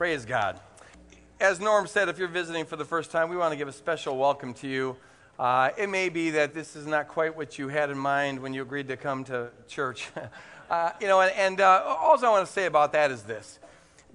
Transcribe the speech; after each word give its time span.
Praise 0.00 0.24
God. 0.24 0.58
As 1.38 1.60
Norm 1.60 1.86
said, 1.86 2.08
if 2.08 2.18
you're 2.18 2.26
visiting 2.26 2.64
for 2.64 2.76
the 2.76 2.86
first 2.86 3.10
time, 3.10 3.28
we 3.28 3.36
want 3.36 3.52
to 3.52 3.56
give 3.58 3.68
a 3.68 3.72
special 3.72 4.16
welcome 4.16 4.54
to 4.54 4.66
you. 4.66 4.96
Uh, 5.38 5.72
it 5.76 5.90
may 5.90 6.08
be 6.08 6.30
that 6.30 6.54
this 6.54 6.74
is 6.74 6.86
not 6.86 7.06
quite 7.06 7.36
what 7.36 7.58
you 7.58 7.68
had 7.68 7.90
in 7.90 7.98
mind 7.98 8.40
when 8.40 8.54
you 8.54 8.62
agreed 8.62 8.88
to 8.88 8.96
come 8.96 9.24
to 9.24 9.50
church. 9.68 10.08
uh, 10.70 10.92
you 11.02 11.06
know, 11.06 11.20
and, 11.20 11.30
and 11.32 11.60
uh, 11.60 11.82
all 11.86 12.16
I 12.24 12.30
want 12.30 12.46
to 12.46 12.50
say 12.50 12.64
about 12.64 12.94
that 12.94 13.10
is 13.10 13.24
this 13.24 13.58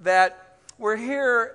that 0.00 0.58
we're 0.76 0.96
here, 0.96 1.54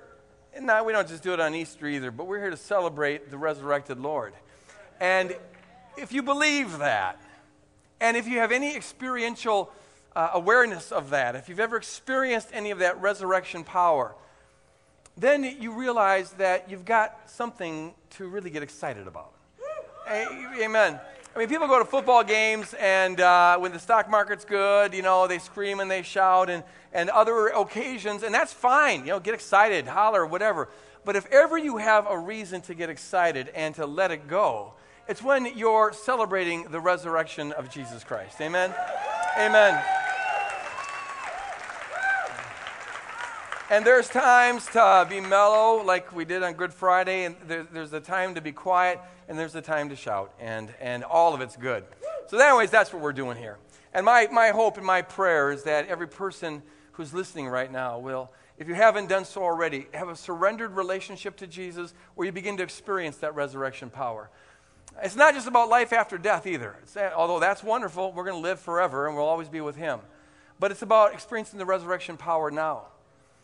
now 0.58 0.82
we 0.82 0.94
don't 0.94 1.06
just 1.06 1.22
do 1.22 1.34
it 1.34 1.40
on 1.40 1.54
Easter 1.54 1.86
either, 1.86 2.10
but 2.10 2.26
we're 2.26 2.40
here 2.40 2.48
to 2.48 2.56
celebrate 2.56 3.30
the 3.30 3.36
resurrected 3.36 4.00
Lord. 4.00 4.32
And 4.98 5.36
if 5.98 6.10
you 6.10 6.22
believe 6.22 6.78
that, 6.78 7.20
and 8.00 8.16
if 8.16 8.26
you 8.26 8.38
have 8.38 8.50
any 8.50 8.74
experiential 8.74 9.70
uh, 10.14 10.30
awareness 10.34 10.92
of 10.92 11.10
that, 11.10 11.36
if 11.36 11.48
you've 11.48 11.60
ever 11.60 11.76
experienced 11.76 12.48
any 12.52 12.70
of 12.70 12.78
that 12.78 13.00
resurrection 13.00 13.64
power, 13.64 14.14
then 15.16 15.44
you 15.60 15.72
realize 15.72 16.32
that 16.32 16.70
you've 16.70 16.84
got 16.84 17.30
something 17.30 17.92
to 18.10 18.26
really 18.26 18.50
get 18.50 18.62
excited 18.62 19.06
about. 19.06 19.32
Amen. 20.10 21.00
I 21.34 21.38
mean, 21.38 21.48
people 21.48 21.66
go 21.66 21.78
to 21.78 21.84
football 21.84 22.22
games, 22.22 22.74
and 22.74 23.18
uh, 23.18 23.56
when 23.56 23.72
the 23.72 23.78
stock 23.78 24.10
market's 24.10 24.44
good, 24.44 24.92
you 24.92 25.00
know, 25.00 25.26
they 25.26 25.38
scream 25.38 25.80
and 25.80 25.90
they 25.90 26.02
shout, 26.02 26.50
and, 26.50 26.62
and 26.92 27.08
other 27.08 27.48
occasions, 27.48 28.22
and 28.22 28.34
that's 28.34 28.52
fine. 28.52 29.00
You 29.00 29.12
know, 29.12 29.20
get 29.20 29.32
excited, 29.32 29.86
holler, 29.86 30.26
whatever. 30.26 30.68
But 31.04 31.16
if 31.16 31.26
ever 31.32 31.56
you 31.56 31.78
have 31.78 32.06
a 32.08 32.18
reason 32.18 32.60
to 32.62 32.74
get 32.74 32.90
excited 32.90 33.48
and 33.54 33.74
to 33.76 33.86
let 33.86 34.10
it 34.10 34.28
go, 34.28 34.74
it's 35.08 35.22
when 35.22 35.56
you're 35.56 35.92
celebrating 35.92 36.70
the 36.70 36.80
resurrection 36.80 37.52
of 37.52 37.70
Jesus 37.70 38.04
Christ. 38.04 38.40
Amen? 38.40 38.72
Amen. 39.38 39.82
And 43.72 43.86
there's 43.86 44.06
times 44.06 44.66
to 44.72 45.06
be 45.08 45.18
mellow, 45.18 45.82
like 45.82 46.14
we 46.14 46.26
did 46.26 46.42
on 46.42 46.52
Good 46.52 46.74
Friday, 46.74 47.24
and 47.24 47.34
there, 47.46 47.62
there's 47.62 47.94
a 47.94 48.00
time 48.00 48.34
to 48.34 48.42
be 48.42 48.52
quiet, 48.52 49.00
and 49.28 49.38
there's 49.38 49.54
a 49.54 49.62
time 49.62 49.88
to 49.88 49.96
shout, 49.96 50.30
and, 50.38 50.68
and 50.78 51.02
all 51.02 51.32
of 51.32 51.40
it's 51.40 51.56
good. 51.56 51.82
So, 52.26 52.38
anyways, 52.38 52.68
that's 52.68 52.92
what 52.92 53.00
we're 53.00 53.14
doing 53.14 53.38
here. 53.38 53.56
And 53.94 54.04
my, 54.04 54.28
my 54.30 54.48
hope 54.48 54.76
and 54.76 54.84
my 54.84 55.00
prayer 55.00 55.50
is 55.50 55.62
that 55.62 55.88
every 55.88 56.06
person 56.06 56.60
who's 56.92 57.14
listening 57.14 57.48
right 57.48 57.72
now 57.72 57.98
will, 57.98 58.30
if 58.58 58.68
you 58.68 58.74
haven't 58.74 59.08
done 59.08 59.24
so 59.24 59.42
already, 59.42 59.86
have 59.94 60.10
a 60.10 60.16
surrendered 60.16 60.72
relationship 60.72 61.38
to 61.38 61.46
Jesus 61.46 61.94
where 62.14 62.26
you 62.26 62.32
begin 62.32 62.58
to 62.58 62.62
experience 62.62 63.16
that 63.16 63.34
resurrection 63.34 63.88
power. 63.88 64.28
It's 65.02 65.16
not 65.16 65.32
just 65.32 65.46
about 65.46 65.70
life 65.70 65.94
after 65.94 66.18
death 66.18 66.46
either. 66.46 66.76
Although 67.16 67.40
that's 67.40 67.62
wonderful, 67.62 68.12
we're 68.12 68.24
going 68.24 68.36
to 68.36 68.46
live 68.46 68.60
forever 68.60 69.06
and 69.06 69.16
we'll 69.16 69.24
always 69.24 69.48
be 69.48 69.62
with 69.62 69.76
Him. 69.76 70.00
But 70.60 70.72
it's 70.72 70.82
about 70.82 71.14
experiencing 71.14 71.58
the 71.58 71.64
resurrection 71.64 72.18
power 72.18 72.50
now. 72.50 72.88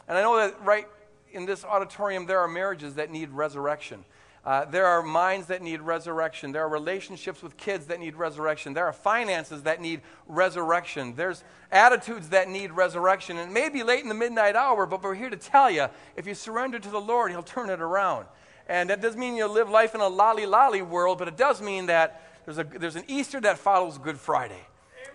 And 0.08 0.16
I 0.16 0.22
know 0.22 0.36
that 0.38 0.60
right 0.64 0.86
in 1.32 1.46
this 1.46 1.64
auditorium, 1.64 2.26
there 2.26 2.40
are 2.40 2.48
marriages 2.48 2.94
that 2.94 3.10
need 3.10 3.30
resurrection. 3.30 4.04
Uh, 4.44 4.64
there 4.64 4.86
are 4.86 5.02
minds 5.02 5.48
that 5.48 5.60
need 5.60 5.82
resurrection. 5.82 6.52
There 6.52 6.62
are 6.62 6.68
relationships 6.68 7.42
with 7.42 7.58
kids 7.58 7.86
that 7.86 8.00
need 8.00 8.16
resurrection. 8.16 8.72
There 8.72 8.86
are 8.86 8.94
finances 8.94 9.64
that 9.64 9.80
need 9.80 10.00
resurrection. 10.26 11.14
There's 11.14 11.44
attitudes 11.70 12.30
that 12.30 12.48
need 12.48 12.72
resurrection. 12.72 13.36
And 13.36 13.50
it 13.50 13.52
may 13.52 13.68
be 13.68 13.82
late 13.82 14.02
in 14.02 14.08
the 14.08 14.14
midnight 14.14 14.56
hour, 14.56 14.86
but 14.86 15.02
we're 15.02 15.14
here 15.14 15.28
to 15.28 15.36
tell 15.36 15.70
you 15.70 15.88
if 16.16 16.26
you 16.26 16.34
surrender 16.34 16.78
to 16.78 16.88
the 16.88 17.00
Lord, 17.00 17.30
He'll 17.30 17.42
turn 17.42 17.68
it 17.68 17.82
around. 17.82 18.26
And 18.68 18.88
that 18.88 19.02
doesn't 19.02 19.20
mean 19.20 19.36
you'll 19.36 19.52
live 19.52 19.68
life 19.68 19.94
in 19.94 20.00
a 20.00 20.08
lolly 20.08 20.46
lolly 20.46 20.82
world, 20.82 21.18
but 21.18 21.28
it 21.28 21.36
does 21.36 21.60
mean 21.60 21.86
that 21.86 22.22
there's, 22.46 22.58
a, 22.58 22.64
there's 22.64 22.96
an 22.96 23.04
Easter 23.06 23.42
that 23.42 23.58
follows 23.58 23.98
Good 23.98 24.18
Friday. 24.18 24.64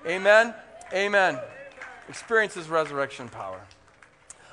Amen. 0.05 0.53
Amen. 0.93 1.33
Amen. 1.33 1.39
Experiences 2.07 2.67
resurrection 2.67 3.29
power. 3.29 3.59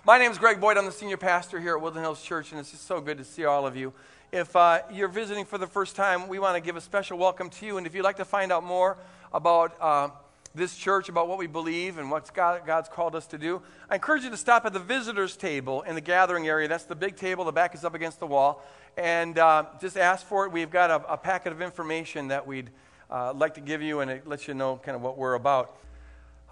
My 0.03 0.17
name 0.17 0.31
is 0.31 0.39
Greg 0.39 0.62
Boyd. 0.62 0.79
I'm 0.79 0.87
the 0.87 0.93
senior 0.93 1.19
pastor 1.19 1.61
here 1.61 1.77
at 1.77 1.83
Woodland 1.83 2.06
Hills 2.06 2.23
Church, 2.23 2.53
and 2.53 2.59
it's 2.59 2.70
just 2.70 2.87
so 2.87 3.03
good 3.03 3.19
to 3.19 3.25
see 3.25 3.45
all 3.45 3.67
of 3.67 3.77
you. 3.77 3.93
If 4.33 4.57
uh, 4.57 4.81
you're 4.91 5.09
visiting 5.09 5.45
for 5.45 5.59
the 5.59 5.67
first 5.67 5.95
time, 5.95 6.27
we 6.27 6.39
want 6.39 6.57
to 6.57 6.62
give 6.62 6.75
a 6.75 6.81
special 6.81 7.19
welcome 7.19 7.51
to 7.51 7.67
you. 7.67 7.77
And 7.77 7.87
if 7.87 7.95
you'd 7.95 8.03
like 8.03 8.17
to 8.17 8.25
find 8.25 8.51
out 8.51 8.65
more 8.65 8.97
about 9.30 9.77
uh, 9.79 10.08
this 10.55 10.74
church, 10.74 11.11
about 11.11 11.29
what 11.29 11.36
we 11.36 11.47
believe 11.47 11.98
and 11.98 12.11
what 12.11 12.33
God, 12.33 12.63
God's 12.64 12.89
called 12.89 13.14
us 13.14 13.27
to 13.27 13.36
do, 13.36 13.61
I 13.91 13.97
encourage 13.97 14.24
you 14.24 14.30
to 14.30 14.39
stop 14.39 14.64
at 14.64 14.73
the 14.73 14.79
visitors' 14.79 15.36
table 15.36 15.83
in 15.83 15.97
the 15.97 16.01
gathering 16.01 16.48
area. 16.48 16.67
That's 16.67 16.85
the 16.85 16.97
big 16.97 17.17
table. 17.17 17.45
The 17.45 17.53
back 17.53 17.74
is 17.74 17.85
up 17.85 17.95
against 17.95 18.20
the 18.20 18.27
wall. 18.27 18.64
And 18.97 19.39
uh, 19.39 19.67
just 19.83 19.98
ask 19.98 20.27
for 20.27 20.47
it. 20.47 20.53
We've 20.53 20.70
got 20.70 20.91
a, 20.91 21.13
a 21.13 21.19
packet 21.19 21.53
of 21.53 21.61
information 21.61 22.29
that 22.29 22.47
we'd 22.47 22.70
uh, 23.11 23.35
like 23.35 23.53
to 23.55 23.61
give 23.61 23.83
you, 23.83 24.01
and 24.01 24.11
it 24.11 24.27
lets 24.27 24.48
you 24.48 24.55
know 24.55 24.80
kind 24.83 24.97
of 24.97 25.03
what 25.03 25.19
we're 25.19 25.35
about. 25.35 25.77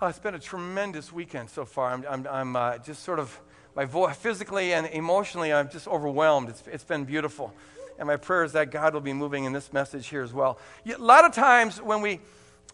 Oh, 0.01 0.07
it's 0.07 0.21
been 0.21 0.37
a 0.37 0.39
tremendous 0.39 1.13
weekend 1.13 1.51
so 1.51 1.65
far. 1.65 1.91
I'm, 1.91 2.05
I'm, 2.09 2.27
I'm 2.31 2.55
uh, 2.55 2.79
just 2.79 3.03
sort 3.03 3.19
of, 3.19 3.41
my 3.79 4.13
physically 4.13 4.73
and 4.73 4.89
emotionally, 4.89 5.53
I'm 5.53 5.71
just 5.71 5.87
overwhelmed. 5.87 6.49
It's, 6.49 6.65
it's 6.67 6.83
been 6.83 7.05
beautiful. 7.05 7.55
And 7.97 8.09
my 8.09 8.17
prayer 8.17 8.43
is 8.43 8.53
that 8.55 8.73
God 8.73 8.93
will 8.93 9.01
be 9.01 9.13
moving 9.13 9.45
in 9.45 9.53
this 9.53 9.73
message 9.73 10.09
here 10.09 10.25
as 10.25 10.33
well. 10.33 10.59
A 10.85 10.99
lot 10.99 11.25
of 11.25 11.33
times 11.33 11.81
when 11.81 12.01
we, 12.01 12.19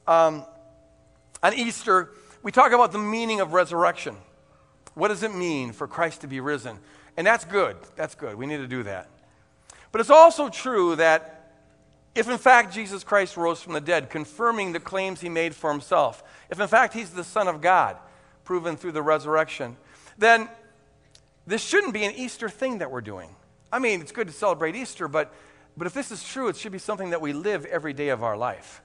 um, 0.06 0.46
on 1.42 1.52
Easter, 1.52 2.08
we 2.42 2.52
talk 2.52 2.72
about 2.72 2.92
the 2.92 2.98
meaning 2.98 3.40
of 3.40 3.52
resurrection. 3.52 4.16
What 4.94 5.08
does 5.08 5.22
it 5.22 5.34
mean 5.34 5.72
for 5.72 5.86
Christ 5.86 6.22
to 6.22 6.26
be 6.26 6.40
risen? 6.40 6.78
And 7.18 7.26
that's 7.26 7.44
good. 7.44 7.76
That's 7.96 8.14
good. 8.14 8.36
We 8.36 8.46
need 8.46 8.58
to 8.58 8.66
do 8.66 8.84
that. 8.84 9.10
But 9.92 10.00
it's 10.00 10.10
also 10.10 10.48
true 10.48 10.96
that 10.96 11.52
if 12.14 12.30
in 12.30 12.38
fact 12.38 12.72
Jesus 12.72 13.04
Christ 13.04 13.36
rose 13.36 13.60
from 13.60 13.74
the 13.74 13.80
dead, 13.82 14.08
confirming 14.08 14.72
the 14.72 14.80
claims 14.80 15.20
he 15.20 15.28
made 15.28 15.54
for 15.54 15.70
himself, 15.70 16.24
if 16.48 16.58
in 16.58 16.68
fact 16.68 16.94
he's 16.94 17.10
the 17.10 17.24
Son 17.24 17.46
of 17.46 17.60
God, 17.60 17.98
proven 18.44 18.78
through 18.78 18.92
the 18.92 19.02
resurrection, 19.02 19.76
then 20.16 20.48
this 21.46 21.62
shouldn't 21.62 21.92
be 21.92 22.04
an 22.04 22.12
Easter 22.12 22.48
thing 22.48 22.78
that 22.78 22.90
we're 22.90 23.00
doing. 23.00 23.34
I 23.70 23.78
mean, 23.78 24.00
it's 24.00 24.12
good 24.12 24.28
to 24.28 24.32
celebrate 24.32 24.76
Easter, 24.76 25.08
but, 25.08 25.32
but 25.76 25.86
if 25.86 25.94
this 25.94 26.10
is 26.10 26.22
true, 26.24 26.48
it 26.48 26.56
should 26.56 26.72
be 26.72 26.78
something 26.78 27.10
that 27.10 27.20
we 27.20 27.32
live 27.32 27.64
every 27.66 27.92
day 27.92 28.08
of 28.08 28.22
our 28.22 28.36
life. 28.36 28.82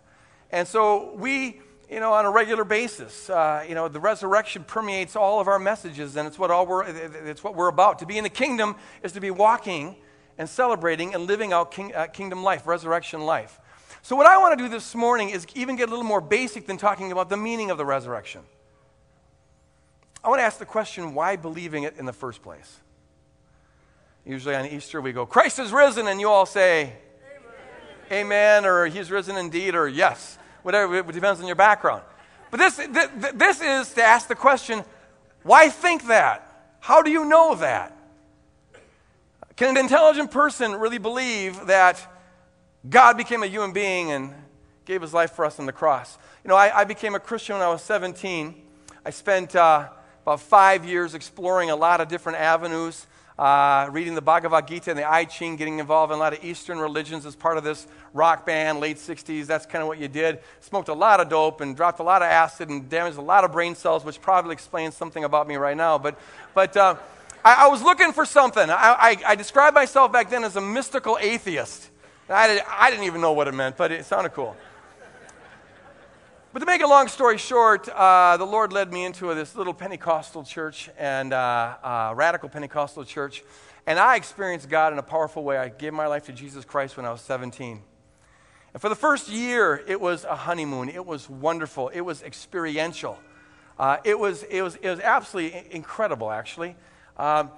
And 0.51 0.67
so 0.67 1.13
we, 1.15 1.61
you 1.89 1.99
know, 1.99 2.13
on 2.13 2.25
a 2.25 2.31
regular 2.31 2.63
basis, 2.63 3.29
uh, 3.29 3.63
you 3.67 3.75
know, 3.75 3.87
the 3.87 3.99
resurrection 3.99 4.63
permeates 4.63 5.15
all 5.15 5.39
of 5.39 5.47
our 5.47 5.59
messages, 5.59 6.15
and 6.15 6.27
it's 6.27 6.39
what, 6.39 6.51
all 6.51 6.65
we're, 6.65 6.85
it's 6.85 7.43
what 7.43 7.55
we're 7.55 7.67
about. 7.67 7.99
To 7.99 8.05
be 8.05 8.17
in 8.17 8.23
the 8.23 8.29
kingdom 8.29 8.75
is 9.03 9.11
to 9.13 9.21
be 9.21 9.31
walking 9.31 9.95
and 10.37 10.49
celebrating 10.49 11.13
and 11.13 11.27
living 11.27 11.53
out 11.53 11.71
king, 11.71 11.93
uh, 11.93 12.07
kingdom 12.07 12.43
life, 12.43 12.65
resurrection 12.65 13.21
life. 13.21 13.59
So, 14.01 14.15
what 14.15 14.25
I 14.25 14.37
want 14.37 14.57
to 14.57 14.63
do 14.63 14.69
this 14.69 14.95
morning 14.95 15.29
is 15.29 15.45
even 15.53 15.75
get 15.75 15.89
a 15.89 15.91
little 15.91 16.05
more 16.05 16.21
basic 16.21 16.65
than 16.65 16.77
talking 16.77 17.11
about 17.11 17.29
the 17.29 17.37
meaning 17.37 17.69
of 17.69 17.77
the 17.77 17.85
resurrection. 17.85 18.41
I 20.23 20.29
want 20.29 20.39
to 20.39 20.43
ask 20.43 20.59
the 20.59 20.65
question 20.65 21.13
why 21.13 21.35
believing 21.35 21.83
it 21.83 21.95
in 21.97 22.05
the 22.05 22.13
first 22.13 22.41
place? 22.41 22.79
Usually 24.25 24.55
on 24.55 24.65
Easter, 24.65 25.01
we 25.01 25.13
go, 25.13 25.25
Christ 25.25 25.59
is 25.59 25.71
risen, 25.71 26.07
and 26.07 26.19
you 26.19 26.29
all 26.29 26.45
say, 26.45 26.93
Amen, 28.11 28.25
Amen 28.25 28.65
or 28.65 28.85
He's 28.87 29.09
risen 29.09 29.37
indeed, 29.37 29.75
or 29.75 29.87
yes, 29.87 30.37
whatever, 30.61 30.97
it 30.97 31.07
depends 31.11 31.39
on 31.39 31.47
your 31.47 31.55
background. 31.55 32.03
But 32.51 32.57
this, 32.57 32.75
th- 32.77 33.33
this 33.33 33.61
is 33.61 33.93
to 33.93 34.03
ask 34.03 34.27
the 34.27 34.35
question 34.35 34.83
why 35.43 35.69
think 35.69 36.07
that? 36.07 36.45
How 36.79 37.01
do 37.01 37.11
you 37.11 37.25
know 37.25 37.55
that? 37.55 37.95
Can 39.55 39.69
an 39.69 39.77
intelligent 39.77 40.31
person 40.31 40.73
really 40.75 40.97
believe 40.97 41.67
that 41.67 42.05
God 42.89 43.17
became 43.17 43.43
a 43.43 43.47
human 43.47 43.73
being 43.73 44.11
and 44.11 44.33
gave 44.85 45.01
his 45.01 45.13
life 45.13 45.31
for 45.31 45.45
us 45.45 45.59
on 45.59 45.65
the 45.65 45.71
cross? 45.71 46.17
You 46.43 46.49
know, 46.49 46.55
I, 46.55 46.81
I 46.81 46.83
became 46.85 47.15
a 47.15 47.19
Christian 47.19 47.55
when 47.55 47.61
I 47.61 47.69
was 47.69 47.81
17. 47.83 48.55
I 49.05 49.09
spent 49.09 49.55
uh, 49.55 49.89
about 50.29 50.41
five 50.41 50.85
years 50.85 51.15
exploring 51.15 51.71
a 51.71 51.75
lot 51.75 51.99
of 51.99 52.07
different 52.07 52.37
avenues. 52.37 53.07
Uh, 53.39 53.89
reading 53.89 54.13
the 54.13 54.21
Bhagavad 54.21 54.67
Gita 54.67 54.91
and 54.91 54.99
the 54.99 55.09
I 55.09 55.25
Ching, 55.25 55.55
getting 55.55 55.79
involved 55.79 56.11
in 56.11 56.17
a 56.17 56.19
lot 56.19 56.33
of 56.33 56.43
Eastern 56.43 56.77
religions 56.77 57.25
as 57.25 57.35
part 57.35 57.57
of 57.57 57.63
this 57.63 57.87
rock 58.13 58.45
band, 58.45 58.79
late 58.79 58.97
60s. 58.97 59.47
That's 59.47 59.65
kind 59.65 59.81
of 59.81 59.87
what 59.87 59.97
you 59.97 60.07
did. 60.07 60.37
Smoked 60.59 60.87
a 60.87 60.93
lot 60.93 61.19
of 61.19 61.29
dope 61.29 61.61
and 61.61 61.75
dropped 61.75 61.99
a 61.99 62.03
lot 62.03 62.21
of 62.21 62.27
acid 62.27 62.69
and 62.69 62.87
damaged 62.87 63.17
a 63.17 63.23
lot 63.23 63.43
of 63.43 63.51
brain 63.51 63.73
cells, 63.73 64.05
which 64.05 64.21
probably 64.21 64.53
explains 64.53 64.95
something 64.95 65.23
about 65.23 65.47
me 65.47 65.55
right 65.55 65.75
now. 65.75 65.97
But, 65.97 66.19
but 66.53 66.77
uh, 66.77 66.97
I, 67.43 67.65
I 67.65 67.67
was 67.69 67.81
looking 67.81 68.11
for 68.11 68.23
something. 68.23 68.69
I, 68.69 68.75
I, 68.75 69.17
I, 69.29 69.35
described 69.35 69.73
myself 69.73 70.11
back 70.11 70.29
then 70.29 70.43
as 70.43 70.57
a 70.57 70.61
mystical 70.61 71.17
atheist. 71.19 71.89
I, 72.29 72.45
did, 72.45 72.61
I 72.69 72.91
didn't 72.91 73.05
even 73.05 73.19
know 73.19 73.31
what 73.31 73.47
it 73.47 73.55
meant, 73.55 73.77
but 73.77 73.91
it 73.91 74.05
sounded 74.05 74.33
cool. 74.33 74.55
But 76.51 76.61
to 76.61 76.65
make 76.65 76.81
a 76.81 76.87
long 76.87 77.07
story 77.09 77.37
short, 77.37 77.87
uh, 77.89 78.35
the 78.37 78.45
Lord 78.45 78.73
led 78.73 78.91
me 78.91 79.05
into 79.05 79.31
this 79.35 79.55
little 79.55 79.73
Pentecostal 79.73 80.43
church 80.43 80.89
and 80.97 81.31
uh, 81.31 81.75
uh, 81.83 82.13
radical 82.15 82.49
Pentecostal 82.49 83.05
church, 83.05 83.43
and 83.85 83.99
I 83.99 84.15
experienced 84.15 84.67
God 84.67 84.91
in 84.91 84.97
a 84.97 85.03
powerful 85.03 85.43
way. 85.43 85.59
I 85.59 85.69
gave 85.69 85.93
my 85.93 86.07
life 86.07 86.25
to 86.25 86.31
Jesus 86.31 86.65
Christ 86.65 86.97
when 86.97 87.05
I 87.05 87.11
was 87.11 87.21
17. 87.21 87.83
And 88.73 88.81
for 88.81 88.89
the 88.89 88.95
first 88.95 89.29
year, 89.29 89.83
it 89.85 90.01
was 90.01 90.25
a 90.25 90.35
honeymoon. 90.35 90.89
It 90.89 91.05
was 91.05 91.29
wonderful. 91.29 91.89
It 91.89 92.01
was 92.01 92.23
experiential. 92.23 93.19
Uh, 93.77 93.97
it, 94.03 94.17
was, 94.17 94.41
it, 94.41 94.63
was, 94.63 94.75
it 94.77 94.89
was 94.89 94.99
absolutely 95.01 95.67
incredible, 95.69 96.31
actually. 96.31 96.75
Um, 97.17 97.51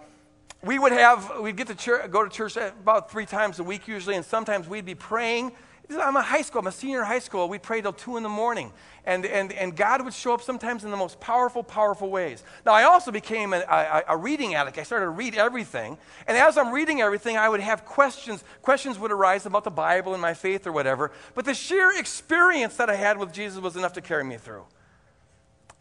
we 0.65 0.77
would 0.77 0.91
have, 0.91 1.39
we'd 1.39 1.55
get 1.55 1.67
to 1.67 1.75
church, 1.75 2.11
go 2.11 2.25
to 2.25 2.29
church 2.29 2.57
about 2.57 3.09
three 3.09 3.25
times 3.25 3.59
a 3.59 3.63
week 3.63 3.87
usually, 3.87 4.17
and 4.17 4.25
sometimes 4.25 4.67
we'd 4.67 4.83
be 4.83 4.95
praying. 4.95 5.53
I'm 5.97 6.15
a 6.15 6.21
high 6.21 6.41
school, 6.41 6.59
I'm 6.59 6.67
a 6.67 6.71
senior 6.71 7.03
high 7.03 7.19
school. 7.19 7.49
We 7.49 7.59
prayed 7.59 7.83
till 7.83 7.93
2 7.93 8.17
in 8.17 8.23
the 8.23 8.29
morning. 8.29 8.71
And, 9.05 9.25
and, 9.25 9.51
and 9.53 9.75
God 9.75 10.03
would 10.03 10.13
show 10.13 10.33
up 10.33 10.41
sometimes 10.41 10.83
in 10.83 10.91
the 10.91 10.97
most 10.97 11.19
powerful, 11.19 11.63
powerful 11.63 12.09
ways. 12.09 12.43
Now, 12.65 12.73
I 12.73 12.83
also 12.83 13.11
became 13.11 13.53
a, 13.53 13.59
a, 13.59 14.03
a 14.09 14.17
reading 14.17 14.53
addict. 14.53 14.77
I 14.77 14.83
started 14.83 15.05
to 15.05 15.11
read 15.11 15.35
everything. 15.35 15.97
And 16.27 16.37
as 16.37 16.57
I'm 16.57 16.71
reading 16.71 17.01
everything, 17.01 17.35
I 17.35 17.49
would 17.49 17.61
have 17.61 17.83
questions. 17.83 18.43
Questions 18.61 18.99
would 18.99 19.11
arise 19.11 19.45
about 19.45 19.63
the 19.63 19.71
Bible 19.71 20.13
and 20.13 20.21
my 20.21 20.35
faith 20.35 20.67
or 20.67 20.71
whatever. 20.71 21.11
But 21.33 21.45
the 21.45 21.55
sheer 21.55 21.97
experience 21.97 22.77
that 22.77 22.89
I 22.89 22.95
had 22.95 23.17
with 23.17 23.33
Jesus 23.33 23.59
was 23.59 23.75
enough 23.75 23.93
to 23.93 24.01
carry 24.01 24.23
me 24.23 24.37
through. 24.37 24.65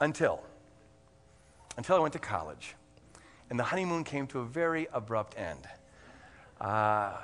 Until. 0.00 0.42
Until 1.76 1.96
I 1.96 1.98
went 1.98 2.14
to 2.14 2.18
college. 2.18 2.74
And 3.50 3.58
the 3.58 3.64
honeymoon 3.64 4.04
came 4.04 4.26
to 4.28 4.40
a 4.40 4.44
very 4.44 4.88
abrupt 4.92 5.36
end. 5.38 5.68
Uh, 6.60 7.16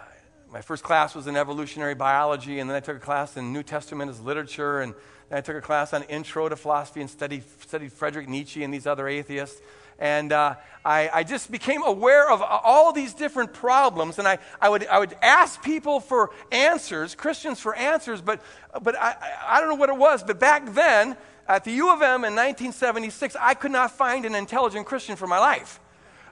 my 0.52 0.60
first 0.60 0.82
class 0.82 1.14
was 1.14 1.26
in 1.26 1.36
evolutionary 1.36 1.94
biology, 1.94 2.60
and 2.60 2.70
then 2.70 2.76
I 2.76 2.80
took 2.80 2.96
a 2.96 3.00
class 3.00 3.36
in 3.36 3.52
New 3.52 3.62
Testament 3.62 4.10
as 4.10 4.20
literature, 4.20 4.80
and 4.80 4.94
then 5.28 5.38
I 5.38 5.40
took 5.40 5.56
a 5.56 5.60
class 5.60 5.92
on 5.92 6.02
intro 6.04 6.48
to 6.48 6.56
philosophy 6.56 7.00
and 7.00 7.10
studied, 7.10 7.42
studied 7.60 7.92
Friedrich 7.92 8.28
Nietzsche 8.28 8.62
and 8.62 8.72
these 8.72 8.86
other 8.86 9.08
atheists. 9.08 9.60
And 9.98 10.30
uh, 10.30 10.56
I, 10.84 11.08
I, 11.12 11.24
just 11.24 11.50
became 11.50 11.82
aware 11.82 12.30
of 12.30 12.42
all 12.42 12.92
these 12.92 13.14
different 13.14 13.54
problems, 13.54 14.18
and 14.18 14.28
I, 14.28 14.38
I, 14.60 14.68
would, 14.68 14.86
I 14.86 14.98
would 14.98 15.16
ask 15.22 15.62
people 15.62 16.00
for 16.00 16.30
answers, 16.52 17.14
Christians 17.14 17.60
for 17.60 17.74
answers, 17.74 18.20
but, 18.20 18.42
but 18.82 18.94
I, 18.94 19.16
I 19.46 19.60
don't 19.60 19.70
know 19.70 19.76
what 19.76 19.88
it 19.88 19.96
was. 19.96 20.22
But 20.22 20.38
back 20.38 20.74
then, 20.74 21.16
at 21.48 21.64
the 21.64 21.72
U 21.72 21.90
of 21.94 22.02
M 22.02 22.24
in 22.24 22.34
1976, 22.34 23.36
I 23.40 23.54
could 23.54 23.70
not 23.70 23.90
find 23.90 24.26
an 24.26 24.34
intelligent 24.34 24.84
Christian 24.84 25.16
for 25.16 25.26
my 25.26 25.38
life. 25.38 25.80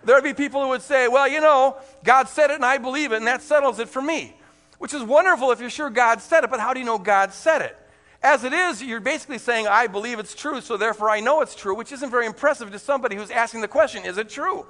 There 0.05 0.15
would 0.15 0.25
be 0.25 0.35
people 0.35 0.63
who 0.63 0.69
would 0.71 0.83
say, 0.83 1.09
well, 1.09 1.29
you 1.29 1.41
know, 1.41 1.77
God 2.03 2.29
said 2.29 2.51
it 2.51 2.55
and 2.55 2.65
I 2.65 2.79
believe 2.79 3.13
it, 3.13 3.17
and 3.17 3.27
that 3.27 3.43
settles 3.43 3.79
it 3.79 3.89
for 3.89 4.03
me. 4.03 4.37
Which 4.79 4.93
is 4.93 5.03
wonderful 5.03 5.51
if 5.53 5.61
you're 5.61 5.71
sure 5.71 5.91
God 5.91 6.21
said 6.21 6.45
it, 6.45 6.51
but 6.51 6.61
how 6.61 6.75
do 6.75 6.81
you 6.81 6.87
know 6.87 6.99
God 6.99 7.33
said 7.33 7.63
it? 7.63 7.77
As 8.23 8.43
it 8.43 8.53
is, 8.53 8.83
you're 8.83 9.01
basically 9.01 9.39
saying, 9.39 9.67
I 9.67 9.87
believe 9.87 10.19
it's 10.19 10.35
true, 10.35 10.61
so 10.61 10.77
therefore 10.77 11.11
I 11.11 11.21
know 11.21 11.43
it's 11.43 11.55
true, 11.55 11.75
which 11.75 11.93
isn't 11.93 12.11
very 12.11 12.27
impressive 12.27 12.71
to 12.73 12.79
somebody 12.79 13.17
who's 13.17 13.31
asking 13.31 13.61
the 13.61 13.69
question, 13.69 14.05
is 14.05 14.19
it 14.19 14.31
true? 14.31 14.67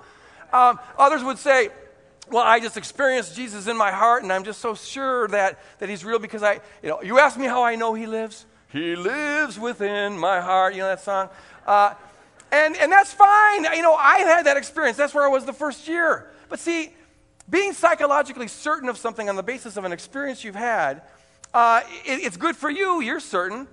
Um, 0.52 0.78
others 0.98 1.22
would 1.22 1.38
say, 1.38 1.70
well, 2.30 2.42
I 2.42 2.58
just 2.58 2.76
experienced 2.76 3.36
Jesus 3.36 3.66
in 3.66 3.76
my 3.76 3.92
heart, 3.92 4.22
and 4.22 4.32
I'm 4.32 4.44
just 4.44 4.60
so 4.60 4.74
sure 4.74 5.28
that, 5.28 5.58
that 5.78 5.88
he's 5.88 6.04
real 6.04 6.18
because 6.18 6.42
I, 6.42 6.60
you 6.82 6.88
know, 6.88 7.02
you 7.02 7.18
ask 7.18 7.38
me 7.38 7.46
how 7.46 7.62
I 7.62 7.76
know 7.76 7.94
he 7.94 8.06
lives? 8.06 8.46
He 8.70 8.96
lives 8.96 9.58
within 9.58 10.18
my 10.18 10.40
heart. 10.40 10.74
You 10.74 10.80
know 10.80 10.88
that 10.88 11.00
song? 11.00 11.28
Uh, 11.66 11.94
and, 12.54 12.76
and 12.76 12.92
that's 12.92 13.12
fine. 13.12 13.64
You 13.64 13.82
know, 13.82 13.94
I 13.94 14.18
had 14.18 14.46
that 14.46 14.56
experience. 14.56 14.96
That's 14.96 15.12
where 15.12 15.24
I 15.24 15.28
was 15.28 15.44
the 15.44 15.52
first 15.52 15.88
year. 15.88 16.30
But 16.48 16.60
see, 16.60 16.92
being 17.50 17.72
psychologically 17.72 18.48
certain 18.48 18.88
of 18.88 18.96
something 18.96 19.28
on 19.28 19.36
the 19.36 19.42
basis 19.42 19.76
of 19.76 19.84
an 19.84 19.92
experience 19.92 20.44
you've 20.44 20.54
had, 20.54 21.02
uh, 21.52 21.82
it, 22.04 22.20
it's 22.24 22.36
good 22.36 22.56
for 22.56 22.70
you, 22.70 23.00
you're 23.00 23.20
certain, 23.20 23.66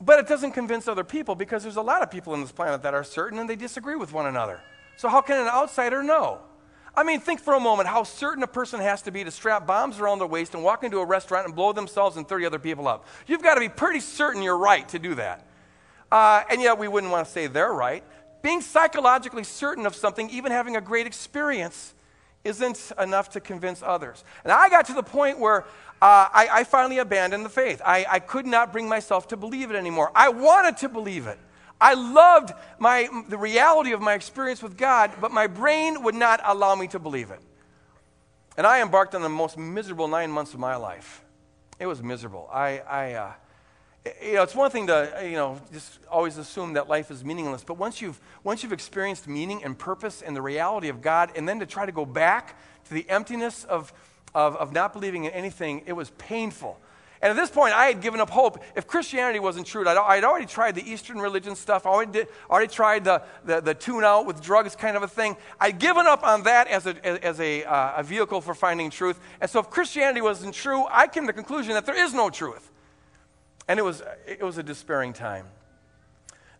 but 0.00 0.18
it 0.18 0.28
doesn't 0.28 0.52
convince 0.52 0.88
other 0.88 1.04
people 1.04 1.34
because 1.34 1.62
there's 1.62 1.76
a 1.76 1.82
lot 1.82 2.02
of 2.02 2.10
people 2.10 2.32
on 2.32 2.40
this 2.40 2.52
planet 2.52 2.82
that 2.82 2.94
are 2.94 3.04
certain 3.04 3.38
and 3.38 3.48
they 3.48 3.56
disagree 3.56 3.96
with 3.96 4.12
one 4.12 4.26
another. 4.26 4.60
So, 4.96 5.08
how 5.08 5.20
can 5.20 5.40
an 5.40 5.48
outsider 5.48 6.02
know? 6.02 6.40
I 6.94 7.04
mean, 7.04 7.20
think 7.20 7.40
for 7.40 7.54
a 7.54 7.60
moment 7.60 7.88
how 7.88 8.02
certain 8.02 8.42
a 8.42 8.48
person 8.48 8.80
has 8.80 9.02
to 9.02 9.12
be 9.12 9.24
to 9.24 9.30
strap 9.30 9.66
bombs 9.66 10.00
around 10.00 10.18
their 10.18 10.26
waist 10.26 10.54
and 10.54 10.64
walk 10.64 10.82
into 10.82 10.98
a 10.98 11.04
restaurant 11.04 11.46
and 11.46 11.54
blow 11.54 11.72
themselves 11.72 12.16
and 12.16 12.28
30 12.28 12.46
other 12.46 12.58
people 12.58 12.88
up. 12.88 13.06
You've 13.26 13.42
got 13.42 13.54
to 13.54 13.60
be 13.60 13.68
pretty 13.68 14.00
certain 14.00 14.42
you're 14.42 14.58
right 14.58 14.88
to 14.88 14.98
do 14.98 15.14
that. 15.14 15.46
Uh, 16.10 16.42
and 16.50 16.60
yet 16.60 16.78
we 16.78 16.88
wouldn't 16.88 17.12
want 17.12 17.26
to 17.26 17.32
say 17.32 17.46
they're 17.46 17.72
right. 17.72 18.02
Being 18.42 18.60
psychologically 18.60 19.44
certain 19.44 19.86
of 19.86 19.94
something, 19.94 20.28
even 20.30 20.50
having 20.50 20.76
a 20.76 20.80
great 20.80 21.06
experience, 21.06 21.94
isn't 22.44 22.92
enough 22.98 23.30
to 23.30 23.40
convince 23.40 23.82
others. 23.82 24.24
And 24.44 24.52
I 24.52 24.68
got 24.70 24.86
to 24.86 24.94
the 24.94 25.02
point 25.02 25.38
where 25.38 25.62
uh, 26.02 26.28
I, 26.32 26.48
I, 26.50 26.64
finally 26.64 26.96
abandoned 26.96 27.44
the 27.44 27.50
faith. 27.50 27.82
I, 27.84 28.06
I 28.08 28.18
could 28.20 28.46
not 28.46 28.72
bring 28.72 28.88
myself 28.88 29.28
to 29.28 29.36
believe 29.36 29.70
it 29.70 29.76
anymore. 29.76 30.10
I 30.14 30.30
wanted 30.30 30.78
to 30.78 30.88
believe 30.88 31.26
it. 31.26 31.38
I 31.78 31.92
loved 31.92 32.52
my, 32.78 33.08
the 33.28 33.36
reality 33.36 33.92
of 33.92 34.00
my 34.00 34.14
experience 34.14 34.62
with 34.62 34.78
God, 34.78 35.12
but 35.20 35.30
my 35.30 35.46
brain 35.46 36.02
would 36.02 36.14
not 36.14 36.40
allow 36.44 36.74
me 36.74 36.86
to 36.88 36.98
believe 36.98 37.30
it. 37.30 37.40
And 38.56 38.66
I 38.66 38.80
embarked 38.80 39.14
on 39.14 39.20
the 39.20 39.28
most 39.28 39.58
miserable 39.58 40.08
nine 40.08 40.30
months 40.30 40.54
of 40.54 40.60
my 40.60 40.76
life. 40.76 41.22
It 41.78 41.86
was 41.86 42.02
miserable. 42.02 42.48
I, 42.52 42.78
I, 42.80 43.12
uh, 43.12 43.32
you 44.22 44.34
know, 44.34 44.42
it's 44.42 44.54
one 44.54 44.70
thing 44.70 44.86
to, 44.86 45.20
you 45.22 45.32
know, 45.32 45.60
just 45.72 45.98
always 46.10 46.38
assume 46.38 46.72
that 46.74 46.88
life 46.88 47.10
is 47.10 47.24
meaningless, 47.24 47.62
but 47.64 47.74
once 47.74 48.00
you've, 48.00 48.18
once 48.42 48.62
you've 48.62 48.72
experienced 48.72 49.28
meaning 49.28 49.62
and 49.62 49.78
purpose 49.78 50.22
and 50.22 50.34
the 50.34 50.42
reality 50.42 50.88
of 50.88 51.02
God, 51.02 51.30
and 51.36 51.48
then 51.48 51.60
to 51.60 51.66
try 51.66 51.84
to 51.84 51.92
go 51.92 52.06
back 52.06 52.58
to 52.86 52.94
the 52.94 53.08
emptiness 53.10 53.64
of, 53.64 53.92
of, 54.34 54.56
of 54.56 54.72
not 54.72 54.92
believing 54.92 55.24
in 55.24 55.32
anything, 55.32 55.82
it 55.86 55.92
was 55.92 56.10
painful. 56.10 56.80
And 57.22 57.30
at 57.30 57.36
this 57.36 57.50
point, 57.50 57.74
I 57.74 57.84
had 57.86 58.00
given 58.00 58.18
up 58.18 58.30
hope. 58.30 58.62
If 58.74 58.86
Christianity 58.86 59.40
wasn't 59.40 59.66
true, 59.66 59.86
I'd, 59.86 59.98
I'd 59.98 60.24
already 60.24 60.46
tried 60.46 60.74
the 60.74 60.90
Eastern 60.90 61.18
religion 61.18 61.54
stuff. 61.54 61.84
I 61.84 61.90
already, 61.90 62.24
already 62.48 62.72
tried 62.72 63.04
the, 63.04 63.22
the, 63.44 63.60
the, 63.60 63.74
tune 63.74 64.04
out 64.04 64.24
with 64.24 64.40
drugs 64.40 64.74
kind 64.74 64.96
of 64.96 65.02
a 65.02 65.08
thing. 65.08 65.36
I'd 65.60 65.78
given 65.78 66.06
up 66.06 66.24
on 66.24 66.44
that 66.44 66.68
as 66.68 66.86
a, 66.86 67.24
as 67.24 67.38
a, 67.38 67.64
uh, 67.64 67.98
a 67.98 68.02
vehicle 68.02 68.40
for 68.40 68.54
finding 68.54 68.88
truth. 68.88 69.20
And 69.42 69.50
so 69.50 69.60
if 69.60 69.68
Christianity 69.68 70.22
wasn't 70.22 70.54
true, 70.54 70.86
I 70.90 71.08
came 71.08 71.24
to 71.24 71.26
the 71.26 71.34
conclusion 71.34 71.74
that 71.74 71.84
there 71.84 72.02
is 72.02 72.14
no 72.14 72.30
truth. 72.30 72.69
And 73.68 73.78
it 73.78 73.82
was, 73.82 74.02
it 74.26 74.42
was 74.42 74.58
a 74.58 74.62
despairing 74.62 75.12
time. 75.12 75.46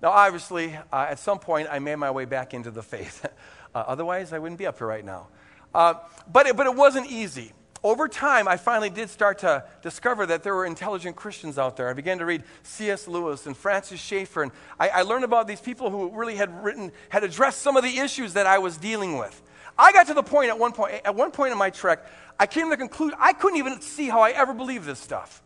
Now, 0.02 0.10
obviously, 0.10 0.74
uh, 0.92 1.06
at 1.10 1.18
some 1.18 1.38
point, 1.38 1.68
I 1.70 1.78
made 1.78 1.96
my 1.96 2.10
way 2.10 2.24
back 2.24 2.54
into 2.54 2.70
the 2.70 2.82
faith. 2.82 3.26
uh, 3.74 3.84
otherwise, 3.86 4.32
I 4.32 4.38
wouldn't 4.38 4.58
be 4.58 4.66
up 4.66 4.78
here 4.78 4.86
right 4.86 5.04
now. 5.04 5.28
Uh, 5.74 5.94
but, 6.32 6.46
it, 6.46 6.56
but 6.56 6.66
it 6.66 6.74
wasn't 6.74 7.10
easy. 7.10 7.52
Over 7.82 8.08
time, 8.08 8.46
I 8.46 8.58
finally 8.58 8.90
did 8.90 9.08
start 9.08 9.38
to 9.38 9.64
discover 9.82 10.26
that 10.26 10.42
there 10.42 10.54
were 10.54 10.66
intelligent 10.66 11.16
Christians 11.16 11.58
out 11.58 11.78
there. 11.78 11.88
I 11.88 11.94
began 11.94 12.18
to 12.18 12.26
read 12.26 12.44
C.S. 12.62 13.08
Lewis 13.08 13.46
and 13.46 13.56
Francis 13.56 14.00
Schaeffer, 14.00 14.42
and 14.42 14.52
I, 14.78 14.88
I 14.88 15.02
learned 15.02 15.24
about 15.24 15.48
these 15.48 15.60
people 15.60 15.90
who 15.90 16.10
really 16.10 16.36
had 16.36 16.62
written, 16.62 16.92
had 17.08 17.24
addressed 17.24 17.62
some 17.62 17.76
of 17.76 17.82
the 17.82 17.98
issues 17.98 18.34
that 18.34 18.46
I 18.46 18.58
was 18.58 18.76
dealing 18.76 19.16
with. 19.16 19.40
I 19.78 19.92
got 19.92 20.08
to 20.08 20.14
the 20.14 20.22
point 20.22 20.50
at 20.50 20.58
one 20.58 20.72
point, 20.72 21.00
at 21.06 21.14
one 21.14 21.30
point 21.30 21.52
in 21.52 21.58
my 21.58 21.70
trek, 21.70 22.04
I 22.38 22.46
came 22.46 22.66
to 22.66 22.70
the 22.70 22.76
conclusion 22.76 23.16
I 23.18 23.32
couldn't 23.32 23.58
even 23.58 23.80
see 23.80 24.08
how 24.08 24.20
I 24.20 24.30
ever 24.30 24.52
believed 24.52 24.84
this 24.84 24.98
stuff. 24.98 25.42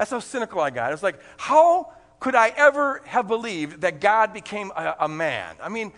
That's 0.00 0.12
how 0.12 0.20
cynical 0.20 0.62
I 0.62 0.70
got. 0.70 0.88
It 0.88 0.94
was 0.94 1.02
like, 1.02 1.20
how 1.36 1.92
could 2.20 2.34
I 2.34 2.54
ever 2.56 3.02
have 3.04 3.28
believed 3.28 3.82
that 3.82 4.00
God 4.00 4.32
became 4.32 4.72
a, 4.74 4.94
a 5.00 5.08
man? 5.10 5.56
I 5.62 5.68
mean, 5.68 5.92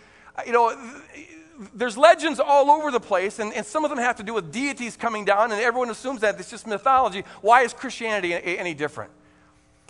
you 0.45 0.51
know, 0.51 0.77
there's 1.73 1.97
legends 1.97 2.41
all 2.41 2.69
over 2.73 2.91
the 2.91 2.99
place, 2.99 3.39
and, 3.39 3.53
and, 3.53 3.65
some 3.65 3.85
of 3.85 3.91
them 3.91 4.01
have 4.01 4.17
to 4.17 4.25
do 4.25 4.35
with 4.35 4.51
deities 4.51 4.97
coming 4.97 5.25
down, 5.25 5.53
and 5.53 5.61
everyone 5.61 5.89
assumes 5.89 6.23
that 6.23 6.41
it's 6.41 6.51
just 6.51 6.67
mythology. 6.67 7.23
Why 7.43 7.63
is 7.63 7.73
Christianity 7.73 8.35
any 8.35 8.75
different? 8.75 9.13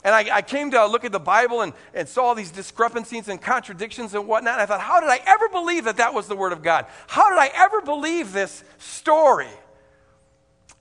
And 0.04 0.14
I, 0.14 0.36
I 0.36 0.42
came 0.42 0.72
to 0.72 0.86
look 0.88 1.06
at 1.06 1.12
the 1.12 1.18
Bible 1.18 1.62
and, 1.62 1.72
and 1.94 2.06
saw 2.06 2.24
all 2.24 2.34
these 2.34 2.50
discrepancies 2.50 3.28
and 3.28 3.40
contradictions 3.40 4.12
and 4.12 4.28
whatnot. 4.28 4.60
And 4.60 4.60
I 4.60 4.66
thought, 4.66 4.82
how 4.82 5.00
did 5.00 5.08
I 5.08 5.20
ever 5.24 5.48
believe 5.48 5.84
that 5.84 5.96
that 5.96 6.12
was 6.12 6.28
the 6.28 6.36
Word 6.36 6.52
of 6.52 6.62
God? 6.62 6.84
How 7.06 7.30
did 7.30 7.38
I 7.38 7.50
ever 7.54 7.80
believe 7.80 8.34
this 8.34 8.62
story? 8.76 9.48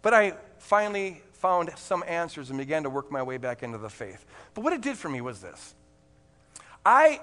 But 0.01 0.13
I 0.13 0.33
finally 0.57 1.21
found 1.41 1.71
some 1.75 2.03
answers 2.07 2.51
and 2.51 2.59
began 2.59 2.83
to 2.83 2.89
work 2.89 3.11
my 3.11 3.23
way 3.23 3.37
back 3.37 3.63
into 3.63 3.79
the 3.79 3.89
faith. 3.89 4.25
But 4.53 4.63
what 4.63 4.73
it 4.73 4.81
did 4.81 4.95
for 4.95 5.09
me 5.09 5.21
was 5.21 5.41
this 5.41 5.73
I, 6.85 7.19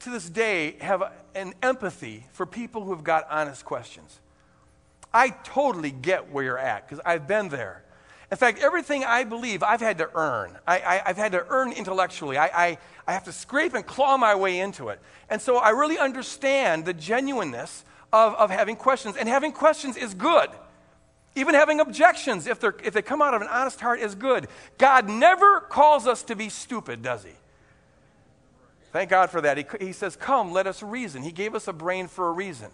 to 0.00 0.10
this 0.10 0.28
day, 0.28 0.76
have 0.80 1.12
an 1.34 1.54
empathy 1.62 2.26
for 2.32 2.44
people 2.44 2.82
who 2.82 2.90
have 2.90 3.04
got 3.04 3.26
honest 3.30 3.64
questions. 3.64 4.20
I 5.14 5.30
totally 5.44 5.92
get 5.92 6.32
where 6.32 6.44
you're 6.44 6.58
at 6.58 6.88
because 6.88 7.00
I've 7.06 7.28
been 7.28 7.48
there. 7.48 7.84
In 8.32 8.36
fact, 8.36 8.58
everything 8.58 9.04
I 9.04 9.22
believe, 9.22 9.62
I've 9.62 9.80
had 9.80 9.98
to 9.98 10.10
earn. 10.16 10.58
I, 10.66 11.00
have 11.06 11.16
had 11.16 11.30
to 11.32 11.46
earn 11.48 11.70
intellectually. 11.70 12.36
I, 12.36 12.46
I, 12.46 12.78
I 13.06 13.12
have 13.12 13.22
to 13.24 13.32
scrape 13.32 13.74
and 13.74 13.86
claw 13.86 14.16
my 14.16 14.34
way 14.34 14.58
into 14.58 14.88
it. 14.88 14.98
And 15.30 15.40
so 15.40 15.58
I 15.58 15.70
really 15.70 15.96
understand 15.96 16.84
the 16.84 16.92
genuineness 16.92 17.84
of, 18.12 18.34
of 18.34 18.50
having 18.50 18.74
questions. 18.74 19.16
And 19.16 19.28
having 19.28 19.52
questions 19.52 19.96
is 19.96 20.12
good. 20.12 20.50
Even 21.36 21.54
having 21.54 21.80
objections, 21.80 22.46
if, 22.46 22.64
if 22.64 22.94
they 22.94 23.02
come 23.02 23.22
out 23.22 23.34
of 23.34 23.42
an 23.42 23.48
honest 23.48 23.80
heart, 23.80 24.00
is 24.00 24.14
good. 24.14 24.48
God 24.78 25.08
never 25.08 25.60
calls 25.60 26.06
us 26.06 26.22
to 26.24 26.34
be 26.34 26.48
stupid, 26.48 27.02
does 27.02 27.22
He? 27.22 27.32
Thank 28.92 29.10
God 29.10 29.28
for 29.28 29.42
that. 29.42 29.58
He, 29.58 29.86
he 29.86 29.92
says, 29.92 30.16
Come, 30.16 30.52
let 30.52 30.66
us 30.66 30.82
reason. 30.82 31.22
He 31.22 31.30
gave 31.30 31.54
us 31.54 31.68
a 31.68 31.72
brain 31.74 32.08
for 32.08 32.28
a 32.28 32.32
reason. 32.32 32.70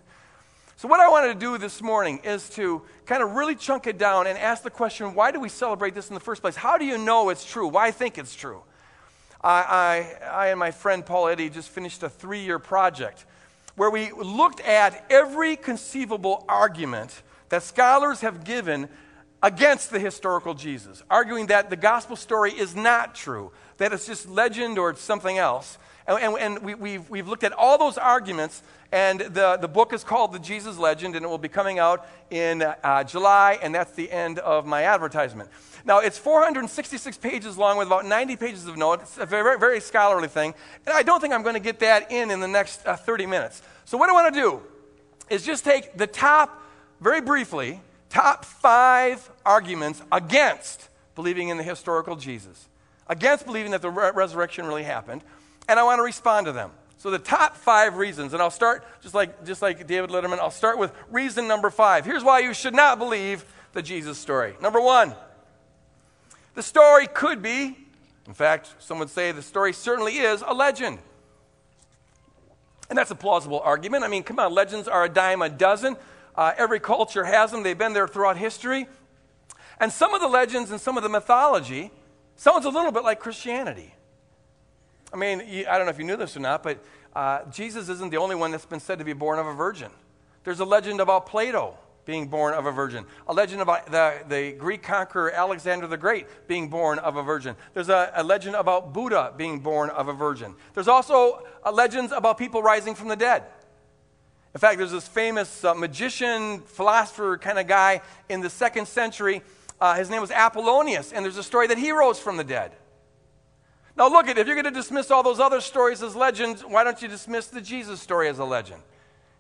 So, 0.76 0.87
what 0.87 1.00
I 1.00 1.09
wanted 1.09 1.35
to 1.35 1.38
do 1.38 1.59
this 1.59 1.83
morning 1.83 2.21
is 2.23 2.49
to 2.50 2.83
kind 3.04 3.23
of 3.23 3.33
really 3.33 3.57
chunk 3.57 3.88
it 3.88 3.99
down 3.99 4.28
and 4.28 4.38
ask 4.38 4.62
the 4.62 4.71
question 4.71 5.14
why 5.14 5.33
do 5.33 5.40
we 5.40 5.49
celebrate 5.49 5.95
this 5.95 6.09
in 6.09 6.14
the 6.14 6.21
first 6.21 6.40
place? 6.40 6.54
How 6.54 6.78
do 6.78 6.85
you 6.85 6.99
know 6.99 7.28
it's 7.31 7.45
true? 7.45 7.66
Why 7.66 7.90
think 7.90 8.16
it's 8.16 8.35
true? 8.35 8.62
I, 9.42 10.16
I, 10.23 10.26
I 10.26 10.47
and 10.49 10.61
my 10.61 10.71
friend 10.71 11.04
Paul 11.04 11.28
Eddy 11.28 11.50
just 11.50 11.69
finished 11.69 12.02
a 12.04 12.09
three 12.09 12.45
year 12.45 12.61
project 12.61 13.26
where 13.75 13.90
we 13.90 14.12
looked 14.12 14.61
at 14.61 15.04
every 15.11 15.57
conceivable 15.57 16.45
argument 16.49 17.23
that 17.52 17.62
scholars 17.62 18.23
have 18.23 18.44
given 18.44 18.88
against 19.42 19.90
the 19.90 19.99
historical 20.00 20.54
Jesus, 20.54 21.02
arguing 21.11 21.49
that 21.49 21.68
the 21.68 21.76
gospel 21.76 22.16
story 22.16 22.50
is 22.50 22.75
not 22.75 23.14
true, 23.14 23.52
that 23.76 23.92
it's 23.92 24.06
just 24.06 24.26
legend 24.26 24.78
or 24.78 24.88
it's 24.88 25.02
something 25.02 25.37
else. 25.37 25.76
And, 26.06 26.18
and, 26.18 26.38
and 26.38 26.59
we, 26.64 26.75
we've, 26.75 27.11
we've 27.11 27.28
looked 27.28 27.44
at 27.44 27.52
all 27.52 27.76
those 27.76 27.99
arguments, 27.99 28.62
and 28.90 29.21
the, 29.21 29.59
the 29.61 29.68
book 29.68 29.92
is 29.92 30.02
called 30.02 30.32
The 30.32 30.38
Jesus 30.38 30.78
Legend, 30.78 31.14
and 31.14 31.26
it 31.26 31.28
will 31.28 31.37
be 31.37 31.50
coming 31.50 31.78
out 31.78 32.09
in 32.30 32.62
uh, 32.62 33.04
July, 33.04 33.59
and 33.62 33.75
that's 33.75 33.92
the 33.92 34.11
end 34.11 34.38
of 34.38 34.64
my 34.64 34.85
advertisement. 34.85 35.50
Now, 35.85 35.99
it's 35.99 36.16
466 36.16 37.18
pages 37.18 37.59
long 37.59 37.76
with 37.76 37.87
about 37.87 38.06
90 38.06 38.37
pages 38.37 38.66
of 38.66 38.78
notes. 38.78 39.02
It's 39.02 39.18
a 39.18 39.26
very, 39.26 39.59
very 39.59 39.80
scholarly 39.80 40.28
thing, 40.28 40.54
and 40.87 40.94
I 40.94 41.02
don't 41.02 41.21
think 41.21 41.35
I'm 41.35 41.42
going 41.42 41.56
to 41.56 41.61
get 41.61 41.80
that 41.80 42.11
in 42.11 42.30
in 42.30 42.40
the 42.40 42.49
next 42.49 42.87
uh, 42.87 42.97
30 42.97 43.26
minutes. 43.26 43.61
So, 43.85 43.99
what 43.99 44.09
I 44.09 44.14
want 44.14 44.35
to 44.35 44.40
do 44.40 44.62
is 45.28 45.44
just 45.44 45.66
take 45.66 45.99
the 45.99 46.06
top, 46.06 46.62
very 47.02 47.21
briefly, 47.21 47.80
top 48.09 48.44
five 48.44 49.30
arguments 49.44 50.02
against 50.11 50.88
believing 51.14 51.49
in 51.49 51.56
the 51.56 51.62
historical 51.62 52.16
Jesus, 52.16 52.68
against 53.09 53.44
believing 53.44 53.73
that 53.73 53.82
the 53.82 53.90
re- 53.90 54.12
resurrection 54.14 54.66
really 54.66 54.85
happened 54.85 55.23
and 55.68 55.78
I 55.78 55.82
want 55.85 55.99
to 55.99 56.02
respond 56.02 56.47
to 56.47 56.52
them. 56.52 56.71
So 56.99 57.11
the 57.11 57.18
top 57.18 57.56
five 57.56 57.97
reasons, 57.97 58.32
and 58.32 58.42
I'll 58.42 58.50
start 58.50 58.85
just 59.02 59.14
like 59.14 59.44
just 59.44 59.62
like 59.62 59.87
David 59.87 60.11
Letterman. 60.11 60.38
I'll 60.38 60.50
start 60.50 60.78
with 60.78 60.92
reason 61.11 61.49
number 61.49 61.71
five. 61.71 62.04
Here's 62.04 62.23
why 62.23 62.40
you 62.40 62.54
should 62.54 62.75
not 62.75 62.99
believe 62.99 63.44
the 63.73 63.82
Jesus 63.82 64.18
story. 64.18 64.54
Number 64.61 64.80
one, 64.80 65.14
the 66.54 66.62
story 66.62 67.06
could 67.09 67.42
be, 67.42 67.76
in 68.26 68.35
fact, 68.35 68.75
some 68.78 68.99
would 68.99 69.11
say 69.11 69.32
the 69.32 69.42
story 69.42 69.73
certainly 69.73 70.18
is 70.18 70.44
a 70.47 70.54
legend. 70.54 70.99
And 72.88 72.97
that's 72.97 73.11
a 73.11 73.16
plausible 73.16 73.61
argument. 73.61 74.04
I 74.04 74.09
mean, 74.09 74.23
come 74.23 74.38
on, 74.38 74.52
legends 74.52 74.87
are 74.87 75.04
a 75.04 75.09
dime 75.09 75.42
a 75.42 75.49
dozen. 75.49 75.97
Uh, 76.35 76.53
every 76.57 76.81
culture 76.81 77.25
has 77.25 77.51
them. 77.51 77.62
They've 77.62 77.77
been 77.77 77.93
there 77.93 78.09
throughout 78.09 78.37
history. 78.37 78.87
And 79.81 79.93
some 79.93 80.15
of 80.15 80.21
the 80.21 80.29
legends 80.29 80.71
and 80.71 80.81
some 80.81 80.97
of 80.97 81.03
the 81.03 81.09
mythology 81.09 81.91
sounds 82.37 82.65
a 82.65 82.71
little 82.71 82.93
bit 82.93 83.05
like 83.05 83.21
Christianity. 83.21 83.95
I 85.12 85.17
mean, 85.17 85.41
I 85.69 85.77
don't 85.77 85.87
know 85.87 85.91
if 85.91 85.99
you 85.99 86.05
knew 86.05 86.17
this 86.17 86.37
or 86.37 86.41
not, 86.41 86.62
but 86.62 86.79
uh, 87.15 87.41
Jesus 87.51 87.89
isn't 87.89 88.11
the 88.11 88.17
only 88.17 88.35
one 88.35 88.51
that's 88.51 88.65
been 88.65 88.81
said 88.81 88.99
to 88.99 89.05
be 89.05 89.12
born 89.12 89.39
of 89.39 89.47
a 89.47 89.53
virgin. 89.53 89.91
There's 90.45 90.61
a 90.61 90.65
legend 90.65 91.01
about 91.01 91.27
Plato 91.27 91.77
being 92.05 92.27
born 92.27 92.55
of 92.55 92.67
a 92.67 92.73
virgin, 92.73 93.05
a 93.29 93.33
legend 93.33 93.62
about 93.62 93.87
the, 93.91 94.19
the 94.29 94.53
Greek 94.53 94.83
conqueror 94.83 95.31
Alexander 95.31 95.87
the 95.87 95.97
Great 95.97 96.27
being 96.49 96.69
born 96.69 96.99
of 96.99 97.17
a 97.17 97.23
virgin. 97.23 97.55
There's 97.75 97.91
a, 97.91 98.11
a 98.17 98.25
legend 98.25 98.57
about 98.57 98.93
Buddha 98.93 99.33
being 99.37 99.61
born 99.61 99.91
of 99.91 100.09
a 100.09 100.12
virgin. 100.12 100.55
There's 100.75 100.89
also 100.89 101.45
uh, 101.65 101.71
legends 101.71 102.11
about 102.11 102.39
people 102.39 102.62
rising 102.62 102.95
from 102.95 103.09
the 103.09 103.17
dead. 103.17 103.45
In 104.54 104.61
fact, 104.61 104.78
there's 104.78 104.92
this 104.92 105.09
famous 105.09 105.64
uh, 105.64 105.75
magician, 105.75 106.61
philosopher 106.61 107.38
kind 107.38 107.59
of 107.59 107.66
guy 107.66 108.02
in 108.28 108.40
the 108.40 108.50
second 108.50 108.87
century. 108.87 109.42
Uh, 109.80 109.94
his 109.94 110.11
name 110.11 110.21
was 110.21 110.30
Apollonius, 110.30 111.12
and 111.12 111.25
there's 111.25 111.38
a 111.38 111.42
story 111.42 111.66
that 111.68 111.78
he 111.78 111.90
rose 111.90 112.18
from 112.18 112.37
the 112.37 112.44
dead. 112.44 112.73
Now, 113.97 114.09
look 114.09 114.28
at 114.28 114.38
if 114.38 114.47
you're 114.47 114.56
going 114.56 114.64
to 114.64 114.71
dismiss 114.71 115.11
all 115.11 115.23
those 115.23 115.40
other 115.40 115.61
stories 115.61 116.02
as 116.02 116.14
legends, 116.14 116.62
why 116.62 116.85
don't 116.85 117.00
you 117.02 117.09
dismiss 117.09 117.49
the 117.49 117.61
Jesus 117.61 118.00
story 118.00 118.28
as 118.28 118.38
a 118.38 118.44
legend? 118.44 118.80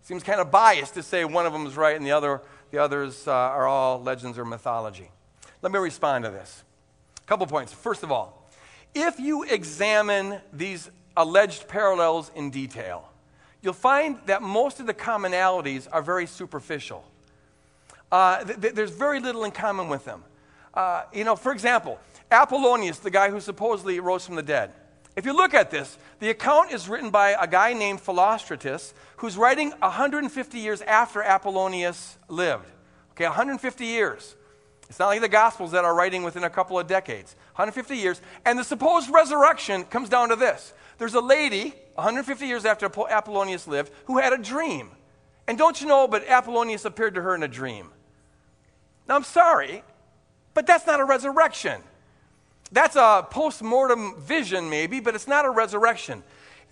It 0.00 0.06
seems 0.06 0.22
kind 0.22 0.40
of 0.40 0.50
biased 0.50 0.94
to 0.94 1.02
say 1.02 1.24
one 1.24 1.46
of 1.46 1.52
them 1.52 1.66
is 1.66 1.76
right 1.76 1.96
and 1.96 2.04
the 2.04 2.10
other, 2.12 2.42
the 2.70 2.78
others 2.78 3.28
uh, 3.28 3.32
are 3.32 3.66
all 3.66 4.02
legends 4.02 4.36
or 4.36 4.44
mythology. 4.44 5.10
Let 5.62 5.72
me 5.72 5.78
respond 5.78 6.24
to 6.24 6.30
this. 6.30 6.64
A 7.22 7.26
couple 7.26 7.46
points. 7.46 7.72
First 7.72 8.02
of 8.02 8.10
all, 8.10 8.50
if 8.94 9.20
you 9.20 9.44
examine 9.44 10.40
these 10.52 10.90
alleged 11.16 11.68
parallels 11.68 12.30
in 12.34 12.50
detail, 12.50 13.08
you'll 13.62 13.72
find 13.72 14.18
that 14.26 14.42
most 14.42 14.80
of 14.80 14.86
the 14.86 14.94
commonalities 14.94 15.88
are 15.90 16.02
very 16.02 16.26
superficial. 16.26 17.04
Uh, 18.10 18.44
th- 18.44 18.60
th- 18.60 18.74
there's 18.74 18.90
very 18.90 19.20
little 19.20 19.44
in 19.44 19.50
common 19.50 19.88
with 19.88 20.04
them. 20.04 20.22
Uh, 20.74 21.04
you 21.12 21.24
know, 21.24 21.36
for 21.36 21.52
example, 21.52 21.98
Apollonius, 22.30 22.98
the 22.98 23.10
guy 23.10 23.30
who 23.30 23.40
supposedly 23.40 24.00
rose 24.00 24.26
from 24.26 24.36
the 24.36 24.42
dead. 24.42 24.72
If 25.14 25.26
you 25.26 25.36
look 25.36 25.54
at 25.54 25.70
this, 25.70 25.98
the 26.20 26.30
account 26.30 26.72
is 26.72 26.88
written 26.88 27.10
by 27.10 27.36
a 27.38 27.46
guy 27.46 27.74
named 27.74 28.00
Philostratus, 28.00 28.92
who's 29.16 29.36
writing 29.36 29.70
150 29.80 30.58
years 30.58 30.80
after 30.82 31.22
Apollonius 31.22 32.16
lived. 32.28 32.66
Okay, 33.12 33.24
150 33.24 33.84
years. 33.84 34.34
It's 34.88 34.98
not 34.98 35.08
like 35.08 35.20
the 35.20 35.28
Gospels 35.28 35.72
that 35.72 35.84
are 35.84 35.94
writing 35.94 36.22
within 36.22 36.44
a 36.44 36.50
couple 36.50 36.78
of 36.78 36.86
decades. 36.86 37.36
150 37.54 37.96
years. 37.96 38.20
And 38.44 38.58
the 38.58 38.64
supposed 38.64 39.10
resurrection 39.10 39.84
comes 39.84 40.08
down 40.08 40.30
to 40.30 40.36
this 40.36 40.72
there's 40.98 41.14
a 41.14 41.20
lady, 41.20 41.74
150 41.94 42.46
years 42.46 42.64
after 42.64 42.86
Apollonius 42.86 43.66
lived, 43.66 43.92
who 44.06 44.18
had 44.18 44.32
a 44.32 44.38
dream. 44.38 44.90
And 45.46 45.58
don't 45.58 45.80
you 45.80 45.86
know, 45.86 46.08
but 46.08 46.26
Apollonius 46.26 46.84
appeared 46.84 47.14
to 47.14 47.22
her 47.22 47.34
in 47.34 47.42
a 47.42 47.48
dream. 47.48 47.90
Now, 49.08 49.16
I'm 49.16 49.24
sorry, 49.24 49.82
but 50.54 50.66
that's 50.66 50.86
not 50.86 51.00
a 51.00 51.04
resurrection. 51.04 51.82
That's 52.70 52.96
a 52.96 53.26
post 53.28 53.62
mortem 53.62 54.16
vision, 54.20 54.70
maybe, 54.70 55.00
but 55.00 55.14
it's 55.14 55.28
not 55.28 55.44
a 55.44 55.50
resurrection. 55.50 56.22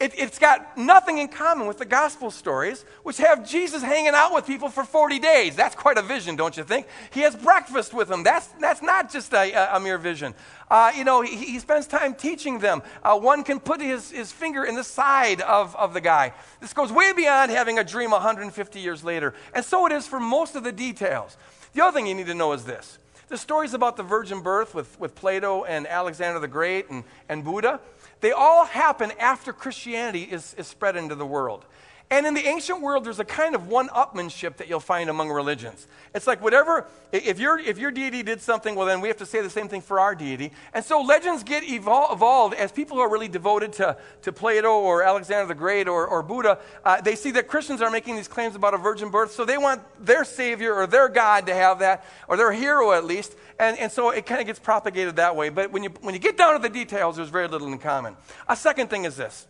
It, 0.01 0.19
has 0.19 0.39
got 0.39 0.79
nothing 0.79 1.19
in 1.19 1.29
common 1.29 1.67
with 1.67 1.77
the 1.77 1.85
gospel 1.85 2.31
stories, 2.31 2.87
which 3.03 3.19
have 3.19 3.47
Jesus 3.47 3.83
hanging 3.83 4.15
out 4.15 4.33
with 4.33 4.47
people 4.47 4.71
for 4.71 4.83
40 4.83 5.19
days. 5.19 5.55
That's 5.55 5.75
quite 5.75 5.99
a 5.99 6.03
vision, 6.03 6.37
don't 6.37 6.57
you 6.57 6.65
think? 6.65 6.87
He 7.13 7.21
has 7.21 7.37
breakfast 7.37 7.93
with 7.93 8.09
them. 8.09 8.23
That's, 8.23 8.47
that's 8.61 8.81
not 8.81 9.13
just 9.13 9.35
a, 9.35 9.77
a, 9.77 9.79
mere 9.79 9.99
vision. 9.99 10.35
Uh, 10.71 10.93
you 10.97 11.05
know, 11.05 11.21
he, 11.21 11.37
he, 11.37 11.59
spends 11.59 11.87
time 11.87 12.15
teaching 12.15 12.61
them. 12.61 12.83
Uh, 13.03 13.19
one 13.19 13.45
can 13.45 13.61
put 13.61 13.83
his, 13.83 14.11
his 14.11 14.33
finger 14.33 14.65
in 14.65 14.75
the 14.75 14.85
side 14.85 15.43
of, 15.43 15.77
of 15.77 15.93
the 15.93 16.01
guy. 16.01 16.33
This 16.63 16.73
goes 16.73 16.91
way 16.91 17.13
beyond 17.13 17.51
having 17.51 17.79
a 17.79 17.85
dream 17.85 18.13
150 18.13 18.81
years 18.81 19.05
later. 19.05 19.35
And 19.55 19.63
so 19.63 19.85
it 19.85 19.93
is 19.93 20.07
for 20.07 20.19
most 20.19 20.57
of 20.57 20.65
the 20.65 20.73
details. 20.73 21.37
The 21.75 21.85
other 21.85 21.95
thing 21.95 22.07
you 22.07 22.15
need 22.15 22.27
to 22.27 22.35
know 22.35 22.55
is 22.55 22.65
this 22.65 22.99
the 23.31 23.39
stories 23.39 23.75
about 23.75 23.97
the 23.97 24.03
virgin 24.03 24.43
birth 24.43 24.75
with, 24.75 24.99
with 24.99 25.15
Plato 25.15 25.63
and 25.65 25.87
Alexander 25.87 26.41
the 26.41 26.49
Great 26.49 26.91
and, 26.91 27.05
and 27.29 27.45
Buddha, 27.45 27.79
they 28.21 28.33
all 28.33 28.65
happen 28.65 29.13
after 29.19 29.53
Christianity 29.53 30.23
is, 30.23 30.55
is 30.55 30.67
spread 30.67 30.97
into 30.97 31.15
the 31.15 31.27
world. 31.27 31.65
And 32.13 32.27
in 32.27 32.35
the 32.35 32.45
ancient 32.45 32.81
world, 32.81 33.05
there's 33.05 33.21
a 33.21 33.25
kind 33.25 33.55
of 33.55 33.69
one 33.69 33.89
upmanship 33.91 34.57
that 34.57 34.69
you'll 34.69 34.81
find 34.81 35.09
among 35.09 35.31
religions. 35.31 35.87
It's 36.13 36.27
like 36.27 36.43
whatever, 36.43 36.89
if, 37.13 37.39
your 37.39 37.57
if 37.57 37.79
your 37.79 37.93
deity 37.93 38.25
did 38.25 38.41
something, 38.41 38.75
well, 38.75 38.89
then 38.89 39.01
we 39.01 39.07
have 39.07 39.19
to 39.19 39.27
say 39.27 39.43
the 39.43 39.51
same 39.51 39.69
thing 39.69 39.81
for 39.81 40.01
our 40.01 40.17
deity. 40.17 40.51
And 40.75 40.85
so 40.85 41.03
legends 41.03 41.45
get 41.45 41.63
evol- 41.63 42.13
evolved 42.13 42.55
as 42.55 42.73
people 42.73 42.97
who 42.97 43.03
are 43.05 43.09
really 43.09 43.29
devoted 43.29 43.75
to, 43.75 43.97
to 44.23 44.33
Plato 44.33 44.73
or 44.73 45.05
Alexander 45.05 45.47
the 45.47 45.55
Great 45.55 45.87
or, 45.87 46.05
or 46.05 46.25
Buddha. 46.25 46.59
Uh, 46.85 47.01
they 47.01 47.15
see 47.15 47.31
that 47.31 47.47
Christians 47.47 47.81
are 47.81 47.93
making 47.93 48.17
these 48.17 48.27
claims 48.27 48.57
about 48.57 48.75
a 48.75 48.79
virgin 48.79 49.11
birth, 49.11 49.31
so 49.31 49.45
they 49.45 49.59
want 49.59 49.81
their 50.05 50.25
savior 50.25 50.75
or 50.75 50.89
their 50.89 51.09
God 51.09 51.47
to 51.47 51.55
have 51.55 51.79
that, 51.79 52.05
or 52.27 52.37
their 52.37 52.51
hero 52.51 52.91
at 52.91 53.05
least. 53.05 53.37
And, 53.61 53.79
and 53.79 53.93
so 53.93 54.11
it 54.11 54.27
kind 54.27 54.41
of 54.41 54.49
gets 54.49 54.59
propagated 54.59 55.15
that 55.17 55.37
way. 55.37 55.49
But 55.49 55.71
when 55.71 55.85
you, 55.85 55.91
when 56.01 56.15
you 56.15 56.21
get 56.21 56.37
down 56.37 56.55
to 56.55 56.59
the 56.59 56.69
details, 56.69 57.15
there's 57.15 57.29
very 57.29 57.47
little 57.47 57.69
in 57.69 57.79
common. 57.79 58.17
A 58.49 58.57
second 58.57 58.91
thing 58.91 59.05
is 59.05 59.17
this 59.17 59.47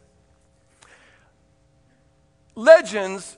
legends 2.55 3.37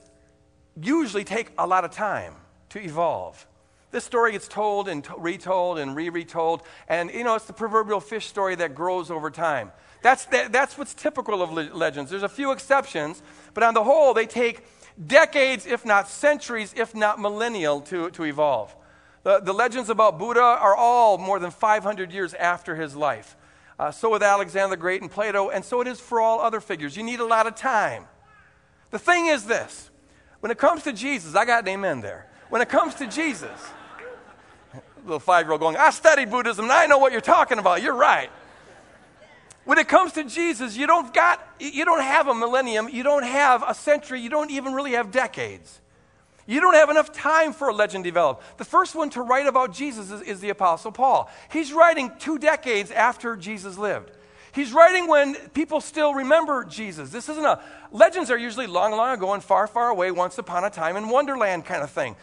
usually 0.81 1.23
take 1.23 1.51
a 1.57 1.67
lot 1.67 1.85
of 1.85 1.91
time 1.91 2.35
to 2.69 2.79
evolve. 2.79 3.47
This 3.91 4.03
story 4.03 4.31
gets 4.31 4.47
told 4.47 4.89
and 4.89 5.07
retold 5.17 5.77
and 5.77 5.95
re 5.95 6.09
retold, 6.09 6.63
and 6.87 7.11
you 7.11 7.23
know, 7.23 7.35
it's 7.35 7.45
the 7.45 7.53
proverbial 7.53 7.99
fish 7.99 8.25
story 8.25 8.55
that 8.55 8.73
grows 8.73 9.11
over 9.11 9.29
time. 9.29 9.71
That's, 10.01 10.25
that, 10.25 10.51
that's 10.51 10.77
what's 10.77 10.93
typical 10.93 11.41
of 11.41 11.51
le- 11.51 11.73
legends. 11.73 12.09
There's 12.09 12.23
a 12.23 12.29
few 12.29 12.51
exceptions, 12.51 13.21
but 13.53 13.63
on 13.63 13.73
the 13.73 13.83
whole, 13.83 14.13
they 14.13 14.25
take 14.25 14.63
decades, 15.05 15.65
if 15.65 15.85
not 15.85 16.09
centuries, 16.09 16.73
if 16.75 16.93
not 16.93 17.19
millennial, 17.19 17.81
to, 17.81 18.09
to 18.11 18.25
evolve. 18.25 18.75
The, 19.23 19.39
the 19.39 19.53
legends 19.53 19.89
about 19.89 20.19
Buddha 20.19 20.41
are 20.41 20.75
all 20.75 21.17
more 21.17 21.39
than 21.39 21.51
500 21.51 22.11
years 22.11 22.33
after 22.33 22.75
his 22.75 22.95
life. 22.95 23.37
Uh, 23.79 23.91
so 23.91 24.11
with 24.11 24.21
Alexander 24.21 24.75
the 24.75 24.81
Great 24.81 25.01
and 25.01 25.09
Plato, 25.09 25.49
and 25.49 25.63
so 25.63 25.81
it 25.81 25.87
is 25.87 25.99
for 25.99 26.19
all 26.19 26.41
other 26.41 26.59
figures. 26.59 26.97
You 26.97 27.03
need 27.03 27.19
a 27.19 27.25
lot 27.25 27.47
of 27.47 27.55
time. 27.55 28.05
The 28.93 28.99
thing 28.99 29.25
is 29.25 29.45
this 29.45 29.89
when 30.39 30.51
it 30.51 30.59
comes 30.59 30.83
to 30.83 30.93
Jesus, 30.93 31.33
I 31.33 31.45
got 31.45 31.63
an 31.63 31.69
amen 31.69 32.01
there. 32.01 32.27
When 32.49 32.61
it 32.61 32.69
comes 32.69 32.93
to 32.95 33.07
Jesus, 33.07 33.49
little 35.03 35.19
five 35.19 35.47
year 35.47 35.51
old 35.51 35.61
going, 35.61 35.75
I 35.75 35.89
studied 35.89 36.29
Buddhism 36.29 36.65
and 36.65 36.71
I 36.71 36.85
know 36.85 36.99
what 36.99 37.11
you're 37.11 37.19
talking 37.19 37.57
about. 37.57 37.81
You're 37.81 37.95
right. 37.95 38.29
When 39.65 39.79
it 39.79 39.87
comes 39.87 40.13
to 40.13 40.23
Jesus, 40.23 40.77
you 40.77 40.85
don't 40.85 41.11
got 41.11 41.43
you 41.57 41.85
don't 41.85 42.03
have 42.03 42.27
a 42.27 42.35
millennium, 42.35 42.87
you 42.87 43.01
don't 43.01 43.23
have 43.23 43.63
a 43.67 43.73
century, 43.73 44.21
you 44.21 44.29
don't 44.29 44.51
even 44.51 44.73
really 44.73 44.91
have 44.91 45.09
decades. 45.09 45.81
You 46.45 46.61
don't 46.61 46.75
have 46.75 46.91
enough 46.91 47.11
time 47.11 47.51
for 47.51 47.69
a 47.69 47.73
legend 47.73 48.03
to 48.03 48.11
develop. 48.11 48.43
The 48.57 48.65
first 48.65 48.93
one 48.93 49.09
to 49.11 49.23
write 49.23 49.47
about 49.47 49.73
Jesus 49.73 50.11
is, 50.11 50.21
is 50.21 50.39
the 50.39 50.49
Apostle 50.49 50.91
Paul. 50.91 51.31
He's 51.51 51.73
writing 51.73 52.11
two 52.19 52.37
decades 52.37 52.91
after 52.91 53.35
Jesus 53.37 53.75
lived. 53.75 54.11
He's 54.53 54.71
writing 54.71 55.07
when 55.07 55.35
people 55.49 55.81
still 55.81 56.13
remember 56.13 56.63
Jesus. 56.63 57.09
This 57.09 57.27
isn't 57.27 57.43
a, 57.43 57.59
legends 57.91 58.29
are 58.29 58.37
usually 58.37 58.67
long, 58.67 58.91
long 58.91 59.17
ago 59.17 59.33
and 59.33 59.43
far, 59.43 59.65
far 59.65 59.89
away, 59.89 60.11
once 60.11 60.37
upon 60.37 60.63
a 60.63 60.69
time 60.69 60.95
in 60.95 61.09
Wonderland 61.09 61.65
kind 61.65 61.81
of 61.81 61.89
thing. 61.89 62.15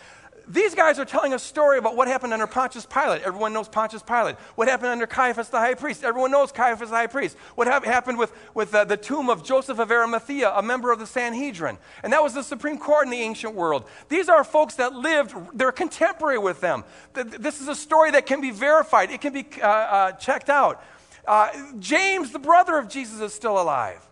These 0.47 0.75
guys 0.75 0.99
are 0.99 1.05
telling 1.05 1.33
a 1.33 1.39
story 1.39 1.79
about 1.79 1.97
what 1.97 2.09
happened 2.09 2.33
under 2.33 2.47
Pontius 2.47 2.87
Pilate. 2.87 3.23
Everyone 3.23 3.53
knows 3.53 3.69
Pontius 3.69 4.03
Pilate. 4.03 4.37
What 4.55 4.69
happened 4.69 4.91
under 4.91 5.07
Caiaphas 5.07 5.49
the 5.49 5.59
high 5.59 5.75
priest. 5.75 6.03
Everyone 6.03 6.31
knows 6.31 6.51
Caiaphas 6.51 6.91
the 6.91 6.97
high 6.97 7.07
priest. 7.09 7.37
What 7.55 7.69
ha- 7.69 7.81
happened 7.81 8.19
with, 8.19 8.33
with 8.55 8.75
uh, 8.75 8.85
the 8.85 8.97
tomb 8.97 9.29
of 9.29 9.45
Joseph 9.45 9.79
of 9.79 9.91
Arimathea, 9.91 10.51
a 10.51 10.63
member 10.63 10.91
of 10.91 10.99
the 10.99 11.07
Sanhedrin. 11.07 11.79
And 12.03 12.13
that 12.13 12.23
was 12.23 12.35
the 12.35 12.43
Supreme 12.43 12.79
Court 12.79 13.07
in 13.07 13.11
the 13.11 13.21
ancient 13.21 13.55
world. 13.55 13.85
These 14.09 14.29
are 14.29 14.43
folks 14.43 14.75
that 14.77 14.93
lived, 14.93 15.35
they're 15.53 15.73
contemporary 15.73 16.39
with 16.39 16.61
them. 16.61 16.85
This 17.13 17.61
is 17.61 17.69
a 17.69 17.75
story 17.77 18.13
that 18.13 18.27
can 18.27 18.41
be 18.41 18.51
verified, 18.51 19.11
it 19.11 19.21
can 19.21 19.33
be 19.33 19.47
uh, 19.61 19.67
uh, 19.67 20.13
checked 20.13 20.49
out. 20.49 20.83
Uh, 21.31 21.49
James, 21.79 22.33
the 22.33 22.41
brother 22.41 22.77
of 22.77 22.89
Jesus, 22.89 23.21
is 23.21 23.33
still 23.33 23.63
alive. 23.63 24.05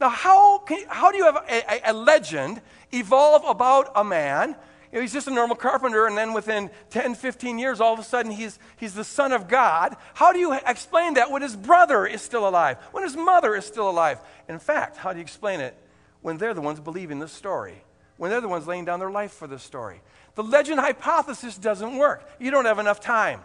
Now, 0.00 0.08
how, 0.08 0.56
can, 0.56 0.82
how 0.88 1.10
do 1.10 1.18
you 1.18 1.24
have 1.24 1.36
a, 1.36 1.90
a, 1.90 1.90
a 1.90 1.92
legend 1.92 2.62
evolve 2.90 3.44
about 3.46 3.92
a 3.94 4.02
man? 4.02 4.56
You 4.90 4.96
know, 4.96 5.00
he's 5.02 5.12
just 5.12 5.28
a 5.28 5.30
normal 5.30 5.54
carpenter, 5.54 6.06
and 6.06 6.16
then 6.16 6.32
within 6.32 6.70
10, 6.88 7.14
15 7.14 7.58
years, 7.58 7.78
all 7.78 7.92
of 7.92 7.98
a 7.98 8.02
sudden, 8.02 8.32
he's, 8.32 8.58
he's 8.78 8.94
the 8.94 9.04
son 9.04 9.32
of 9.32 9.48
God. 9.48 9.98
How 10.14 10.32
do 10.32 10.38
you 10.38 10.54
explain 10.66 11.12
that 11.14 11.30
when 11.30 11.42
his 11.42 11.54
brother 11.54 12.06
is 12.06 12.22
still 12.22 12.48
alive, 12.48 12.78
when 12.92 13.04
his 13.04 13.18
mother 13.18 13.54
is 13.54 13.66
still 13.66 13.90
alive? 13.90 14.18
In 14.48 14.58
fact, 14.58 14.96
how 14.96 15.12
do 15.12 15.18
you 15.18 15.22
explain 15.22 15.60
it 15.60 15.76
when 16.22 16.38
they're 16.38 16.54
the 16.54 16.62
ones 16.62 16.80
believing 16.80 17.18
the 17.18 17.28
story, 17.28 17.84
when 18.16 18.30
they're 18.30 18.40
the 18.40 18.48
ones 18.48 18.66
laying 18.66 18.86
down 18.86 18.98
their 18.98 19.10
life 19.10 19.32
for 19.32 19.46
the 19.46 19.58
story? 19.58 20.00
The 20.36 20.42
legend 20.42 20.80
hypothesis 20.80 21.58
doesn't 21.58 21.98
work. 21.98 22.26
You 22.40 22.50
don't 22.50 22.64
have 22.64 22.78
enough 22.78 23.00
time. 23.00 23.42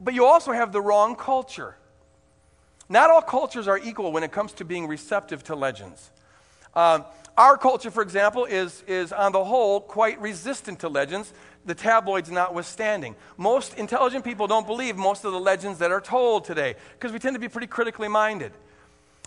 But 0.00 0.14
you 0.14 0.26
also 0.26 0.52
have 0.52 0.70
the 0.70 0.80
wrong 0.80 1.16
culture. 1.16 1.74
Not 2.90 3.08
all 3.08 3.22
cultures 3.22 3.68
are 3.68 3.78
equal 3.78 4.10
when 4.10 4.24
it 4.24 4.32
comes 4.32 4.52
to 4.54 4.64
being 4.64 4.88
receptive 4.88 5.44
to 5.44 5.54
legends. 5.54 6.10
Uh, 6.74 7.00
our 7.38 7.56
culture, 7.56 7.90
for 7.90 8.02
example, 8.02 8.44
is, 8.44 8.82
is 8.88 9.12
on 9.12 9.30
the 9.30 9.44
whole 9.44 9.80
quite 9.80 10.20
resistant 10.20 10.80
to 10.80 10.88
legends, 10.88 11.32
the 11.64 11.74
tabloids 11.74 12.30
notwithstanding. 12.32 13.14
Most 13.36 13.74
intelligent 13.74 14.24
people 14.24 14.48
don't 14.48 14.66
believe 14.66 14.96
most 14.96 15.24
of 15.24 15.32
the 15.32 15.38
legends 15.38 15.78
that 15.78 15.92
are 15.92 16.00
told 16.00 16.44
today 16.44 16.74
because 16.94 17.12
we 17.12 17.20
tend 17.20 17.34
to 17.36 17.40
be 17.40 17.48
pretty 17.48 17.68
critically 17.68 18.08
minded. 18.08 18.52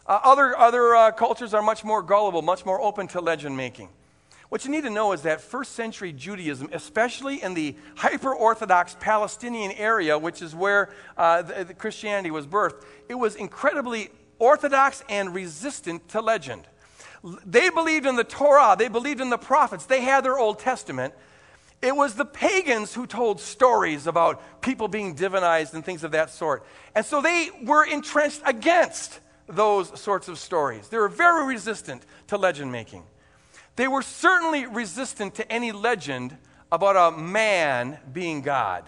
Uh, 0.06 0.20
other 0.24 0.58
other 0.58 0.94
uh, 0.96 1.12
cultures 1.12 1.54
are 1.54 1.62
much 1.62 1.86
more 1.86 2.02
gullible, 2.02 2.42
much 2.42 2.66
more 2.66 2.82
open 2.82 3.08
to 3.08 3.22
legend 3.22 3.56
making. 3.56 3.88
What 4.54 4.66
you 4.66 4.70
need 4.70 4.84
to 4.84 4.92
know 4.92 5.14
is 5.14 5.24
that 5.24 5.42
first 5.42 5.72
century 5.72 6.14
Judaism, 6.14 6.70
especially 6.72 7.42
in 7.42 7.56
the 7.56 7.76
hyper 7.96 8.32
Orthodox 8.32 8.96
Palestinian 9.00 9.72
area, 9.72 10.16
which 10.16 10.44
is 10.44 10.54
where 10.54 10.92
uh, 11.18 11.42
the, 11.42 11.64
the 11.64 11.74
Christianity 11.74 12.30
was 12.30 12.46
birthed, 12.46 12.86
it 13.10 13.16
was 13.16 13.34
incredibly 13.34 14.12
orthodox 14.38 15.04
and 15.10 15.34
resistant 15.34 16.08
to 16.10 16.22
legend. 16.22 16.68
They 17.44 17.72
believed 17.72 18.06
in 18.06 18.16
the 18.16 18.24
Torah, 18.24 18.76
they 18.78 18.90
believed 18.90 19.22
in 19.22 19.32
the 19.32 19.40
prophets, 19.40 19.88
they 19.88 20.02
had 20.02 20.24
their 20.24 20.38
Old 20.38 20.60
Testament. 20.60 21.16
It 21.82 21.96
was 21.96 22.14
the 22.14 22.24
pagans 22.24 22.94
who 22.94 23.08
told 23.08 23.42
stories 23.42 24.06
about 24.06 24.62
people 24.62 24.88
being 24.88 25.16
divinized 25.16 25.74
and 25.74 25.84
things 25.84 26.04
of 26.04 26.12
that 26.12 26.30
sort. 26.30 26.64
And 26.94 27.04
so 27.04 27.22
they 27.22 27.50
were 27.64 27.84
entrenched 27.84 28.44
against 28.46 29.20
those 29.48 30.00
sorts 30.00 30.28
of 30.28 30.38
stories. 30.38 30.90
They 30.90 30.98
were 30.98 31.10
very 31.10 31.48
resistant 31.48 32.06
to 32.28 32.38
legend 32.38 32.72
making. 32.72 33.02
They 33.76 33.88
were 33.88 34.02
certainly 34.02 34.66
resistant 34.66 35.36
to 35.36 35.52
any 35.52 35.72
legend 35.72 36.38
about 36.72 37.14
a 37.14 37.18
man 37.18 38.00
being 38.12 38.42
God. 38.42 38.84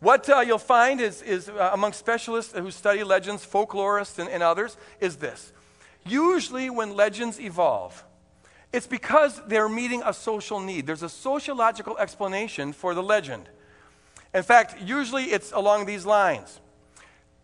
What 0.00 0.28
uh, 0.28 0.40
you'll 0.40 0.58
find 0.58 1.00
is, 1.00 1.22
is 1.22 1.48
uh, 1.48 1.70
among 1.72 1.92
specialists 1.92 2.52
who 2.52 2.70
study 2.70 3.02
legends, 3.02 3.44
folklorists, 3.44 4.18
and, 4.18 4.28
and 4.28 4.42
others, 4.42 4.76
is 5.00 5.16
this. 5.16 5.52
Usually, 6.06 6.70
when 6.70 6.94
legends 6.94 7.40
evolve, 7.40 8.04
it's 8.72 8.86
because 8.86 9.40
they're 9.46 9.68
meeting 9.68 10.02
a 10.04 10.12
social 10.12 10.60
need. 10.60 10.86
There's 10.86 11.02
a 11.02 11.08
sociological 11.08 11.98
explanation 11.98 12.72
for 12.72 12.94
the 12.94 13.02
legend. 13.02 13.48
In 14.32 14.42
fact, 14.42 14.80
usually 14.80 15.24
it's 15.24 15.52
along 15.52 15.86
these 15.86 16.06
lines 16.06 16.60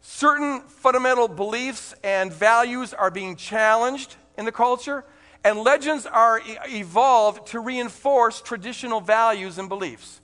certain 0.04 0.60
fundamental 0.60 1.26
beliefs 1.26 1.94
and 2.04 2.30
values 2.30 2.92
are 2.92 3.10
being 3.10 3.34
challenged 3.36 4.16
in 4.36 4.44
the 4.44 4.52
culture, 4.52 5.02
and 5.44 5.58
legends 5.58 6.06
are 6.06 6.40
evolved 6.68 7.48
to 7.48 7.60
reinforce 7.60 8.40
traditional 8.40 9.00
values 9.00 9.58
and 9.58 9.68
beliefs. 9.68 10.22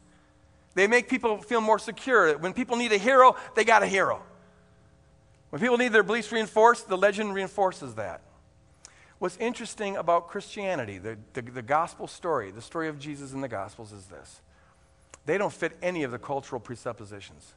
They 0.74 0.86
make 0.86 1.08
people 1.08 1.38
feel 1.42 1.60
more 1.60 1.78
secure. 1.78 2.38
When 2.38 2.54
people 2.54 2.76
need 2.76 2.92
a 2.92 2.98
hero, 2.98 3.36
they 3.54 3.64
got 3.64 3.82
a 3.82 3.86
hero. 3.86 4.22
When 5.50 5.60
people 5.60 5.76
need 5.76 5.92
their 5.92 6.02
beliefs 6.02 6.32
reinforced, 6.32 6.88
the 6.88 6.96
legend 6.96 7.34
reinforces 7.34 7.96
that. 7.96 8.22
What's 9.18 9.36
interesting 9.36 9.96
about 9.96 10.28
Christianity, 10.28 10.96
the, 10.96 11.18
the, 11.34 11.42
the, 11.42 11.62
gospel 11.62 12.06
story, 12.06 12.50
the 12.50 12.62
story 12.62 12.88
of 12.88 12.98
Jesus 12.98 13.34
in 13.34 13.42
the 13.42 13.48
gospels, 13.48 13.92
is 13.92 14.06
this 14.06 14.40
they 15.26 15.36
don't 15.36 15.52
fit 15.52 15.76
any 15.82 16.04
of 16.04 16.10
the 16.10 16.18
cultural 16.18 16.60
presuppositions. 16.60 17.52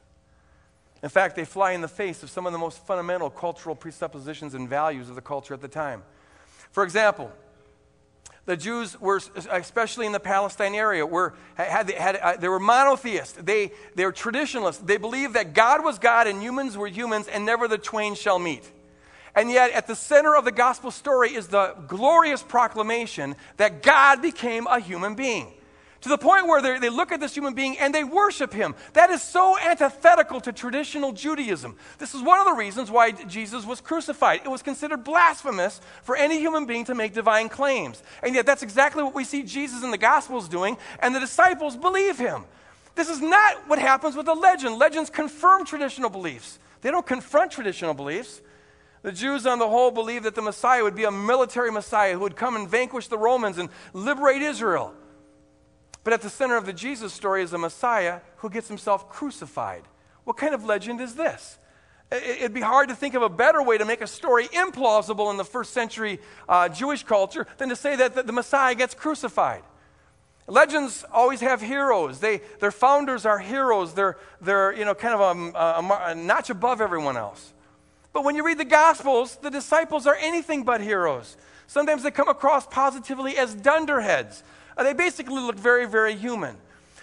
In 1.02 1.08
fact, 1.08 1.36
they 1.36 1.46
fly 1.46 1.72
in 1.72 1.80
the 1.80 1.88
face 1.88 2.22
of 2.22 2.28
some 2.28 2.46
of 2.46 2.52
the 2.52 2.58
most 2.58 2.84
fundamental 2.86 3.30
cultural 3.30 3.74
presuppositions 3.74 4.54
and 4.54 4.68
values 4.68 5.08
of 5.08 5.14
the 5.14 5.22
culture 5.22 5.54
at 5.54 5.62
the 5.62 5.68
time. 5.68 6.02
For 6.70 6.82
example, 6.82 7.32
the 8.46 8.56
Jews 8.56 9.00
were, 9.00 9.20
especially 9.50 10.04
in 10.06 10.12
the 10.12 10.20
Palestine 10.20 10.74
area, 10.74 11.06
were, 11.06 11.34
had, 11.54 11.90
had, 11.90 12.16
uh, 12.16 12.36
they 12.36 12.48
were 12.48 12.60
monotheists. 12.60 13.38
They, 13.40 13.72
they 13.94 14.04
were 14.04 14.12
traditionalists. 14.12 14.82
They 14.82 14.98
believed 14.98 15.34
that 15.34 15.54
God 15.54 15.82
was 15.82 15.98
God 15.98 16.26
and 16.26 16.42
humans 16.42 16.76
were 16.76 16.88
humans 16.88 17.26
and 17.26 17.46
never 17.46 17.68
the 17.68 17.78
twain 17.78 18.14
shall 18.14 18.38
meet. 18.38 18.70
And 19.34 19.50
yet, 19.50 19.72
at 19.72 19.86
the 19.86 19.96
center 19.96 20.36
of 20.36 20.44
the 20.44 20.52
gospel 20.52 20.90
story 20.90 21.34
is 21.34 21.48
the 21.48 21.74
glorious 21.88 22.42
proclamation 22.42 23.34
that 23.56 23.82
God 23.82 24.22
became 24.22 24.66
a 24.66 24.78
human 24.78 25.14
being 25.14 25.52
to 26.04 26.10
the 26.10 26.18
point 26.18 26.46
where 26.46 26.60
they 26.78 26.90
look 26.90 27.12
at 27.12 27.20
this 27.20 27.34
human 27.34 27.54
being 27.54 27.78
and 27.78 27.94
they 27.94 28.04
worship 28.04 28.52
him. 28.52 28.74
That 28.92 29.08
is 29.08 29.22
so 29.22 29.58
antithetical 29.58 30.38
to 30.42 30.52
traditional 30.52 31.12
Judaism. 31.12 31.76
This 31.96 32.14
is 32.14 32.20
one 32.20 32.38
of 32.38 32.44
the 32.44 32.52
reasons 32.52 32.90
why 32.90 33.12
Jesus 33.12 33.64
was 33.64 33.80
crucified. 33.80 34.42
It 34.44 34.50
was 34.50 34.60
considered 34.60 35.02
blasphemous 35.02 35.80
for 36.02 36.14
any 36.14 36.38
human 36.40 36.66
being 36.66 36.84
to 36.84 36.94
make 36.94 37.14
divine 37.14 37.48
claims. 37.48 38.02
And 38.22 38.34
yet, 38.34 38.44
that's 38.44 38.62
exactly 38.62 39.02
what 39.02 39.14
we 39.14 39.24
see 39.24 39.44
Jesus 39.44 39.82
in 39.82 39.90
the 39.90 39.96
Gospels 39.96 40.46
doing, 40.46 40.76
and 41.00 41.14
the 41.14 41.20
disciples 41.20 41.74
believe 41.74 42.18
him. 42.18 42.44
This 42.96 43.08
is 43.08 43.22
not 43.22 43.66
what 43.66 43.78
happens 43.78 44.14
with 44.14 44.28
a 44.28 44.34
legend. 44.34 44.78
Legends 44.78 45.08
confirm 45.08 45.64
traditional 45.64 46.10
beliefs, 46.10 46.58
they 46.82 46.90
don't 46.90 47.06
confront 47.06 47.50
traditional 47.50 47.94
beliefs. 47.94 48.42
The 49.00 49.12
Jews, 49.12 49.46
on 49.46 49.58
the 49.58 49.68
whole, 49.68 49.90
believed 49.90 50.26
that 50.26 50.34
the 50.34 50.42
Messiah 50.42 50.82
would 50.82 50.96
be 50.96 51.04
a 51.04 51.10
military 51.10 51.72
Messiah 51.72 52.12
who 52.12 52.20
would 52.20 52.36
come 52.36 52.56
and 52.56 52.68
vanquish 52.68 53.08
the 53.08 53.16
Romans 53.16 53.56
and 53.56 53.70
liberate 53.94 54.42
Israel. 54.42 54.92
But 56.04 56.12
at 56.12 56.20
the 56.20 56.30
center 56.30 56.56
of 56.56 56.66
the 56.66 56.72
Jesus 56.72 57.12
story 57.12 57.42
is 57.42 57.52
a 57.52 57.58
Messiah 57.58 58.20
who 58.36 58.50
gets 58.50 58.68
himself 58.68 59.08
crucified. 59.08 59.82
What 60.24 60.36
kind 60.36 60.54
of 60.54 60.64
legend 60.64 61.00
is 61.00 61.14
this? 61.14 61.58
It'd 62.12 62.54
be 62.54 62.60
hard 62.60 62.90
to 62.90 62.94
think 62.94 63.14
of 63.14 63.22
a 63.22 63.28
better 63.28 63.62
way 63.62 63.78
to 63.78 63.84
make 63.84 64.02
a 64.02 64.06
story 64.06 64.46
implausible 64.48 65.30
in 65.30 65.38
the 65.38 65.44
first 65.44 65.72
century 65.72 66.20
uh, 66.48 66.68
Jewish 66.68 67.02
culture 67.02 67.46
than 67.56 67.70
to 67.70 67.76
say 67.76 67.96
that 67.96 68.26
the 68.26 68.32
Messiah 68.32 68.74
gets 68.74 68.94
crucified. 68.94 69.62
Legends 70.46 71.04
always 71.10 71.40
have 71.40 71.62
heroes. 71.62 72.20
They, 72.20 72.42
their 72.60 72.70
founders 72.70 73.24
are 73.24 73.38
heroes. 73.38 73.94
They're, 73.94 74.18
they're 74.42 74.74
you 74.74 74.84
know, 74.84 74.94
kind 74.94 75.14
of 75.14 75.20
a, 75.20 75.58
a, 75.58 76.10
a 76.10 76.14
notch 76.14 76.50
above 76.50 76.82
everyone 76.82 77.16
else. 77.16 77.52
But 78.12 78.24
when 78.24 78.36
you 78.36 78.44
read 78.44 78.58
the 78.58 78.64
Gospels, 78.66 79.36
the 79.36 79.50
disciples 79.50 80.06
are 80.06 80.16
anything 80.20 80.62
but 80.62 80.82
heroes. 80.82 81.36
Sometimes 81.66 82.02
they 82.02 82.10
come 82.10 82.28
across 82.28 82.66
positively 82.66 83.38
as 83.38 83.54
dunderheads. 83.54 84.44
Uh, 84.76 84.84
they 84.84 84.92
basically 84.92 85.40
look 85.40 85.56
very, 85.56 85.86
very 85.86 86.14
human. 86.14 86.56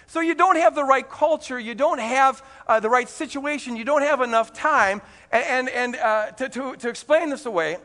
So 0.06 0.20
you 0.20 0.34
don't 0.34 0.56
have 0.56 0.74
the 0.74 0.84
right 0.84 1.08
culture, 1.08 1.58
you 1.58 1.74
don't 1.74 1.98
have 1.98 2.44
uh, 2.66 2.80
the 2.80 2.90
right 2.90 3.08
situation, 3.08 3.76
you 3.76 3.84
don't 3.84 4.02
have 4.02 4.20
enough 4.20 4.52
time 4.52 5.00
and, 5.30 5.70
and, 5.70 5.96
uh, 5.96 6.32
to, 6.32 6.48
to, 6.50 6.76
to 6.76 6.88
explain 6.88 7.30
this 7.30 7.46
away 7.46 7.78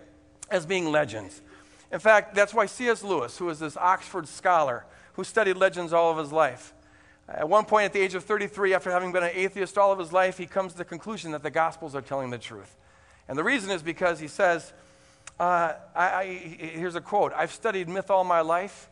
as 0.51 0.65
being 0.65 0.91
legends. 0.91 1.41
In 1.91 1.99
fact, 1.99 2.35
that's 2.35 2.53
why 2.53 2.65
C.S. 2.65 3.01
Lewis, 3.01 3.37
who 3.37 3.49
is 3.49 3.59
this 3.59 3.77
Oxford 3.77 4.27
scholar 4.27 4.85
who 5.13 5.23
studied 5.23 5.55
legends 5.55 5.93
all 5.93 6.11
of 6.11 6.17
his 6.17 6.33
life, 6.33 6.73
at 7.29 7.47
one 7.47 7.65
point 7.65 7.85
at 7.85 7.93
the 7.93 7.99
age 7.99 8.15
of 8.15 8.23
33, 8.23 8.73
after 8.73 8.91
having 8.91 9.11
been 9.11 9.23
an 9.23 9.31
atheist 9.33 9.77
all 9.77 9.91
of 9.91 9.99
his 9.99 10.13
life, 10.13 10.37
he 10.37 10.45
comes 10.45 10.73
to 10.73 10.77
the 10.77 10.85
conclusion 10.85 11.31
that 11.31 11.43
the 11.43 11.49
Gospels 11.51 11.93
are 11.95 12.01
telling 12.01 12.29
the 12.29 12.37
truth. 12.37 12.75
And 13.27 13.37
the 13.37 13.43
reason 13.43 13.69
is 13.71 13.81
because 13.81 14.19
he 14.19 14.27
says, 14.27 14.71
uh, 15.39 15.73
I, 15.95 16.05
I, 16.05 16.25
here's 16.25 16.95
a 16.95 17.01
quote 17.01 17.33
I've 17.33 17.51
studied 17.51 17.89
myth 17.89 18.09
all 18.09 18.23
my 18.23 18.41
life, 18.41 18.89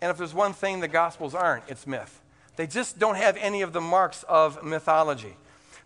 and 0.00 0.10
if 0.10 0.16
there's 0.16 0.34
one 0.34 0.52
thing 0.52 0.80
the 0.80 0.88
Gospels 0.88 1.34
aren't, 1.34 1.64
it's 1.68 1.86
myth. 1.86 2.20
They 2.56 2.66
just 2.66 2.98
don't 2.98 3.16
have 3.16 3.36
any 3.36 3.62
of 3.62 3.72
the 3.72 3.80
marks 3.80 4.22
of 4.24 4.62
mythology. 4.62 5.36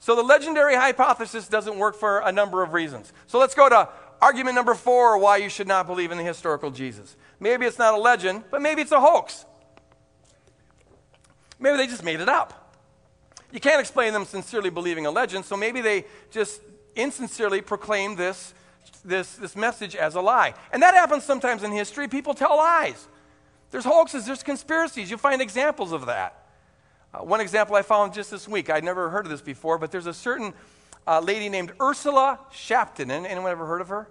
So 0.00 0.14
the 0.14 0.22
legendary 0.22 0.74
hypothesis 0.74 1.48
doesn't 1.48 1.78
work 1.78 1.96
for 1.96 2.18
a 2.18 2.30
number 2.30 2.62
of 2.62 2.72
reasons. 2.72 3.12
So 3.26 3.38
let's 3.38 3.54
go 3.54 3.68
to 3.68 3.88
argument 4.20 4.54
number 4.54 4.74
four 4.74 5.18
why 5.18 5.38
you 5.38 5.48
should 5.48 5.68
not 5.68 5.86
believe 5.86 6.10
in 6.10 6.18
the 6.18 6.24
historical 6.24 6.70
Jesus. 6.70 7.16
Maybe 7.40 7.66
it's 7.66 7.78
not 7.78 7.94
a 7.94 7.96
legend, 7.96 8.44
but 8.50 8.60
maybe 8.60 8.82
it's 8.82 8.92
a 8.92 9.00
hoax. 9.00 9.44
Maybe 11.58 11.76
they 11.76 11.86
just 11.86 12.04
made 12.04 12.20
it 12.20 12.28
up. 12.28 12.76
You 13.52 13.60
can't 13.60 13.80
explain 13.80 14.12
them 14.12 14.24
sincerely 14.24 14.70
believing 14.70 15.06
a 15.06 15.10
legend, 15.10 15.44
so 15.44 15.56
maybe 15.56 15.80
they 15.80 16.04
just 16.30 16.60
insincerely 16.96 17.60
proclaim 17.60 18.16
this, 18.16 18.52
this, 19.04 19.36
this 19.36 19.54
message 19.54 19.94
as 19.94 20.16
a 20.16 20.20
lie. 20.20 20.54
And 20.72 20.82
that 20.82 20.94
happens 20.94 21.22
sometimes 21.24 21.62
in 21.62 21.70
history. 21.70 22.08
People 22.08 22.34
tell 22.34 22.56
lies. 22.56 23.06
There's 23.74 23.84
hoaxes, 23.84 24.24
there's 24.24 24.44
conspiracies. 24.44 25.10
You'll 25.10 25.18
find 25.18 25.42
examples 25.42 25.90
of 25.90 26.06
that. 26.06 26.46
Uh, 27.12 27.24
one 27.24 27.40
example 27.40 27.74
I 27.74 27.82
found 27.82 28.14
just 28.14 28.30
this 28.30 28.46
week, 28.46 28.70
I'd 28.70 28.84
never 28.84 29.10
heard 29.10 29.26
of 29.26 29.32
this 29.32 29.40
before, 29.40 29.78
but 29.78 29.90
there's 29.90 30.06
a 30.06 30.14
certain 30.14 30.54
uh, 31.08 31.18
lady 31.18 31.48
named 31.48 31.72
Ursula 31.82 32.38
Shipton. 32.52 33.10
Anyone 33.10 33.50
ever 33.50 33.66
heard 33.66 33.80
of 33.80 33.88
her? 33.88 34.06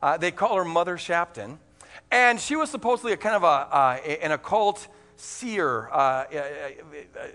Uh, 0.00 0.18
they 0.18 0.30
call 0.30 0.54
her 0.54 0.64
Mother 0.64 0.98
Shipton. 0.98 1.58
And 2.12 2.38
she 2.38 2.54
was 2.54 2.70
supposedly 2.70 3.12
a 3.12 3.16
kind 3.16 3.34
of 3.34 3.42
a, 3.42 3.46
uh, 3.46 3.98
an 4.22 4.30
occult 4.30 4.86
seer, 5.16 5.88
uh, 5.90 6.26
a, 6.32 6.76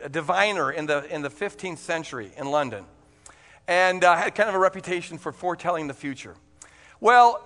a, 0.03 0.07
diviner 0.07 0.71
in 0.71 0.85
the, 0.85 1.03
in 1.13 1.21
the 1.21 1.29
15th 1.29 1.79
century 1.79 2.31
in 2.37 2.49
London, 2.49 2.85
and 3.67 4.05
uh, 4.05 4.15
had 4.15 4.35
kind 4.35 4.47
of 4.47 4.55
a 4.55 4.59
reputation 4.59 5.17
for 5.17 5.33
foretelling 5.33 5.87
the 5.87 5.93
future. 5.93 6.35
Well, 7.01 7.43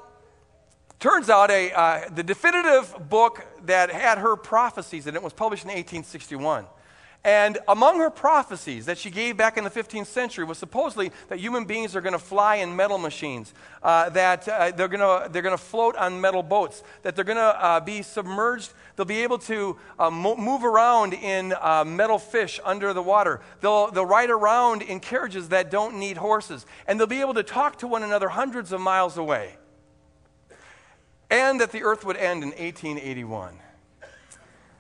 Turns 1.02 1.32
out 1.32 1.50
a, 1.50 1.72
uh, 1.72 2.10
the 2.14 2.22
definitive 2.22 2.96
book 3.10 3.44
that 3.66 3.90
had 3.90 4.20
her 4.20 4.36
prophecies 4.36 5.08
in 5.08 5.16
it 5.16 5.24
was 5.24 5.34
published 5.34 5.64
in 5.64 5.70
1861. 5.70 6.68
And 7.24 7.58
among 7.68 7.98
her 7.98 8.12
prophecies 8.12 8.86
that 8.86 9.00
she 9.00 9.10
gave 9.10 9.36
back 9.36 9.58
in 9.58 9.64
the 9.64 9.72
15th 9.72 10.06
century 10.06 10.46
was 10.46 10.60
supposedly 10.60 11.12
that 11.30 11.40
human 11.40 11.66
beings 11.66 11.96
are 11.96 12.02
going 12.02 12.14
to 12.14 12.20
fly 12.20 12.58
in 12.58 12.76
metal 12.76 13.00
machines, 13.00 13.52
uh, 13.82 14.10
that 14.10 14.48
uh, 14.48 14.70
they're 14.72 14.88
going 14.88 15.00
to 15.00 15.28
they're 15.32 15.42
to 15.42 15.58
float 15.58 15.96
on 15.96 16.22
metal 16.22 16.44
boats, 16.44 16.84
that 17.02 17.16
they're 17.16 17.26
going 17.26 17.36
to 17.36 17.66
uh, 17.66 17.80
be 17.80 18.04
submerged. 18.04 18.72
They'll 18.96 19.08
be 19.08 19.24
able 19.24 19.40
to 19.40 19.78
uh, 19.98 20.12
mo- 20.12 20.38
move 20.38 20.64
around 20.64 21.16
in 21.16 21.56
uh, 21.60 21.84
metal 21.84 22.20
fish 22.20 22.60
under 22.64 22.94
the 22.94 23.02
water. 23.02 23.42
They'll, 23.62 23.90
they'll 23.90 24.06
ride 24.06 24.30
around 24.30 24.84
in 24.84 25.00
carriages 25.00 25.50
that 25.50 25.72
don't 25.72 25.98
need 25.98 26.18
horses. 26.18 26.68
And 26.86 27.00
they'll 27.00 27.08
be 27.08 27.22
able 27.22 27.34
to 27.34 27.44
talk 27.44 27.80
to 27.80 27.88
one 27.88 28.04
another 28.04 28.30
hundreds 28.30 28.72
of 28.72 28.82
miles 28.82 29.18
away. 29.18 29.58
And 31.32 31.62
that 31.62 31.72
the 31.72 31.84
earth 31.84 32.06
would 32.06 32.17
end 32.17 32.44
in 32.44 32.50
1881. 32.50 33.58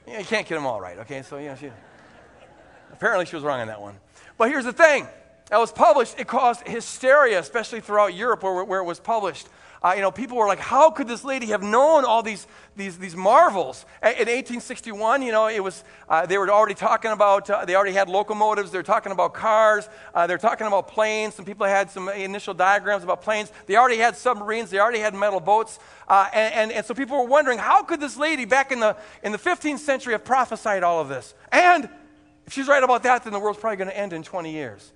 You 0.05 0.25
can't 0.25 0.45
get 0.45 0.55
them 0.55 0.65
all 0.65 0.81
right, 0.81 0.99
okay? 0.99 1.21
So, 1.21 1.37
yeah, 1.37 1.55
she. 1.55 1.71
Apparently, 2.91 3.25
she 3.25 3.35
was 3.35 3.43
wrong 3.43 3.61
on 3.61 3.67
that 3.67 3.81
one. 3.81 3.95
But 4.37 4.49
here's 4.49 4.65
the 4.65 4.73
thing 4.73 5.07
that 5.49 5.57
was 5.57 5.71
published, 5.71 6.19
it 6.19 6.27
caused 6.27 6.67
hysteria, 6.67 7.39
especially 7.39 7.79
throughout 7.79 8.13
Europe 8.13 8.43
where, 8.43 8.63
where 8.63 8.79
it 8.81 8.85
was 8.85 8.99
published. 8.99 9.47
Uh, 9.83 9.93
you 9.95 10.01
know, 10.01 10.11
people 10.11 10.37
were 10.37 10.45
like, 10.45 10.59
how 10.59 10.91
could 10.91 11.07
this 11.07 11.23
lady 11.23 11.47
have 11.47 11.63
known 11.63 12.05
all 12.05 12.21
these, 12.21 12.45
these, 12.75 12.99
these 12.99 13.15
marvels? 13.15 13.83
In 14.03 14.09
1861, 14.09 15.23
you 15.23 15.31
know, 15.31 15.47
it 15.47 15.63
was, 15.63 15.83
uh, 16.07 16.23
they 16.27 16.37
were 16.37 16.47
already 16.51 16.75
talking 16.75 17.09
about, 17.11 17.49
uh, 17.49 17.65
they 17.65 17.75
already 17.75 17.93
had 17.93 18.07
locomotives, 18.07 18.69
they 18.69 18.77
were 18.77 18.83
talking 18.83 19.11
about 19.11 19.33
cars, 19.33 19.89
uh, 20.13 20.27
they 20.27 20.35
were 20.35 20.39
talking 20.39 20.67
about 20.67 20.87
planes. 20.87 21.33
Some 21.33 21.45
people 21.45 21.65
had 21.65 21.89
some 21.89 22.09
initial 22.09 22.53
diagrams 22.53 23.03
about 23.03 23.23
planes. 23.23 23.51
They 23.65 23.75
already 23.75 23.97
had 23.97 24.15
submarines, 24.15 24.69
they 24.69 24.79
already 24.79 24.99
had 24.99 25.15
metal 25.15 25.39
boats. 25.39 25.79
Uh, 26.07 26.29
and, 26.31 26.53
and, 26.53 26.71
and 26.71 26.85
so 26.85 26.93
people 26.93 27.17
were 27.17 27.27
wondering, 27.27 27.57
how 27.57 27.81
could 27.81 27.99
this 27.99 28.17
lady 28.17 28.45
back 28.45 28.71
in 28.71 28.79
the, 28.79 28.95
in 29.23 29.31
the 29.31 29.39
15th 29.39 29.79
century 29.79 30.13
have 30.13 30.23
prophesied 30.23 30.83
all 30.83 31.01
of 31.01 31.09
this? 31.09 31.33
And 31.51 31.89
if 32.45 32.53
she's 32.53 32.67
right 32.67 32.83
about 32.83 33.01
that, 33.03 33.23
then 33.23 33.33
the 33.33 33.39
world's 33.39 33.59
probably 33.59 33.77
going 33.77 33.89
to 33.89 33.97
end 33.97 34.13
in 34.13 34.21
20 34.21 34.51
years. 34.51 34.91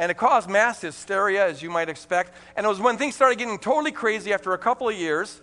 And 0.00 0.10
it 0.10 0.16
caused 0.16 0.48
mass 0.48 0.80
hysteria, 0.80 1.46
as 1.46 1.60
you 1.60 1.68
might 1.68 1.90
expect. 1.90 2.32
And 2.56 2.64
it 2.64 2.68
was 2.70 2.80
when 2.80 2.96
things 2.96 3.14
started 3.14 3.36
getting 3.36 3.58
totally 3.58 3.92
crazy 3.92 4.32
after 4.32 4.54
a 4.54 4.58
couple 4.58 4.88
of 4.88 4.94
years, 4.94 5.42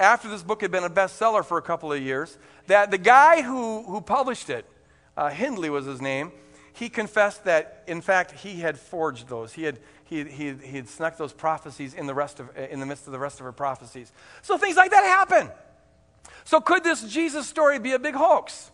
after 0.00 0.26
this 0.26 0.42
book 0.42 0.62
had 0.62 0.70
been 0.70 0.84
a 0.84 0.88
bestseller 0.88 1.44
for 1.44 1.58
a 1.58 1.62
couple 1.62 1.92
of 1.92 2.00
years, 2.00 2.38
that 2.66 2.90
the 2.90 2.96
guy 2.96 3.42
who, 3.42 3.82
who 3.82 4.00
published 4.00 4.48
it, 4.48 4.64
uh, 5.18 5.28
Hindley 5.28 5.68
was 5.68 5.84
his 5.84 6.00
name, 6.00 6.32
he 6.72 6.88
confessed 6.88 7.44
that, 7.44 7.84
in 7.86 8.00
fact, 8.00 8.30
he 8.30 8.60
had 8.60 8.78
forged 8.78 9.28
those. 9.28 9.52
He 9.52 9.64
had, 9.64 9.78
he, 10.04 10.24
he, 10.24 10.54
he 10.54 10.76
had 10.78 10.88
snuck 10.88 11.18
those 11.18 11.34
prophecies 11.34 11.92
in 11.92 12.06
the, 12.06 12.14
rest 12.14 12.40
of, 12.40 12.56
in 12.56 12.80
the 12.80 12.86
midst 12.86 13.04
of 13.04 13.12
the 13.12 13.18
rest 13.18 13.38
of 13.38 13.44
her 13.44 13.52
prophecies. 13.52 14.10
So 14.40 14.56
things 14.56 14.76
like 14.76 14.92
that 14.92 15.04
happen. 15.04 15.50
So 16.44 16.62
could 16.62 16.84
this 16.84 17.02
Jesus 17.02 17.46
story 17.46 17.78
be 17.78 17.92
a 17.92 17.98
big 17.98 18.14
hoax? 18.14 18.70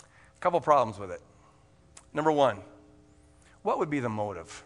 A 0.00 0.40
couple 0.40 0.60
problems 0.60 0.98
with 0.98 1.12
it. 1.12 1.20
Number 2.12 2.32
one, 2.32 2.58
what 3.62 3.78
would 3.78 3.90
be 3.90 4.00
the 4.00 4.08
motive? 4.08 4.64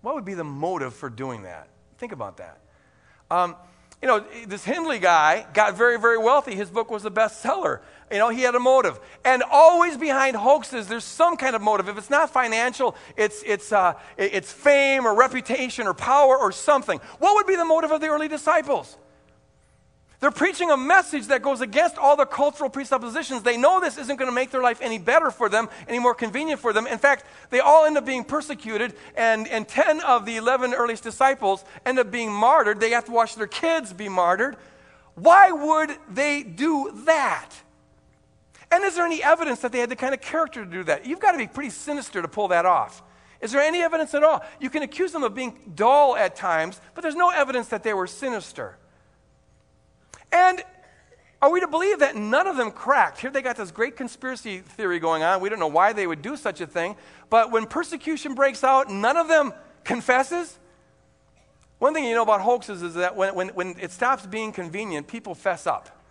What 0.00 0.14
would 0.14 0.24
be 0.24 0.34
the 0.34 0.44
motive 0.44 0.94
for 0.94 1.10
doing 1.10 1.42
that? 1.42 1.68
Think 1.98 2.12
about 2.12 2.38
that. 2.38 2.58
Um, 3.30 3.56
you 4.02 4.08
know, 4.08 4.24
this 4.48 4.64
Hindley 4.64 4.98
guy 4.98 5.46
got 5.54 5.76
very, 5.76 5.96
very 5.98 6.18
wealthy. 6.18 6.56
His 6.56 6.68
book 6.68 6.90
was 6.90 7.04
a 7.04 7.10
bestseller. 7.10 7.80
You 8.10 8.18
know, 8.18 8.30
he 8.30 8.42
had 8.42 8.56
a 8.56 8.60
motive. 8.60 8.98
And 9.24 9.44
always 9.48 9.96
behind 9.96 10.34
hoaxes, 10.34 10.88
there's 10.88 11.04
some 11.04 11.36
kind 11.36 11.54
of 11.54 11.62
motive. 11.62 11.88
If 11.88 11.96
it's 11.96 12.10
not 12.10 12.30
financial, 12.30 12.96
it's, 13.16 13.44
it's, 13.46 13.70
uh, 13.70 13.94
it's 14.16 14.50
fame 14.52 15.06
or 15.06 15.14
reputation 15.14 15.86
or 15.86 15.94
power 15.94 16.36
or 16.36 16.50
something. 16.50 16.98
What 17.20 17.36
would 17.36 17.46
be 17.46 17.54
the 17.54 17.64
motive 17.64 17.92
of 17.92 18.00
the 18.00 18.08
early 18.08 18.26
disciples? 18.26 18.98
They're 20.22 20.30
preaching 20.30 20.70
a 20.70 20.76
message 20.76 21.26
that 21.26 21.42
goes 21.42 21.60
against 21.62 21.98
all 21.98 22.14
the 22.14 22.24
cultural 22.24 22.70
presuppositions. 22.70 23.42
They 23.42 23.56
know 23.56 23.80
this 23.80 23.98
isn't 23.98 24.18
going 24.18 24.30
to 24.30 24.34
make 24.34 24.52
their 24.52 24.62
life 24.62 24.78
any 24.80 25.00
better 25.00 25.32
for 25.32 25.48
them, 25.48 25.68
any 25.88 25.98
more 25.98 26.14
convenient 26.14 26.60
for 26.60 26.72
them. 26.72 26.86
In 26.86 26.98
fact, 26.98 27.24
they 27.50 27.58
all 27.58 27.86
end 27.86 27.98
up 27.98 28.06
being 28.06 28.22
persecuted, 28.22 28.94
and, 29.16 29.48
and 29.48 29.66
10 29.66 29.98
of 30.02 30.24
the 30.24 30.36
11 30.36 30.74
earliest 30.74 31.02
disciples 31.02 31.64
end 31.84 31.98
up 31.98 32.12
being 32.12 32.32
martyred. 32.32 32.78
They 32.78 32.90
have 32.90 33.06
to 33.06 33.10
watch 33.10 33.34
their 33.34 33.48
kids 33.48 33.92
be 33.92 34.08
martyred. 34.08 34.56
Why 35.16 35.50
would 35.50 35.90
they 36.08 36.44
do 36.44 36.92
that? 37.04 37.50
And 38.70 38.84
is 38.84 38.94
there 38.94 39.04
any 39.04 39.24
evidence 39.24 39.58
that 39.62 39.72
they 39.72 39.80
had 39.80 39.90
the 39.90 39.96
kind 39.96 40.14
of 40.14 40.20
character 40.20 40.64
to 40.64 40.70
do 40.70 40.84
that? 40.84 41.04
You've 41.04 41.18
got 41.18 41.32
to 41.32 41.38
be 41.38 41.48
pretty 41.48 41.70
sinister 41.70 42.22
to 42.22 42.28
pull 42.28 42.46
that 42.46 42.64
off. 42.64 43.02
Is 43.40 43.50
there 43.50 43.60
any 43.60 43.82
evidence 43.82 44.14
at 44.14 44.22
all? 44.22 44.44
You 44.60 44.70
can 44.70 44.84
accuse 44.84 45.10
them 45.10 45.24
of 45.24 45.34
being 45.34 45.72
dull 45.74 46.14
at 46.14 46.36
times, 46.36 46.80
but 46.94 47.02
there's 47.02 47.16
no 47.16 47.30
evidence 47.30 47.66
that 47.70 47.82
they 47.82 47.92
were 47.92 48.06
sinister. 48.06 48.78
And 50.32 50.62
are 51.40 51.50
we 51.50 51.60
to 51.60 51.68
believe 51.68 51.98
that 51.98 52.16
none 52.16 52.46
of 52.46 52.56
them 52.56 52.70
cracked? 52.70 53.20
Here 53.20 53.30
they 53.30 53.42
got 53.42 53.56
this 53.56 53.70
great 53.70 53.96
conspiracy 53.96 54.60
theory 54.60 54.98
going 54.98 55.22
on. 55.22 55.40
We 55.40 55.48
don't 55.48 55.58
know 55.58 55.66
why 55.66 55.92
they 55.92 56.06
would 56.06 56.22
do 56.22 56.36
such 56.36 56.60
a 56.60 56.66
thing. 56.66 56.96
But 57.30 57.50
when 57.50 57.66
persecution 57.66 58.34
breaks 58.34 58.62
out, 58.64 58.90
none 58.90 59.16
of 59.16 59.28
them 59.28 59.52
confesses. 59.84 60.58
One 61.78 61.94
thing 61.94 62.04
you 62.04 62.14
know 62.14 62.22
about 62.22 62.42
hoaxes 62.42 62.82
is 62.82 62.94
that 62.94 63.16
when, 63.16 63.34
when, 63.34 63.48
when 63.48 63.74
it 63.80 63.90
stops 63.90 64.24
being 64.24 64.52
convenient, 64.52 65.08
people 65.08 65.34
fess 65.34 65.66
up. 65.66 66.01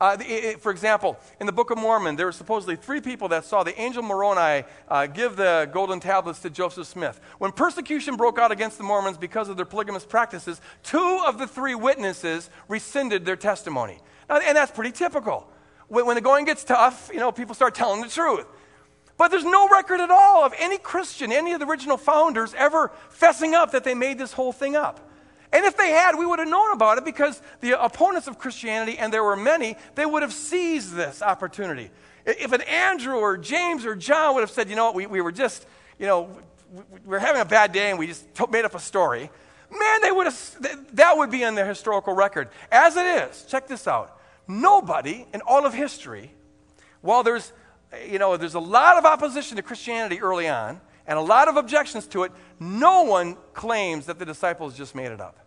Uh, 0.00 0.16
it, 0.20 0.62
for 0.62 0.72
example, 0.72 1.18
in 1.40 1.46
the 1.46 1.52
Book 1.52 1.70
of 1.70 1.76
Mormon, 1.76 2.16
there 2.16 2.24
were 2.24 2.32
supposedly 2.32 2.74
three 2.74 3.02
people 3.02 3.28
that 3.28 3.44
saw 3.44 3.62
the 3.62 3.78
angel 3.78 4.02
Moroni 4.02 4.64
uh, 4.88 5.06
give 5.06 5.36
the 5.36 5.68
golden 5.72 6.00
tablets 6.00 6.38
to 6.40 6.48
Joseph 6.48 6.86
Smith. 6.86 7.20
When 7.36 7.52
persecution 7.52 8.16
broke 8.16 8.38
out 8.38 8.50
against 8.50 8.78
the 8.78 8.84
Mormons 8.84 9.18
because 9.18 9.50
of 9.50 9.56
their 9.56 9.66
polygamous 9.66 10.06
practices, 10.06 10.60
two 10.82 11.22
of 11.26 11.38
the 11.38 11.46
three 11.46 11.74
witnesses 11.74 12.48
rescinded 12.66 13.26
their 13.26 13.36
testimony. 13.36 13.98
Now, 14.30 14.38
and 14.38 14.56
that's 14.56 14.72
pretty 14.72 14.92
typical. 14.92 15.46
When, 15.88 16.06
when 16.06 16.14
the 16.14 16.22
going 16.22 16.46
gets 16.46 16.64
tough, 16.64 17.10
you 17.12 17.20
know, 17.20 17.30
people 17.30 17.54
start 17.54 17.74
telling 17.74 18.00
the 18.00 18.08
truth. 18.08 18.46
But 19.18 19.30
there's 19.30 19.44
no 19.44 19.68
record 19.68 20.00
at 20.00 20.10
all 20.10 20.44
of 20.44 20.54
any 20.58 20.78
Christian, 20.78 21.30
any 21.30 21.52
of 21.52 21.60
the 21.60 21.66
original 21.66 21.98
founders, 21.98 22.54
ever 22.54 22.90
fessing 23.12 23.52
up 23.52 23.72
that 23.72 23.84
they 23.84 23.92
made 23.92 24.16
this 24.16 24.32
whole 24.32 24.52
thing 24.52 24.76
up. 24.76 25.09
And 25.52 25.64
if 25.64 25.76
they 25.76 25.90
had, 25.90 26.16
we 26.16 26.24
would 26.24 26.38
have 26.38 26.48
known 26.48 26.72
about 26.72 26.98
it 26.98 27.04
because 27.04 27.42
the 27.60 27.82
opponents 27.82 28.28
of 28.28 28.38
Christianity, 28.38 28.98
and 28.98 29.12
there 29.12 29.24
were 29.24 29.36
many, 29.36 29.76
they 29.96 30.06
would 30.06 30.22
have 30.22 30.32
seized 30.32 30.94
this 30.94 31.22
opportunity. 31.22 31.90
If 32.24 32.52
an 32.52 32.60
Andrew 32.62 33.16
or 33.16 33.36
James 33.36 33.84
or 33.84 33.96
John 33.96 34.34
would 34.34 34.42
have 34.42 34.50
said, 34.50 34.70
you 34.70 34.76
know 34.76 34.86
what, 34.86 34.94
we, 34.94 35.06
we 35.06 35.20
were 35.20 35.32
just, 35.32 35.66
you 35.98 36.06
know, 36.06 36.28
we 36.72 36.82
were 37.04 37.18
having 37.18 37.42
a 37.42 37.46
bad 37.46 37.72
day 37.72 37.90
and 37.90 37.98
we 37.98 38.06
just 38.06 38.26
made 38.50 38.64
up 38.64 38.74
a 38.74 38.80
story, 38.80 39.28
man, 39.70 40.00
they 40.02 40.12
would 40.12 40.26
have, 40.26 40.86
that 40.92 41.16
would 41.16 41.30
be 41.30 41.42
in 41.42 41.56
the 41.56 41.64
historical 41.64 42.14
record. 42.14 42.48
As 42.70 42.96
it 42.96 43.06
is, 43.06 43.44
check 43.48 43.66
this 43.66 43.88
out. 43.88 44.20
Nobody 44.46 45.26
in 45.34 45.40
all 45.40 45.66
of 45.66 45.74
history, 45.74 46.30
while 47.00 47.22
there's, 47.22 47.52
you 48.08 48.18
know, 48.18 48.36
there's 48.36 48.54
a 48.54 48.60
lot 48.60 48.98
of 48.98 49.04
opposition 49.04 49.56
to 49.56 49.62
Christianity 49.62 50.20
early 50.20 50.48
on, 50.48 50.80
and 51.10 51.18
a 51.18 51.22
lot 51.22 51.48
of 51.48 51.56
objections 51.56 52.06
to 52.06 52.22
it, 52.22 52.30
no 52.60 53.02
one 53.02 53.36
claims 53.52 54.06
that 54.06 54.20
the 54.20 54.24
disciples 54.24 54.76
just 54.76 54.94
made 54.94 55.10
it 55.10 55.20
up. 55.20 55.40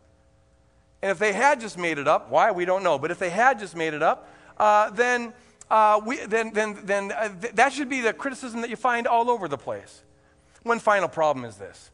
And 1.02 1.10
if 1.10 1.20
they 1.20 1.32
had 1.32 1.62
just 1.62 1.78
made 1.78 1.98
it 1.98 2.08
up, 2.08 2.30
why, 2.30 2.52
we 2.52 2.66
don't 2.66 2.84
know. 2.84 3.00
But 3.00 3.12
if 3.12 3.18
they 3.18 3.30
had 3.30 3.60
just 3.60 3.74
made 3.74 3.94
it 3.94 4.04
up, 4.04 4.30
uh, 4.58 4.90
then, 4.90 5.32
uh, 5.72 6.02
we, 6.06 6.18
then, 6.26 6.52
then, 6.52 6.80
then 6.84 7.14
uh, 7.14 7.30
th- 7.40 7.54
that 7.54 7.72
should 7.72 7.88
be 7.88 8.02
the 8.02 8.12
criticism 8.12 8.60
that 8.60 8.70
you 8.70 8.76
find 8.76 9.08
all 9.08 9.30
over 9.30 9.48
the 9.48 9.58
place. 9.58 10.04
One 10.64 10.80
final 10.80 11.08
problem 11.08 11.46
is 11.46 11.56
this 11.56 11.92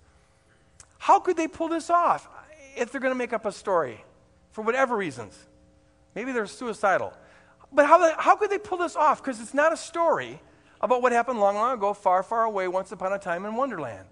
How 0.98 1.20
could 1.20 1.38
they 1.38 1.48
pull 1.48 1.68
this 1.68 1.92
off 1.92 2.28
if 2.76 2.92
they're 2.92 3.02
going 3.02 3.14
to 3.14 3.18
make 3.18 3.34
up 3.34 3.46
a 3.46 3.52
story 3.52 4.04
for 4.52 4.64
whatever 4.64 4.98
reasons? 4.98 5.38
Maybe 6.16 6.32
they're 6.32 6.48
suicidal. 6.48 7.14
But 7.72 7.86
how, 7.86 8.20
how 8.20 8.36
could 8.36 8.50
they 8.50 8.58
pull 8.58 8.80
this 8.80 8.96
off? 8.96 9.22
Because 9.22 9.40
it's 9.40 9.54
not 9.54 9.72
a 9.72 9.78
story 9.78 10.42
about 10.82 11.02
what 11.02 11.12
happened 11.12 11.40
long, 11.40 11.56
long 11.56 11.78
ago, 11.78 11.94
far, 11.94 12.24
far 12.24 12.44
away, 12.44 12.68
once 12.68 12.92
upon 12.92 13.14
a 13.14 13.20
time 13.20 13.46
in 13.46 13.56
Wonderland. 13.56 14.06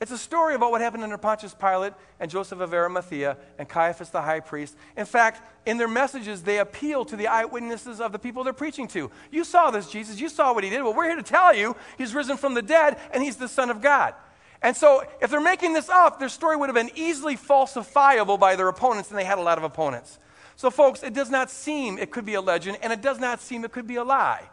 It's 0.00 0.10
a 0.10 0.18
story 0.18 0.54
about 0.54 0.70
what 0.70 0.80
happened 0.80 1.04
under 1.04 1.16
Pontius 1.16 1.54
Pilate 1.54 1.92
and 2.18 2.30
Joseph 2.30 2.60
of 2.60 2.74
Arimathea 2.74 3.36
and 3.58 3.68
Caiaphas 3.68 4.10
the 4.10 4.20
high 4.20 4.40
priest. 4.40 4.76
In 4.96 5.06
fact, 5.06 5.40
in 5.66 5.78
their 5.78 5.88
messages, 5.88 6.42
they 6.42 6.58
appeal 6.58 7.04
to 7.06 7.16
the 7.16 7.28
eyewitnesses 7.28 8.00
of 8.00 8.12
the 8.12 8.18
people 8.18 8.42
they're 8.44 8.52
preaching 8.52 8.88
to. 8.88 9.10
You 9.30 9.44
saw 9.44 9.70
this, 9.70 9.88
Jesus. 9.88 10.20
You 10.20 10.28
saw 10.28 10.52
what 10.52 10.64
he 10.64 10.70
did. 10.70 10.82
Well, 10.82 10.94
we're 10.94 11.06
here 11.06 11.16
to 11.16 11.22
tell 11.22 11.54
you 11.54 11.76
he's 11.96 12.14
risen 12.14 12.36
from 12.36 12.54
the 12.54 12.62
dead 12.62 12.98
and 13.12 13.22
he's 13.22 13.36
the 13.36 13.48
Son 13.48 13.70
of 13.70 13.80
God. 13.80 14.14
And 14.62 14.76
so, 14.76 15.04
if 15.20 15.30
they're 15.30 15.40
making 15.40 15.74
this 15.74 15.90
up, 15.90 16.18
their 16.18 16.30
story 16.30 16.56
would 16.56 16.68
have 16.68 16.74
been 16.74 16.96
easily 16.96 17.36
falsifiable 17.36 18.40
by 18.40 18.56
their 18.56 18.68
opponents, 18.68 19.10
and 19.10 19.18
they 19.18 19.24
had 19.24 19.36
a 19.36 19.42
lot 19.42 19.58
of 19.58 19.64
opponents. 19.64 20.18
So, 20.56 20.70
folks, 20.70 21.02
it 21.02 21.12
does 21.12 21.28
not 21.28 21.50
seem 21.50 21.98
it 21.98 22.10
could 22.10 22.24
be 22.24 22.32
a 22.32 22.40
legend, 22.40 22.78
and 22.80 22.90
it 22.90 23.02
does 23.02 23.20
not 23.20 23.42
seem 23.42 23.64
it 23.64 23.72
could 23.72 23.86
be 23.86 23.96
a 23.96 24.04
lie 24.04 24.48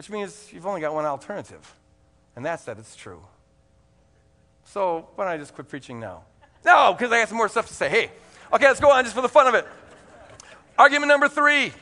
which 0.00 0.08
means 0.08 0.48
you've 0.50 0.66
only 0.66 0.80
got 0.80 0.94
one 0.94 1.04
alternative, 1.04 1.74
and 2.34 2.42
that's 2.42 2.64
that 2.64 2.78
it's 2.78 2.96
true. 2.96 3.20
So 4.64 5.06
why 5.14 5.26
don't 5.26 5.34
I 5.34 5.36
just 5.36 5.54
quit 5.54 5.68
preaching 5.68 6.00
now? 6.00 6.22
No, 6.64 6.94
because 6.94 7.12
I 7.12 7.18
got 7.20 7.28
some 7.28 7.36
more 7.36 7.50
stuff 7.50 7.68
to 7.68 7.74
say. 7.74 7.90
Hey, 7.90 8.10
okay, 8.50 8.64
let's 8.64 8.80
go 8.80 8.90
on 8.90 9.04
just 9.04 9.14
for 9.14 9.20
the 9.20 9.28
fun 9.28 9.46
of 9.46 9.52
it. 9.52 9.68
Argument 10.78 11.08
number 11.08 11.28
three. 11.28 11.74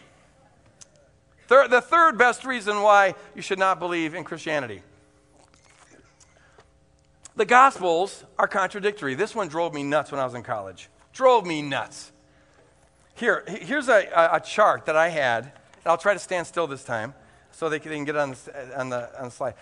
The 1.47 1.81
third 1.81 2.19
best 2.19 2.45
reason 2.45 2.83
why 2.83 3.15
you 3.37 3.43
should 3.43 3.61
not 3.61 3.79
believe 3.79 4.17
in 4.17 4.25
Christianity. 4.25 4.83
The 7.37 7.47
Gospels 7.47 8.25
are 8.37 8.49
contradictory. 8.49 9.15
This 9.15 9.33
one 9.33 9.47
drove 9.47 9.73
me 9.73 9.85
nuts 9.85 10.11
when 10.11 10.21
I 10.21 10.25
was 10.25 10.35
in 10.35 10.43
college 10.43 10.89
Drove 11.13 11.47
me 11.47 11.63
nuts. 11.63 12.11
Here, 13.15 13.45
here's 13.47 13.89
a, 13.89 14.09
a 14.33 14.41
chart 14.41 14.87
that 14.87 14.97
I 14.97 15.11
had, 15.11 15.53
I'll 15.87 15.97
try 15.97 16.15
to 16.15 16.19
stand 16.19 16.49
still 16.49 16.67
this 16.67 16.83
time 16.83 17.15
so 17.59 17.69
they 17.69 17.81
can, 17.81 17.91
they 17.91 17.97
can 17.97 18.05
get 18.05 18.15
it 18.15 18.21
on 18.21 18.31
the, 18.31 18.81
on, 18.81 18.89
the, 18.89 19.19
on 19.19 19.25
the 19.25 19.31
slide. 19.33 19.55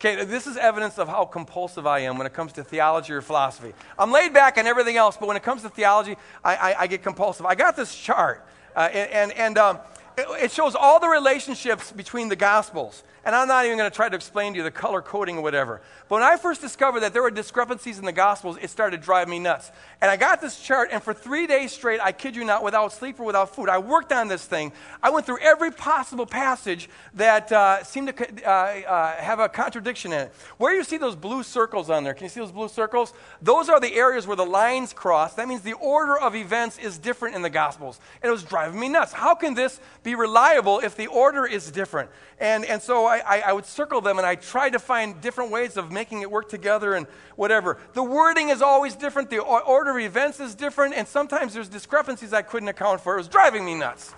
Okay, 0.00 0.24
this 0.24 0.46
is 0.46 0.56
evidence 0.56 0.96
of 0.96 1.08
how 1.08 1.24
compulsive 1.24 1.88
I 1.88 1.98
am 2.00 2.18
when 2.18 2.26
it 2.28 2.32
comes 2.32 2.52
to 2.52 2.62
theology 2.62 3.12
or 3.12 3.20
philosophy. 3.20 3.72
I'm 3.98 4.12
laid 4.12 4.32
back 4.32 4.58
on 4.58 4.66
everything 4.68 4.96
else, 4.96 5.16
but 5.16 5.26
when 5.26 5.36
it 5.36 5.42
comes 5.42 5.62
to 5.62 5.68
theology, 5.68 6.16
I, 6.44 6.54
I, 6.54 6.80
I 6.82 6.86
get 6.86 7.02
compulsive. 7.02 7.46
I 7.46 7.56
got 7.56 7.74
this 7.74 7.92
chart, 7.92 8.46
uh, 8.76 8.88
and, 8.92 9.32
and, 9.32 9.58
um, 9.58 9.78
it, 10.18 10.52
shows 10.52 10.74
all 10.74 11.00
the 11.00 11.08
relationships 11.08 11.92
between 11.92 12.28
the 12.28 12.36
Gospels. 12.36 13.02
And 13.24 13.34
I'm 13.34 13.48
not 13.48 13.66
even 13.66 13.76
going 13.76 13.90
to 13.90 13.94
try 13.94 14.08
to 14.08 14.16
explain 14.16 14.54
to 14.54 14.58
you 14.58 14.62
the 14.62 14.70
color 14.70 15.02
coding 15.02 15.36
or 15.36 15.42
whatever. 15.42 15.82
But 16.08 16.16
when 16.16 16.22
I 16.22 16.38
first 16.38 16.62
discovered 16.62 17.00
that 17.00 17.12
there 17.12 17.20
were 17.20 17.30
discrepancies 17.30 17.98
in 17.98 18.06
the 18.06 18.12
Gospels, 18.12 18.56
it 18.62 18.70
started 18.70 19.02
driving 19.02 19.32
me 19.32 19.38
nuts. 19.38 19.70
And 20.00 20.10
I 20.10 20.16
got 20.16 20.40
this 20.40 20.58
chart, 20.58 20.88
and 20.92 21.02
for 21.02 21.12
three 21.12 21.46
days 21.46 21.72
straight, 21.72 22.00
I 22.00 22.12
kid 22.12 22.36
you 22.36 22.44
not, 22.44 22.62
without 22.62 22.92
sleep 22.92 23.20
or 23.20 23.24
without 23.24 23.54
food, 23.54 23.68
I 23.68 23.78
worked 23.78 24.12
on 24.12 24.28
this 24.28 24.46
thing. 24.46 24.72
I 25.02 25.10
went 25.10 25.26
through 25.26 25.40
every 25.40 25.70
possible 25.70 26.24
passage 26.24 26.88
that 27.14 27.52
uh, 27.52 27.84
seemed 27.84 28.16
to 28.16 28.48
uh, 28.48 28.50
uh, 28.50 29.16
have 29.16 29.40
a 29.40 29.48
contradiction 29.48 30.14
in 30.14 30.20
it. 30.20 30.32
Where 30.56 30.74
you 30.74 30.82
see 30.82 30.96
those 30.96 31.16
blue 31.16 31.42
circles 31.42 31.90
on 31.90 32.04
there, 32.04 32.14
can 32.14 32.24
you 32.24 32.30
see 32.30 32.40
those 32.40 32.52
blue 32.52 32.68
circles? 32.68 33.12
Those 33.42 33.68
are 33.68 33.80
the 33.80 33.94
areas 33.94 34.26
where 34.26 34.36
the 34.36 34.46
lines 34.46 34.94
cross. 34.94 35.34
That 35.34 35.48
means 35.48 35.60
the 35.60 35.74
order 35.74 36.16
of 36.18 36.34
events 36.34 36.78
is 36.78 36.96
different 36.96 37.36
in 37.36 37.42
the 37.42 37.50
Gospels. 37.50 38.00
And 38.22 38.30
it 38.30 38.32
was 38.32 38.44
driving 38.44 38.80
me 38.80 38.88
nuts. 38.88 39.12
How 39.12 39.34
can 39.34 39.52
this 39.52 39.80
be 40.02 40.07
reliable 40.14 40.80
if 40.80 40.96
the 40.96 41.06
order 41.06 41.46
is 41.46 41.70
different? 41.70 42.10
And, 42.38 42.64
and 42.64 42.80
so 42.80 43.06
I, 43.06 43.18
I, 43.18 43.40
I 43.46 43.52
would 43.52 43.66
circle 43.66 44.00
them 44.00 44.18
and 44.18 44.26
I 44.26 44.34
tried 44.34 44.70
to 44.70 44.78
find 44.78 45.20
different 45.20 45.50
ways 45.50 45.76
of 45.76 45.90
making 45.90 46.22
it 46.22 46.30
work 46.30 46.48
together 46.48 46.94
and 46.94 47.06
whatever. 47.36 47.78
The 47.94 48.02
wording 48.02 48.48
is 48.50 48.62
always 48.62 48.94
different, 48.94 49.30
the 49.30 49.38
order 49.40 49.90
of 49.90 50.04
events 50.04 50.40
is 50.40 50.54
different, 50.54 50.94
and 50.94 51.06
sometimes 51.06 51.54
there's 51.54 51.68
discrepancies 51.68 52.32
I 52.32 52.42
couldn't 52.42 52.68
account 52.68 53.00
for. 53.00 53.14
It 53.14 53.18
was 53.18 53.28
driving 53.28 53.64
me 53.64 53.74
nuts. 53.74 54.14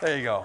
There 0.00 0.16
you 0.16 0.24
go. 0.24 0.44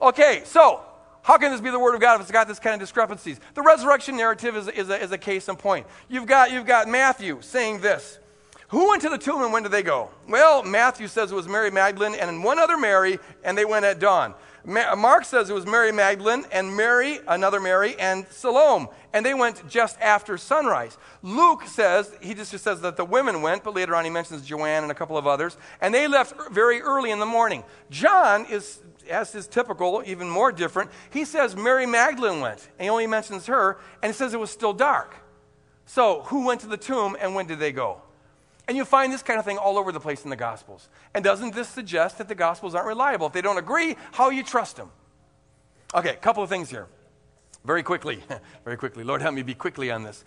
Okay, 0.00 0.42
so 0.44 0.82
how 1.22 1.36
can 1.38 1.52
this 1.52 1.60
be 1.60 1.70
the 1.70 1.78
Word 1.78 1.94
of 1.94 2.00
God 2.00 2.16
if 2.16 2.22
it's 2.22 2.30
got 2.30 2.48
this 2.48 2.58
kind 2.58 2.74
of 2.74 2.80
discrepancies? 2.80 3.40
The 3.54 3.62
resurrection 3.62 4.16
narrative 4.16 4.56
is, 4.56 4.68
is, 4.68 4.88
a, 4.88 5.02
is 5.02 5.12
a 5.12 5.18
case 5.18 5.48
in 5.48 5.56
point. 5.56 5.86
You've 6.08 6.26
got, 6.26 6.50
you've 6.50 6.66
got 6.66 6.88
Matthew 6.88 7.38
saying 7.42 7.80
this. 7.80 8.18
Who 8.70 8.88
went 8.88 9.02
to 9.02 9.08
the 9.08 9.18
tomb 9.18 9.42
and 9.42 9.52
when 9.52 9.64
did 9.64 9.72
they 9.72 9.82
go? 9.82 10.10
Well, 10.28 10.62
Matthew 10.62 11.08
says 11.08 11.32
it 11.32 11.34
was 11.34 11.48
Mary 11.48 11.72
Magdalene 11.72 12.14
and 12.14 12.44
one 12.44 12.60
other 12.60 12.76
Mary, 12.76 13.18
and 13.42 13.58
they 13.58 13.64
went 13.64 13.84
at 13.84 13.98
dawn. 13.98 14.34
Mark 14.64 15.24
says 15.24 15.50
it 15.50 15.54
was 15.54 15.66
Mary 15.66 15.90
Magdalene 15.90 16.44
and 16.52 16.76
Mary, 16.76 17.18
another 17.26 17.58
Mary, 17.58 17.98
and 17.98 18.28
Salome. 18.28 18.86
And 19.12 19.26
they 19.26 19.34
went 19.34 19.68
just 19.68 19.98
after 20.00 20.38
sunrise. 20.38 20.98
Luke 21.22 21.64
says, 21.66 22.14
he 22.20 22.32
just 22.32 22.56
says 22.58 22.80
that 22.82 22.96
the 22.96 23.04
women 23.04 23.42
went, 23.42 23.64
but 23.64 23.74
later 23.74 23.96
on 23.96 24.04
he 24.04 24.10
mentions 24.10 24.46
Joanne 24.46 24.84
and 24.84 24.92
a 24.92 24.94
couple 24.94 25.18
of 25.18 25.26
others. 25.26 25.56
And 25.80 25.92
they 25.92 26.06
left 26.06 26.34
very 26.52 26.80
early 26.80 27.10
in 27.10 27.18
the 27.18 27.26
morning. 27.26 27.64
John 27.90 28.46
is, 28.46 28.80
as 29.08 29.34
is 29.34 29.48
typical, 29.48 30.04
even 30.06 30.30
more 30.30 30.52
different. 30.52 30.92
He 31.10 31.24
says 31.24 31.56
Mary 31.56 31.86
Magdalene 31.86 32.40
went. 32.40 32.68
And 32.78 32.84
he 32.84 32.88
only 32.90 33.08
mentions 33.08 33.46
her, 33.46 33.78
and 34.00 34.12
he 34.12 34.16
says 34.16 34.32
it 34.32 34.40
was 34.40 34.50
still 34.50 34.74
dark. 34.74 35.16
So, 35.86 36.22
who 36.26 36.46
went 36.46 36.60
to 36.60 36.68
the 36.68 36.76
tomb 36.76 37.16
and 37.20 37.34
when 37.34 37.48
did 37.48 37.58
they 37.58 37.72
go? 37.72 38.02
And 38.70 38.76
you 38.76 38.84
find 38.84 39.12
this 39.12 39.24
kind 39.24 39.36
of 39.36 39.44
thing 39.44 39.58
all 39.58 39.78
over 39.78 39.90
the 39.90 39.98
place 39.98 40.22
in 40.22 40.30
the 40.30 40.36
Gospels. 40.36 40.88
And 41.12 41.24
doesn't 41.24 41.56
this 41.56 41.68
suggest 41.68 42.18
that 42.18 42.28
the 42.28 42.36
Gospels 42.36 42.72
aren't 42.72 42.86
reliable? 42.86 43.26
If 43.26 43.32
they 43.32 43.42
don't 43.42 43.58
agree, 43.58 43.96
how 44.12 44.30
you 44.30 44.44
trust 44.44 44.76
them? 44.76 44.92
Okay, 45.92 46.10
a 46.10 46.14
couple 46.14 46.44
of 46.44 46.48
things 46.48 46.70
here. 46.70 46.86
Very 47.64 47.82
quickly, 47.82 48.22
very 48.64 48.76
quickly. 48.76 49.02
Lord, 49.02 49.22
help 49.22 49.34
me 49.34 49.42
be 49.42 49.54
quickly 49.54 49.90
on 49.90 50.04
this. 50.04 50.24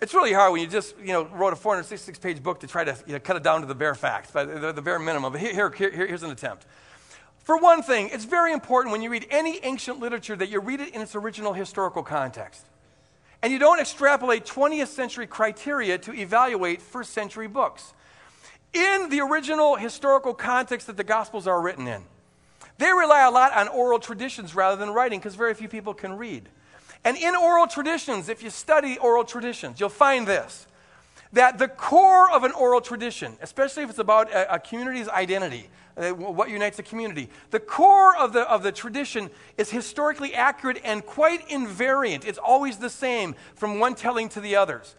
It's 0.00 0.14
really 0.14 0.32
hard 0.32 0.52
when 0.52 0.60
you 0.60 0.68
just, 0.68 0.94
you 1.00 1.12
know, 1.12 1.24
wrote 1.24 1.54
a 1.54 1.56
466 1.56 2.20
page 2.20 2.40
book 2.40 2.60
to 2.60 2.68
try 2.68 2.84
to 2.84 2.96
you 3.04 3.14
know, 3.14 3.18
cut 3.18 3.34
it 3.34 3.42
down 3.42 3.62
to 3.62 3.66
the 3.66 3.74
bare 3.74 3.96
facts, 3.96 4.30
the, 4.30 4.72
the 4.72 4.80
bare 4.80 5.00
minimum. 5.00 5.32
But 5.32 5.40
here, 5.40 5.70
here, 5.70 5.90
here's 5.90 6.22
an 6.22 6.30
attempt. 6.30 6.66
For 7.42 7.58
one 7.58 7.82
thing, 7.82 8.10
it's 8.12 8.26
very 8.26 8.52
important 8.52 8.92
when 8.92 9.02
you 9.02 9.10
read 9.10 9.26
any 9.28 9.58
ancient 9.64 9.98
literature 9.98 10.36
that 10.36 10.50
you 10.50 10.60
read 10.60 10.78
it 10.78 10.94
in 10.94 11.00
its 11.00 11.16
original 11.16 11.52
historical 11.52 12.04
context. 12.04 12.64
And 13.46 13.52
you 13.52 13.60
don't 13.60 13.78
extrapolate 13.78 14.44
20th 14.44 14.88
century 14.88 15.28
criteria 15.28 15.98
to 15.98 16.12
evaluate 16.12 16.82
first 16.82 17.12
century 17.12 17.46
books. 17.46 17.94
In 18.72 19.08
the 19.08 19.20
original 19.20 19.76
historical 19.76 20.34
context 20.34 20.88
that 20.88 20.96
the 20.96 21.04
Gospels 21.04 21.46
are 21.46 21.60
written 21.60 21.86
in, 21.86 22.02
they 22.78 22.88
rely 22.88 23.24
a 23.24 23.30
lot 23.30 23.56
on 23.56 23.68
oral 23.68 24.00
traditions 24.00 24.56
rather 24.56 24.74
than 24.74 24.90
writing 24.90 25.20
because 25.20 25.36
very 25.36 25.54
few 25.54 25.68
people 25.68 25.94
can 25.94 26.16
read. 26.16 26.48
And 27.04 27.16
in 27.16 27.36
oral 27.36 27.68
traditions, 27.68 28.28
if 28.28 28.42
you 28.42 28.50
study 28.50 28.98
oral 28.98 29.22
traditions, 29.22 29.78
you'll 29.78 29.90
find 29.90 30.26
this 30.26 30.66
that 31.36 31.58
the 31.58 31.68
core 31.68 32.30
of 32.30 32.44
an 32.44 32.52
oral 32.52 32.80
tradition, 32.80 33.36
especially 33.42 33.82
if 33.82 33.90
it's 33.90 33.98
about 33.98 34.32
a, 34.32 34.54
a 34.54 34.58
community's 34.58 35.06
identity, 35.08 35.68
uh, 35.98 36.10
what 36.10 36.48
unites 36.48 36.78
a 36.78 36.82
community, 36.82 37.28
the 37.50 37.60
core 37.60 38.16
of 38.16 38.32
the, 38.32 38.40
of 38.50 38.62
the 38.62 38.72
tradition 38.72 39.28
is 39.58 39.70
historically 39.70 40.32
accurate 40.32 40.80
and 40.82 41.04
quite 41.04 41.46
invariant. 41.48 42.24
It's 42.24 42.38
always 42.38 42.78
the 42.78 42.88
same 42.88 43.34
from 43.54 43.78
one 43.78 43.94
telling 43.94 44.30
to 44.30 44.40
the 44.40 44.56
others. 44.56 44.96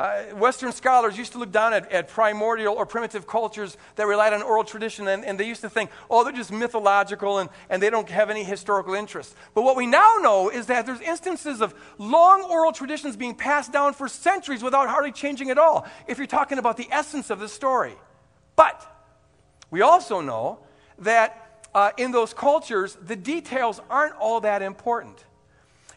Uh, 0.00 0.22
Western 0.34 0.72
scholars 0.72 1.18
used 1.18 1.32
to 1.32 1.38
look 1.38 1.52
down 1.52 1.74
at, 1.74 1.92
at, 1.92 2.08
primordial 2.08 2.74
or 2.74 2.86
primitive 2.86 3.26
cultures 3.26 3.76
that 3.96 4.06
relied 4.06 4.32
on 4.32 4.40
oral 4.40 4.64
tradition, 4.64 5.06
and, 5.06 5.26
and, 5.26 5.38
they 5.38 5.46
used 5.46 5.60
to 5.60 5.68
think, 5.68 5.90
oh, 6.08 6.24
they're 6.24 6.32
just 6.32 6.50
mythological 6.50 7.38
and, 7.38 7.50
and 7.68 7.82
they 7.82 7.90
don't 7.90 8.08
have 8.08 8.30
any 8.30 8.42
historical 8.42 8.94
interest. 8.94 9.34
But 9.52 9.60
what 9.60 9.76
we 9.76 9.86
now 9.86 10.14
know 10.22 10.48
is 10.48 10.64
that 10.68 10.86
there's 10.86 11.02
instances 11.02 11.60
of 11.60 11.74
long 11.98 12.44
oral 12.44 12.72
traditions 12.72 13.14
being 13.14 13.34
passed 13.34 13.74
down 13.74 13.92
for 13.92 14.08
centuries 14.08 14.62
without 14.62 14.88
hardly 14.88 15.12
changing 15.12 15.50
at 15.50 15.58
all, 15.58 15.86
if 16.08 16.16
you're 16.16 16.26
talking 16.26 16.56
about 16.56 16.78
the 16.78 16.88
essence 16.90 17.28
of 17.28 17.38
the 17.38 17.46
story. 17.46 17.94
But 18.56 18.82
we 19.70 19.82
also 19.82 20.22
know 20.22 20.60
that 21.00 21.66
uh, 21.74 21.90
in 21.98 22.10
those 22.10 22.32
cultures, 22.32 22.96
the 23.02 23.16
details 23.16 23.82
aren't 23.90 24.14
all 24.14 24.40
that 24.40 24.62
important. 24.62 25.22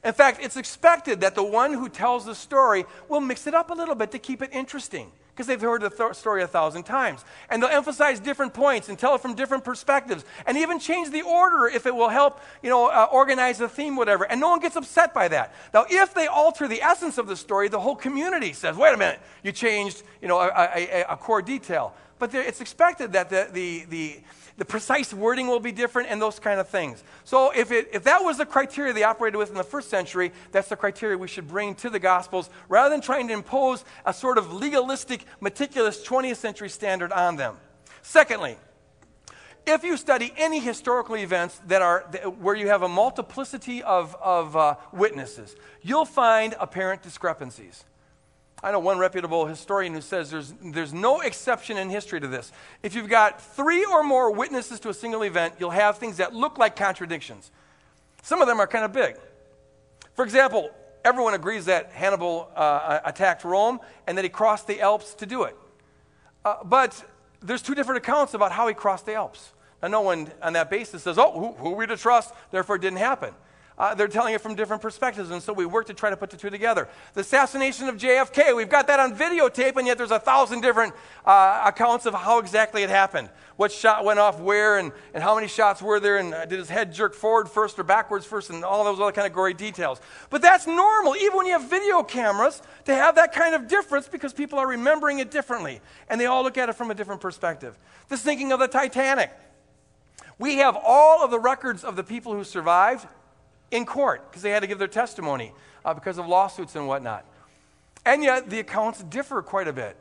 In 0.04 0.14
fact, 0.14 0.40
it's 0.42 0.58
expected 0.58 1.22
that 1.22 1.36
the 1.36 1.44
one 1.44 1.74
who 1.74 1.88
tells 1.88 2.26
the 2.26 2.36
story 2.36 2.86
will 3.08 3.22
mix 3.22 3.48
it 3.48 3.54
up 3.54 3.70
a 3.70 3.74
little 3.74 3.96
bit 3.96 4.12
to 4.12 4.20
keep 4.20 4.42
it 4.42 4.50
interesting 4.52 5.12
because 5.34 5.48
they've 5.48 5.62
heard 5.62 5.82
the 5.82 5.90
th- 5.90 6.14
story 6.14 6.44
a 6.44 6.48
thousand 6.48 6.84
times. 6.84 7.26
And 7.50 7.62
they'll 7.62 7.70
emphasize 7.70 8.20
different 8.20 8.54
points 8.54 8.90
and 8.90 9.00
tell 9.00 9.16
it 9.16 9.22
from 9.22 9.34
different 9.34 9.64
perspectives 9.64 10.26
and 10.46 10.58
even 10.58 10.78
change 10.78 11.10
the 11.10 11.24
order 11.24 11.68
if 11.68 11.86
it 11.86 11.96
will 11.96 12.10
help, 12.10 12.40
you 12.62 12.70
know, 12.70 12.88
uh, 12.88 13.08
organize 13.12 13.58
the 13.58 13.68
theme, 13.68 13.96
whatever. 13.96 14.26
And 14.26 14.40
no 14.40 14.50
one 14.50 14.60
gets 14.60 14.76
upset 14.76 15.14
by 15.14 15.28
that. 15.30 15.56
Now, 15.74 15.86
if 15.90 16.14
they 16.14 16.28
alter 16.28 16.68
the 16.68 16.82
essence 16.82 17.18
of 17.18 17.28
the 17.28 17.36
story, 17.36 17.68
the 17.68 17.80
whole 17.80 17.96
community 17.96 18.54
says, 18.54 18.76
wait 18.76 18.94
a 18.94 18.98
minute, 18.98 19.20
you 19.42 19.52
changed, 19.52 20.04
you 20.22 20.28
know, 20.28 20.40
a, 20.40 20.52
a, 20.76 21.06
a 21.10 21.18
core 21.18 21.42
detail. 21.42 21.96
But 22.20 22.34
it's 22.36 22.62
expected 22.62 23.14
that 23.14 23.30
the, 23.30 23.50
the, 23.52 23.86
the 23.90 24.20
the 24.58 24.66
precise 24.66 25.14
wording 25.14 25.48
will 25.48 25.60
be 25.60 25.72
different 25.72 26.10
and 26.10 26.22
those 26.22 26.40
kind 26.40 26.60
of 26.60 26.68
things. 26.68 27.04
So 27.24 27.52
if, 27.52 27.72
it, 27.72 27.90
if 27.92 28.04
that 28.04 28.24
was 28.24 28.38
the 28.38 28.46
criteria 28.46 28.94
they 28.94 29.04
operated 29.04 29.38
with 29.38 29.50
in 29.50 29.56
the 29.56 29.64
first 29.64 29.90
century, 29.90 30.32
that's 30.52 30.70
the 30.70 30.76
criteria 30.76 31.18
we 31.18 31.28
should 31.28 31.48
bring 31.48 31.76
to 31.76 31.90
the 31.90 32.00
Gospels 32.00 32.50
rather 32.70 32.90
than 32.90 33.02
trying 33.02 33.28
to 33.30 33.34
impose 33.34 33.84
a 34.06 34.14
sort 34.14 34.38
of 34.38 34.54
legalistic, 34.54 35.26
meticulous 35.42 36.06
20th 36.06 36.38
century 36.38 36.70
standard 36.70 37.12
on 37.12 37.36
them. 37.36 37.58
Secondly, 38.04 38.58
if 39.66 39.84
you 39.84 39.96
study 39.96 40.34
any 40.38 40.60
historical 40.60 41.16
events 41.16 41.62
that 41.68 41.82
are 41.82 42.02
where 42.40 42.56
you 42.56 42.68
have 42.68 42.84
a 42.84 42.90
multiplicity 42.90 43.82
of, 43.82 44.16
of 44.22 44.56
uh, 44.56 44.76
witnesses, 44.92 45.56
you'll 45.82 46.06
find 46.06 46.54
apparent 46.60 47.02
discrepancies. 47.02 47.86
I 48.64 48.72
know 48.72 48.80
one 48.80 48.98
reputable 48.98 49.46
historian 49.46 49.94
who 49.94 50.00
says 50.00 50.32
there's, 50.32 50.54
there's 50.64 50.94
no 50.94 51.20
exception 51.20 51.78
in 51.78 51.90
history 51.90 52.22
to 52.22 52.28
this. 52.28 52.52
If 52.82 52.96
you've 52.96 53.10
got 53.10 53.42
three 53.42 53.84
or 53.84 54.04
more 54.04 54.32
witnesses 54.32 54.80
to 54.82 54.90
a 54.90 54.94
single 54.94 55.24
event, 55.24 55.56
you'll 55.60 55.72
have 55.72 55.98
things 55.98 56.18
that 56.18 56.34
look 56.34 56.58
like 56.58 56.78
contradictions. 56.78 57.52
Some 58.22 58.42
of 58.42 58.48
them 58.48 58.62
are 58.62 58.68
kind 58.68 58.86
of 58.86 58.94
big. 58.94 59.18
For 60.16 60.24
example, 60.24 60.72
everyone 61.04 61.34
agrees 61.34 61.66
that 61.66 61.92
Hannibal 61.92 62.50
uh, 62.56 63.02
attacked 63.04 63.44
Rome 63.44 63.82
and 64.08 64.18
that 64.18 64.24
he 64.24 64.30
crossed 64.30 64.66
the 64.66 64.80
Alps 64.80 65.14
to 65.16 65.26
do 65.26 65.44
it. 65.44 65.58
Uh, 66.46 66.64
but 66.64 67.04
there's 67.42 67.62
two 67.62 67.76
different 67.76 67.98
accounts 67.98 68.34
about 68.34 68.54
how 68.54 68.70
he 68.70 68.74
crossed 68.74 69.06
the 69.06 69.16
Alps. 69.16 69.52
Now, 69.82 69.90
no 69.90 70.02
one 70.02 70.32
on 70.42 70.54
that 70.54 70.70
basis 70.70 71.04
says, 71.04 71.18
oh, 71.18 71.32
who, 71.32 71.52
who 71.62 71.74
are 71.74 71.76
we 71.76 71.88
to 71.88 71.98
trust? 71.98 72.34
Therefore, 72.52 72.78
it 72.78 72.82
didn't 72.82 73.00
happen. 73.00 73.34
Uh, 73.78 73.96
they're 73.96 74.08
telling 74.08 74.36
it 74.36 74.42
from 74.42 74.54
different 74.54 74.82
perspectives, 74.82 75.32
and 75.32 75.42
so 75.42 75.52
we 75.52 75.66
work 75.66 75.88
to 75.88 75.94
try 75.94 76.10
to 76.10 76.18
put 76.18 76.30
the 76.30 76.38
two 76.38 76.50
together. 76.50 76.88
The 77.16 77.22
assassination 77.22 77.90
of 77.90 77.98
JFK, 77.98 78.56
we've 78.56 78.70
got 78.70 78.86
that 78.88 79.00
on 79.00 79.16
videotape, 79.16 79.76
and 79.78 79.88
yet 79.88 79.98
there's 79.98 80.12
a 80.12 80.20
thousand 80.20 80.62
different 80.62 80.94
uh, 81.26 81.64
accounts 81.66 82.06
of 82.06 82.14
how 82.14 82.38
exactly 82.38 82.84
it 82.84 82.90
happened. 82.90 83.30
What 83.56 83.72
shot 83.72 84.06
went 84.06 84.20
off 84.20 84.40
where, 84.40 84.78
and, 84.78 84.92
and 85.14 85.24
how 85.24 85.34
many 85.34 85.48
shots 85.48 85.82
were 85.82 86.00
there, 86.00 86.18
and 86.18 86.34
uh, 86.34 86.46
did 86.46 86.60
his 86.60 86.70
head 86.70 86.94
jerk 86.94 87.16
forward 87.16 87.50
first 87.50 87.80
or 87.80 87.84
backwards 87.84 88.28
first, 88.28 88.52
and 88.52 88.64
all 88.64 88.84
those 88.84 89.00
other 89.00 89.12
kind 89.12 89.26
of 89.26 89.34
gory 89.34 89.56
details. 89.56 90.00
But 90.30 90.44
that's 90.44 90.68
normal, 90.68 91.16
even 91.16 91.38
when 91.38 91.48
you 91.48 91.54
have 91.54 91.68
video 91.68 92.04
cameras, 92.04 92.62
to 92.86 92.94
have 92.94 93.16
that 93.16 93.34
kind 93.34 93.56
of 93.56 93.68
difference 93.68 94.08
because 94.08 94.34
people 94.34 94.60
are 94.60 94.68
remembering 94.68 95.18
it 95.18 95.32
differently, 95.32 95.82
and 96.10 96.22
they 96.22 96.28
all 96.28 96.44
look 96.44 96.60
at 96.60 96.70
it 96.70 96.74
from 96.74 96.92
a 96.92 96.96
different 96.96 97.22
perspective. 97.22 97.78
The 98.10 98.18
sinking 98.18 98.52
of 98.52 98.60
the 98.60 98.68
Titanic. 98.68 99.32
We 100.38 100.58
have 100.58 100.76
all 100.76 101.24
of 101.24 101.32
the 101.32 101.40
records 101.40 101.84
of 101.84 101.96
the 101.96 102.04
people 102.04 102.34
who 102.34 102.44
survived 102.44 103.08
in 103.74 103.86
court 103.86 104.30
because 104.30 104.44
they 104.44 104.52
had 104.52 104.62
to 104.62 104.68
give 104.68 104.80
their 104.80 104.88
testimony 104.88 105.52
uh, 105.84 105.94
because 105.94 106.18
of 106.18 106.28
lawsuits 106.28 106.76
and 106.76 106.88
whatnot. 106.88 107.26
And 108.06 108.24
yet, 108.24 108.50
the 108.50 108.60
accounts 108.60 109.04
differ 109.04 109.42
quite 109.42 109.68
a 109.68 109.74
bit. 109.74 109.98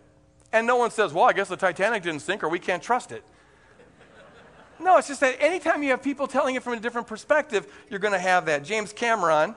And 0.52 0.66
no 0.66 0.76
one 0.76 0.90
says, 0.90 1.12
well, 1.12 1.24
I 1.24 1.32
guess 1.32 1.48
the 1.48 1.56
Titanic 1.56 2.02
didn't 2.02 2.20
sink 2.20 2.44
or 2.44 2.48
we 2.48 2.58
can't 2.58 2.82
trust 2.82 3.10
it. 3.10 3.24
No, 4.78 4.98
it's 4.98 5.08
just 5.08 5.20
that 5.20 5.36
anytime 5.40 5.82
you 5.82 5.90
have 5.90 6.02
people 6.02 6.26
telling 6.26 6.56
it 6.56 6.62
from 6.62 6.72
a 6.74 6.80
different 6.80 7.06
perspective, 7.06 7.72
you're 7.88 8.00
going 8.00 8.12
to 8.12 8.18
have 8.18 8.46
that. 8.46 8.64
James 8.64 8.92
Cameron, 8.92 9.54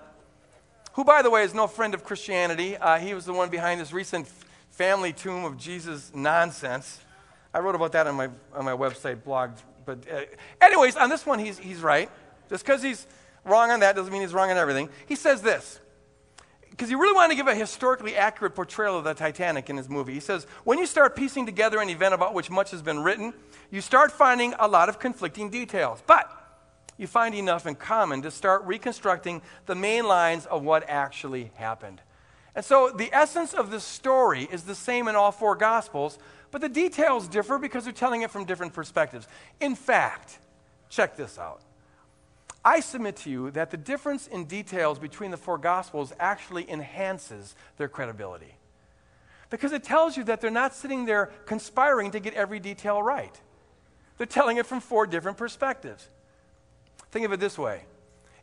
who, 0.93 1.04
by 1.04 1.21
the 1.21 1.30
way, 1.30 1.43
is 1.43 1.54
no 1.54 1.67
friend 1.67 1.93
of 1.93 2.04
Christianity, 2.04 2.78
uh, 2.78 2.99
he 2.99 3.13
was 3.13 3.25
the 3.25 3.34
one 3.34 3.49
behind 3.49 3.82
this 3.82 3.91
recent 3.91 4.28
family 4.69 5.12
tomb 5.12 5.43
of 5.43 5.58
Jesus 5.58 6.12
nonsense. 6.13 6.99
I 7.54 7.60
wrote 7.60 7.75
about 7.75 7.91
that 7.93 8.06
on 8.06 8.15
my, 8.15 8.30
on 8.54 8.65
my 8.65 8.73
website 8.73 9.23
blog. 9.23 9.51
But, 9.86 9.99
uh, 10.12 10.21
anyways, 10.62 10.95
on 10.95 11.10
this 11.10 11.25
one, 11.25 11.39
he's, 11.39 11.58
he's 11.58 11.82
right. 11.82 12.10
Just 12.49 12.63
because 12.63 12.84
he's 12.84 13.08
wrong 13.45 13.71
on 13.71 13.79
that 13.79 13.95
doesn't 13.95 14.12
mean 14.12 14.21
he's 14.21 14.34
wrong 14.34 14.51
on 14.51 14.58
everything. 14.58 14.89
He 15.05 15.15
says 15.15 15.41
this 15.41 15.79
because 16.75 16.89
he 16.89 16.95
really 16.95 17.15
wanted 17.15 17.29
to 17.29 17.36
give 17.38 17.47
a 17.47 17.55
historically 17.55 18.17
accurate 18.17 18.53
portrayal 18.53 18.97
of 18.97 19.05
the 19.05 19.13
Titanic 19.13 19.69
in 19.69 19.77
his 19.77 19.88
movie. 19.88 20.13
He 20.13 20.19
says, 20.19 20.45
when 20.65 20.77
you 20.77 20.86
start 20.86 21.15
piecing 21.15 21.45
together 21.45 21.79
an 21.79 21.89
event 21.89 22.13
about 22.13 22.34
which 22.34 22.49
much 22.49 22.71
has 22.71 22.81
been 22.81 22.99
written, 22.99 23.34
you 23.71 23.79
start 23.79 24.12
finding 24.12 24.53
a 24.60 24.67
lot 24.67 24.89
of 24.89 24.99
conflicting 24.99 25.49
details. 25.49 26.03
But 26.05 26.29
you 26.97 27.08
find 27.08 27.34
enough 27.34 27.65
in 27.65 27.75
common 27.75 28.21
to 28.23 28.31
start 28.31 28.65
reconstructing 28.65 29.41
the 29.67 29.75
main 29.75 30.05
lines 30.05 30.45
of 30.47 30.63
what 30.63 30.89
actually 30.89 31.51
happened. 31.55 32.01
And 32.55 32.63
so 32.63 32.89
the 32.89 33.10
essence 33.13 33.53
of 33.53 33.71
the 33.71 33.79
story 33.79 34.47
is 34.51 34.63
the 34.63 34.75
same 34.75 35.08
in 35.08 35.15
all 35.15 35.31
four 35.31 35.55
Gospels, 35.55 36.17
but 36.51 36.62
the 36.62 36.69
details 36.69 37.27
differ 37.27 37.58
because 37.58 37.84
they're 37.84 37.93
telling 37.93 38.21
it 38.21 38.31
from 38.31 38.45
different 38.45 38.73
perspectives. 38.73 39.27
In 39.60 39.75
fact, 39.75 40.39
check 40.89 41.15
this 41.15 41.38
out. 41.38 41.62
I 42.65 42.80
submit 42.80 43.17
to 43.17 43.30
you 43.30 43.51
that 43.51 43.69
the 43.69 43.78
difference 43.78 44.25
in 44.25 44.45
details 44.45 44.97
between 44.97 45.30
the 45.30 45.38
four 45.38 45.60
Gospels 45.60 46.12
actually 46.19 46.69
enhances 46.69 47.56
their 47.78 47.88
credibility. 47.88 48.56
Because 49.51 49.71
it 49.71 49.84
tells 49.84 50.17
you 50.17 50.23
that 50.23 50.41
they're 50.41 50.49
not 50.49 50.73
sitting 50.73 51.06
there 51.06 51.28
conspiring 51.45 52.10
to 52.12 52.19
get 52.19 52.34
every 52.34 52.60
detail 52.60 53.04
right. 53.04 53.39
They're 54.17 54.25
telling 54.25 54.58
it 54.58 54.65
from 54.65 54.80
four 54.80 55.06
different 55.06 55.38
perspectives. 55.38 56.10
Think 57.12 57.25
of 57.25 57.32
it 57.32 57.39
this 57.39 57.58
way 57.58 57.84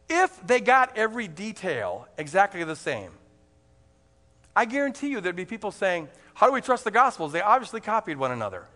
if 0.08 0.46
they 0.46 0.60
got 0.60 0.96
every 0.96 1.26
detail 1.26 2.06
exactly 2.16 2.62
the 2.64 2.76
same, 2.76 3.10
I 4.54 4.66
guarantee 4.66 5.08
you 5.08 5.20
there'd 5.20 5.34
be 5.34 5.44
people 5.44 5.72
saying, 5.72 6.08
How 6.34 6.46
do 6.46 6.52
we 6.52 6.60
trust 6.60 6.84
the 6.84 6.90
Gospels? 6.90 7.32
They 7.32 7.40
obviously 7.40 7.80
copied 7.80 8.18
one 8.18 8.30
another. 8.30 8.66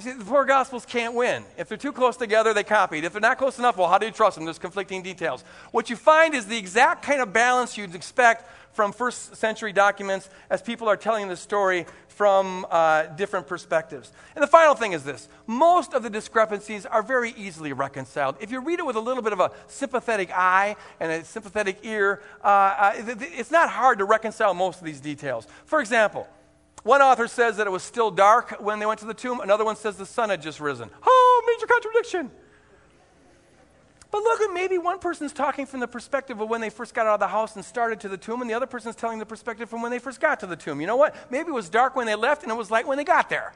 You 0.00 0.12
see, 0.12 0.18
the 0.18 0.24
four 0.24 0.46
Gospels 0.46 0.86
can't 0.86 1.12
win. 1.12 1.44
If 1.58 1.68
they're 1.68 1.76
too 1.76 1.92
close 1.92 2.16
together, 2.16 2.54
they 2.54 2.64
copied. 2.64 3.04
If 3.04 3.12
they're 3.12 3.20
not 3.20 3.36
close 3.36 3.58
enough, 3.58 3.76
well, 3.76 3.86
how 3.86 3.98
do 3.98 4.06
you 4.06 4.12
trust 4.12 4.36
them? 4.36 4.46
There's 4.46 4.58
conflicting 4.58 5.02
details. 5.02 5.44
What 5.72 5.90
you 5.90 5.96
find 5.96 6.34
is 6.34 6.46
the 6.46 6.56
exact 6.56 7.02
kind 7.02 7.20
of 7.20 7.34
balance 7.34 7.76
you'd 7.76 7.94
expect 7.94 8.50
from 8.72 8.92
first 8.92 9.36
century 9.36 9.74
documents 9.74 10.30
as 10.48 10.62
people 10.62 10.88
are 10.88 10.96
telling 10.96 11.28
the 11.28 11.36
story 11.36 11.84
from 12.08 12.66
uh, 12.70 13.08
different 13.08 13.46
perspectives. 13.46 14.10
And 14.34 14.42
the 14.42 14.46
final 14.46 14.74
thing 14.74 14.92
is 14.92 15.04
this 15.04 15.28
most 15.46 15.92
of 15.92 16.02
the 16.02 16.08
discrepancies 16.08 16.86
are 16.86 17.02
very 17.02 17.34
easily 17.36 17.74
reconciled. 17.74 18.36
If 18.40 18.50
you 18.50 18.62
read 18.62 18.78
it 18.78 18.86
with 18.86 18.96
a 18.96 19.00
little 19.00 19.22
bit 19.22 19.34
of 19.34 19.40
a 19.40 19.50
sympathetic 19.66 20.30
eye 20.32 20.76
and 20.98 21.12
a 21.12 21.24
sympathetic 21.26 21.80
ear, 21.82 22.22
uh, 22.42 22.46
uh, 22.46 22.92
it's 22.96 23.50
not 23.50 23.68
hard 23.68 23.98
to 23.98 24.06
reconcile 24.06 24.54
most 24.54 24.78
of 24.78 24.86
these 24.86 25.00
details. 25.00 25.46
For 25.66 25.78
example, 25.78 26.26
one 26.82 27.02
author 27.02 27.28
says 27.28 27.58
that 27.58 27.66
it 27.66 27.70
was 27.70 27.82
still 27.82 28.10
dark 28.10 28.56
when 28.60 28.78
they 28.78 28.86
went 28.86 29.00
to 29.00 29.06
the 29.06 29.14
tomb. 29.14 29.40
Another 29.40 29.64
one 29.64 29.76
says 29.76 29.96
the 29.96 30.06
sun 30.06 30.30
had 30.30 30.40
just 30.40 30.60
risen. 30.60 30.90
Oh, 31.06 31.42
major 31.46 31.66
contradiction. 31.66 32.30
But 34.10 34.22
look, 34.22 34.40
maybe 34.52 34.76
one 34.78 34.98
person's 34.98 35.32
talking 35.32 35.66
from 35.66 35.80
the 35.80 35.86
perspective 35.86 36.40
of 36.40 36.48
when 36.48 36.60
they 36.60 36.70
first 36.70 36.94
got 36.94 37.06
out 37.06 37.14
of 37.14 37.20
the 37.20 37.28
house 37.28 37.54
and 37.54 37.64
started 37.64 38.00
to 38.00 38.08
the 38.08 38.16
tomb, 38.16 38.40
and 38.40 38.50
the 38.50 38.54
other 38.54 38.66
person's 38.66 38.96
telling 38.96 39.18
the 39.18 39.26
perspective 39.26 39.70
from 39.70 39.82
when 39.82 39.90
they 39.90 40.00
first 40.00 40.20
got 40.20 40.40
to 40.40 40.46
the 40.46 40.56
tomb. 40.56 40.80
You 40.80 40.86
know 40.86 40.96
what? 40.96 41.14
Maybe 41.30 41.50
it 41.50 41.54
was 41.54 41.68
dark 41.68 41.94
when 41.94 42.06
they 42.06 42.16
left 42.16 42.42
and 42.42 42.50
it 42.50 42.56
was 42.56 42.70
light 42.70 42.86
when 42.86 42.96
they 42.98 43.04
got 43.04 43.30
there. 43.30 43.52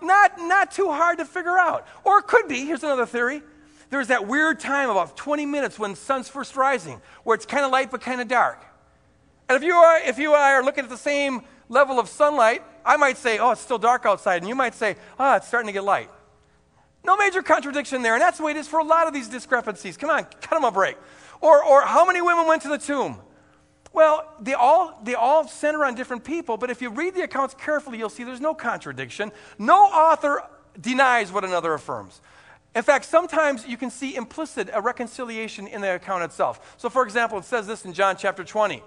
Not, 0.00 0.38
not 0.38 0.70
too 0.70 0.92
hard 0.92 1.18
to 1.18 1.24
figure 1.24 1.58
out. 1.58 1.86
Or 2.04 2.18
it 2.18 2.26
could 2.26 2.46
be, 2.46 2.66
here's 2.66 2.84
another 2.84 3.06
theory. 3.06 3.42
There's 3.90 4.08
that 4.08 4.26
weird 4.26 4.60
time, 4.60 4.90
about 4.90 5.16
20 5.16 5.46
minutes 5.46 5.78
when 5.78 5.92
the 5.92 5.96
sun's 5.96 6.28
first 6.28 6.56
rising, 6.56 7.00
where 7.24 7.34
it's 7.34 7.46
kind 7.46 7.64
of 7.64 7.72
light 7.72 7.90
but 7.90 8.00
kind 8.00 8.20
of 8.20 8.28
dark. 8.28 8.64
And 9.48 9.56
if 9.56 9.62
you, 9.62 9.74
are, 9.74 9.98
if 10.00 10.18
you 10.18 10.34
and 10.34 10.42
I 10.42 10.52
are 10.52 10.64
looking 10.64 10.84
at 10.84 10.90
the 10.90 10.96
same 10.96 11.42
level 11.68 11.98
of 11.98 12.08
sunlight, 12.08 12.62
I 12.84 12.96
might 12.96 13.16
say, 13.16 13.38
oh, 13.38 13.50
it's 13.50 13.60
still 13.60 13.78
dark 13.78 14.06
outside. 14.06 14.42
And 14.42 14.48
you 14.48 14.54
might 14.54 14.74
say, 14.74 14.96
ah, 15.18 15.32
oh, 15.32 15.36
it's 15.36 15.48
starting 15.48 15.66
to 15.66 15.72
get 15.72 15.84
light. 15.84 16.10
No 17.04 17.16
major 17.16 17.42
contradiction 17.42 18.02
there. 18.02 18.14
And 18.14 18.22
that's 18.22 18.38
the 18.38 18.44
way 18.44 18.50
it 18.52 18.56
is 18.56 18.68
for 18.68 18.80
a 18.80 18.84
lot 18.84 19.06
of 19.06 19.14
these 19.14 19.28
discrepancies. 19.28 19.96
Come 19.96 20.10
on, 20.10 20.24
cut 20.24 20.50
them 20.50 20.64
a 20.64 20.72
break. 20.72 20.96
Or, 21.40 21.62
or 21.62 21.82
how 21.82 22.04
many 22.04 22.20
women 22.20 22.46
went 22.46 22.62
to 22.62 22.68
the 22.68 22.78
tomb? 22.78 23.18
Well, 23.92 24.30
they 24.40 24.54
all, 24.54 25.00
they 25.02 25.14
all 25.14 25.48
center 25.48 25.84
on 25.84 25.94
different 25.94 26.24
people, 26.24 26.56
but 26.56 26.70
if 26.70 26.82
you 26.82 26.90
read 26.90 27.14
the 27.14 27.22
accounts 27.22 27.54
carefully, 27.54 27.98
you'll 27.98 28.10
see 28.10 28.24
there's 28.24 28.40
no 28.40 28.54
contradiction. 28.54 29.32
No 29.58 29.84
author 29.84 30.42
denies 30.78 31.32
what 31.32 31.44
another 31.44 31.72
affirms. 31.72 32.20
In 32.74 32.82
fact, 32.82 33.06
sometimes 33.06 33.66
you 33.66 33.78
can 33.78 33.90
see 33.90 34.14
implicit 34.14 34.68
a 34.72 34.82
reconciliation 34.82 35.66
in 35.66 35.80
the 35.80 35.94
account 35.94 36.24
itself. 36.24 36.74
So, 36.76 36.90
for 36.90 37.04
example, 37.04 37.38
it 37.38 37.44
says 37.44 37.66
this 37.66 37.86
in 37.86 37.94
John 37.94 38.16
chapter 38.18 38.44
20. 38.44 38.82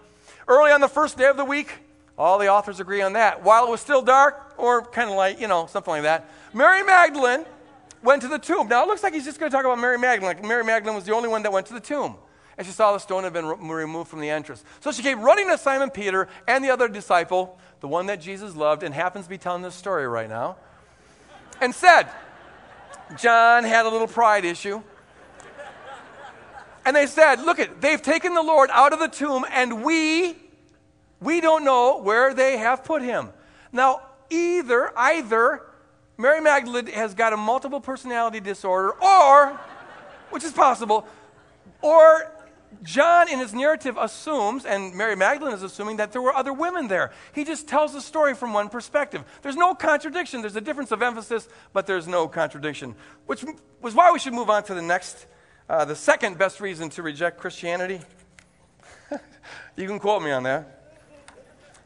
Early 0.48 0.72
on 0.72 0.80
the 0.80 0.88
first 0.88 1.18
day 1.18 1.26
of 1.26 1.38
the 1.38 1.46
week, 1.46 1.72
all 2.20 2.38
the 2.38 2.50
authors 2.50 2.82
agree 2.82 3.02
on 3.02 3.14
that. 3.14 3.44
While 3.44 3.66
it 3.66 3.72
was 3.72 3.80
still 3.80 4.02
dark, 4.02 4.54
or 4.58 4.82
kind 4.82 5.10
of 5.10 5.16
like, 5.16 5.40
you 5.40 5.48
know, 5.48 5.68
something 5.68 5.92
like 5.92 6.04
that, 6.04 6.30
Mary 6.54 6.84
Magdalene 6.84 7.46
went 8.04 8.22
to 8.24 8.28
the 8.28 8.38
tomb. 8.38 8.68
Now, 8.68 8.84
it 8.84 8.88
looks 8.88 9.02
like 9.02 9.14
he's 9.14 9.24
just 9.24 9.40
going 9.40 9.50
to 9.50 9.56
talk 9.56 9.66
about 9.66 9.80
Mary 9.80 9.98
Magdalene. 9.98 10.36
Like 10.36 10.46
Mary 10.46 10.66
Magdalene 10.66 10.96
was 10.96 11.06
the 11.06 11.14
only 11.14 11.30
one 11.30 11.44
that 11.44 11.54
went 11.54 11.68
to 11.68 11.74
the 11.74 11.80
tomb. 11.80 12.18
And 12.58 12.68
she 12.68 12.74
saw 12.74 12.92
the 12.92 13.00
stone 13.00 13.24
had 13.24 13.32
been 13.32 13.46
re- 13.46 13.56
removed 13.58 14.10
from 14.10 14.20
the 14.20 14.30
entrance. 14.30 14.66
So 14.82 14.92
she 14.92 15.02
came 15.02 15.22
running 15.22 15.48
to 15.48 15.58
Simon 15.58 15.90
Peter 15.90 16.28
and 16.46 16.62
the 16.62 16.72
other 16.72 16.90
disciple, 16.90 17.58
the 17.80 17.88
one 17.88 18.08
that 18.08 18.20
Jesus 18.20 18.54
loved, 18.54 18.84
and 18.84 18.94
happens 18.94 19.26
to 19.26 19.30
be 19.30 19.38
telling 19.38 19.62
this 19.62 19.76
story 19.76 20.06
right 20.06 20.28
now, 20.28 20.58
and 21.62 21.74
said, 21.74 22.10
John 23.18 23.64
had 23.64 23.86
a 23.86 23.90
little 23.90 24.08
pride 24.08 24.44
issue. 24.44 24.82
And 26.86 26.94
they 26.94 27.08
said, 27.08 27.42
Look 27.42 27.60
it, 27.60 27.80
they've 27.80 28.02
taken 28.02 28.34
the 28.34 28.44
Lord 28.44 28.70
out 28.74 28.92
of 28.92 29.00
the 29.00 29.08
tomb, 29.08 29.46
and 29.52 29.86
we 29.86 30.36
we 31.22 31.42
don't 31.42 31.64
know 31.66 32.00
where 32.02 32.34
they 32.34 32.58
have 32.58 32.84
put 32.84 33.02
him. 33.02 33.30
Now, 33.72 34.02
either, 34.30 34.98
either 34.98 35.62
Mary 36.18 36.42
Magdalene 36.42 36.88
has 36.88 37.14
got 37.14 37.34
a 37.34 37.38
multiple 37.38 37.82
personality 37.82 38.40
disorder, 38.40 38.92
or, 39.02 39.60
which 40.30 40.44
is 40.44 40.52
possible, 40.52 41.08
or 41.82 42.32
John 42.84 43.30
in 43.30 43.40
his 43.40 43.54
narrative 43.54 43.98
assumes, 43.98 44.66
and 44.66 44.94
Mary 44.94 45.16
Magdalene 45.16 45.54
is 45.54 45.64
assuming, 45.64 45.98
that 45.98 46.12
there 46.12 46.22
were 46.22 46.34
other 46.34 46.54
women 46.54 46.88
there. 46.88 47.12
He 47.34 47.44
just 47.44 47.68
tells 47.68 47.94
the 47.94 48.02
story 48.02 48.34
from 48.34 48.54
one 48.54 48.70
perspective. 48.70 49.24
There's 49.42 49.58
no 49.58 49.76
contradiction. 49.76 50.42
There's 50.42 50.56
a 50.56 50.62
difference 50.62 50.92
of 50.92 51.02
emphasis, 51.02 51.50
but 51.74 51.88
there's 51.88 52.08
no 52.08 52.28
contradiction, 52.28 52.96
which 53.26 53.44
was 53.82 53.96
why 53.96 54.12
we 54.12 54.20
should 54.20 54.34
move 54.34 54.50
on 54.50 54.64
to 54.64 54.74
the 54.74 54.82
next, 54.82 55.26
uh, 55.68 55.84
the 55.84 55.96
second 55.96 56.38
best 56.38 56.62
reason 56.62 56.90
to 56.92 57.02
reject 57.02 57.40
Christianity. 57.40 58.02
you 59.76 59.88
can 59.88 60.00
quote 60.00 60.22
me 60.22 60.32
on 60.32 60.44
that 60.44 60.79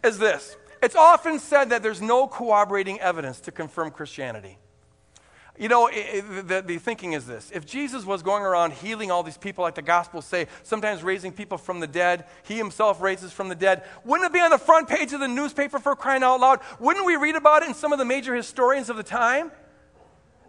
is 0.03 0.17
this 0.17 0.57
it's 0.81 0.95
often 0.95 1.39
said 1.39 1.69
that 1.69 1.81
there's 1.81 2.01
no 2.01 2.27
corroborating 2.27 2.99
evidence 2.99 3.39
to 3.41 3.51
confirm 3.51 3.89
Christianity. 3.91 4.57
You 5.57 5.69
know, 5.69 5.85
it, 5.87 5.93
it, 5.95 6.47
the, 6.47 6.61
the 6.63 6.77
thinking 6.77 7.13
is 7.13 7.27
this 7.27 7.51
if 7.51 7.65
Jesus 7.65 8.05
was 8.05 8.23
going 8.23 8.43
around 8.43 8.73
healing 8.73 9.11
all 9.11 9.23
these 9.23 9.37
people, 9.37 9.63
like 9.63 9.75
the 9.75 9.81
Gospels 9.81 10.25
say, 10.25 10.47
sometimes 10.63 11.03
raising 11.03 11.31
people 11.31 11.57
from 11.57 11.79
the 11.79 11.87
dead, 11.87 12.25
he 12.43 12.57
himself 12.57 13.01
raises 13.01 13.31
from 13.31 13.49
the 13.49 13.55
dead, 13.55 13.83
wouldn't 14.03 14.29
it 14.29 14.33
be 14.33 14.39
on 14.39 14.49
the 14.49 14.57
front 14.57 14.89
page 14.89 15.13
of 15.13 15.19
the 15.19 15.27
newspaper 15.27 15.79
for 15.79 15.95
crying 15.95 16.23
out 16.23 16.39
loud? 16.39 16.59
Wouldn't 16.79 17.05
we 17.05 17.15
read 17.15 17.35
about 17.35 17.61
it 17.61 17.69
in 17.69 17.75
some 17.75 17.93
of 17.93 17.99
the 17.99 18.05
major 18.05 18.35
historians 18.35 18.89
of 18.89 18.97
the 18.97 19.03
time? 19.03 19.51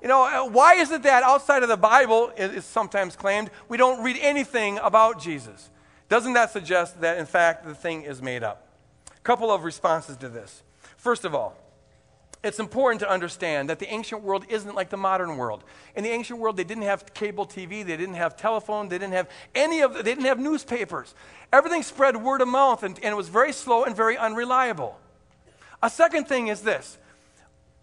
You 0.01 0.09
know, 0.09 0.25
uh, 0.25 0.51
why 0.51 0.75
is 0.75 0.91
it 0.91 1.03
that 1.05 1.23
outside 1.23 1.63
of 1.63 1.69
the 1.69 1.77
Bible, 1.77 2.33
it 2.37 2.55
is 2.55 2.65
sometimes 2.65 3.15
claimed, 3.15 3.51
we 3.69 3.77
don't 3.77 4.03
read 4.03 4.19
anything 4.21 4.79
about 4.79 5.21
Jesus? 5.21 5.71
Doesn't 6.09 6.33
that 6.33 6.51
suggest 6.51 7.01
that, 7.03 7.19
in 7.19 7.27
fact, 7.27 7.65
the 7.65 7.75
thing 7.75 8.03
is 8.03 8.21
made 8.21 8.43
up? 8.43 8.64
Couple 9.25 9.51
of 9.51 9.65
responses 9.65 10.17
to 10.19 10.29
this. 10.29 10.63
First 10.97 11.25
of 11.25 11.35
all, 11.35 11.57
it's 12.45 12.59
important 12.59 13.01
to 13.01 13.11
understand 13.11 13.71
that 13.71 13.79
the 13.79 13.91
ancient 13.91 14.23
world 14.23 14.45
isn't 14.51 14.75
like 14.75 14.91
the 14.91 14.99
modern 14.99 15.39
world. 15.39 15.65
In 15.97 16.05
the 16.05 16.11
ancient 16.11 16.39
world, 16.39 16.59
they 16.59 16.65
didn't 16.65 16.85
have 16.85 17.15
cable 17.15 17.47
TV, 17.47 17.85
they 17.85 17.97
didn't 17.97 18.15
have 18.15 18.37
telephone, 18.37 18.89
they 18.89 18.99
didn't 18.99 19.15
have 19.15 19.31
any 19.55 19.81
of, 19.81 19.95
they 19.95 20.03
didn't 20.03 20.27
have 20.27 20.39
newspapers. 20.39 21.15
Everything 21.53 21.83
spread 21.83 22.19
word 22.19 22.43
of 22.43 22.49
mouth, 22.49 22.83
and, 22.83 22.97
and 22.99 23.13
it 23.13 23.17
was 23.17 23.31
very 23.31 23.53
slow 23.53 23.85
and 23.85 23.97
very 23.97 24.19
unreliable. 24.19 25.01
A 25.83 25.89
second 25.89 26.29
thing 26.29 26.49
is 26.49 26.61
this 26.61 26.99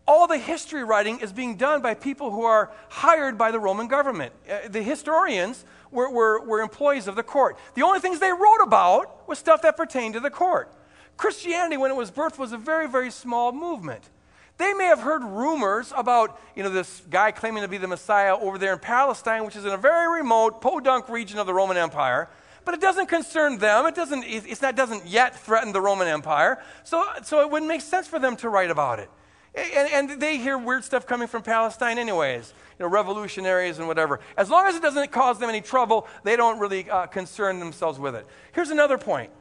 all 0.07 0.28
the 0.28 0.38
history 0.38 0.84
writing 0.84 1.20
is 1.20 1.32
being 1.32 1.55
done 1.55 1.82
by 1.82 1.93
people 1.93 2.32
who 2.32 2.43
are 2.43 2.72
hired 2.89 3.38
by 3.38 3.49
the 3.49 3.59
Roman 3.59 3.88
government. 3.88 4.34
Uh, 4.49 4.68
the 4.68 4.84
historians 4.84 5.65
were, 5.89 6.09
were, 6.11 6.41
were 6.41 6.61
employees 6.61 7.07
of 7.07 7.15
the 7.15 7.24
court. 7.24 7.57
The 7.76 7.84
only 7.84 7.99
things 7.99 8.20
they 8.20 8.32
wrote 8.32 8.61
about 8.63 9.28
was 9.28 9.39
stuff 9.39 9.61
that 9.63 9.78
pertained 9.78 10.13
to 10.15 10.20
the 10.20 10.30
court. 10.30 10.72
Christianity, 11.18 11.78
when 11.78 11.91
it 11.91 11.95
was 11.95 12.12
birthed, 12.12 12.38
was 12.38 12.51
a 12.51 12.57
very, 12.57 12.88
very 12.88 13.12
small 13.12 13.51
movement. 13.51 14.09
They 14.57 14.74
may 14.74 14.86
have 14.86 14.99
heard 14.99 15.24
rumors 15.24 15.91
about, 15.95 16.39
you 16.55 16.64
know, 16.64 16.70
this 16.70 17.01
guy 17.09 17.32
claiming 17.32 17.64
to 17.64 17.68
be 17.68 17.78
the 17.78 17.88
Messiah 17.88 18.38
over 18.38 18.57
there 18.57 18.74
in 18.74 18.80
Palestine, 18.80 19.43
which 19.45 19.55
is 19.55 19.66
in 19.66 19.72
a 19.72 19.78
very 19.78 20.20
remote, 20.20 20.62
podunk 20.62 21.09
region 21.09 21.39
of 21.39 21.47
the 21.47 21.53
Roman 21.53 21.78
Empire. 21.78 22.30
but 22.64 22.76
it 22.76 22.82
doesn't 22.82 23.07
concern 23.07 23.57
them. 23.57 23.88
It 23.88 23.95
doesn't, 23.95 24.24
it's 24.24 24.62
not, 24.62 24.76
doesn't 24.76 25.07
yet 25.07 25.36
threaten 25.39 25.74
the 25.74 25.82
Roman 25.82 26.07
Empire. 26.07 26.62
So, 26.84 27.03
so 27.24 27.41
it 27.41 27.49
wouldn't 27.49 27.68
make 27.68 27.82
sense 27.82 28.07
for 28.07 28.20
them 28.20 28.36
to 28.38 28.49
write 28.49 28.70
about 28.70 28.99
it. 28.99 29.09
And, 29.53 30.12
and 30.12 30.22
they 30.22 30.38
hear 30.38 30.57
weird 30.57 30.84
stuff 30.84 31.05
coming 31.05 31.28
from 31.28 31.41
Palestine, 31.41 31.97
anyways, 31.97 32.53
you 32.80 32.86
know, 32.86 32.89
revolutionaries 32.89 33.80
and 33.80 33.88
whatever. 33.88 34.22
As 34.38 34.49
long 34.49 34.68
as 34.68 34.76
it 34.76 34.82
doesn't 34.82 35.12
cause 35.12 35.39
them 35.39 35.49
any 35.49 35.62
trouble, 35.62 36.07
they 36.24 36.36
don't 36.36 36.59
really 36.59 36.89
uh, 36.89 37.07
concern 37.07 37.59
themselves 37.59 37.99
with 37.99 38.16
it. 38.16 38.26
Here's 38.53 38.70
another 38.70 38.97
point 38.97 39.32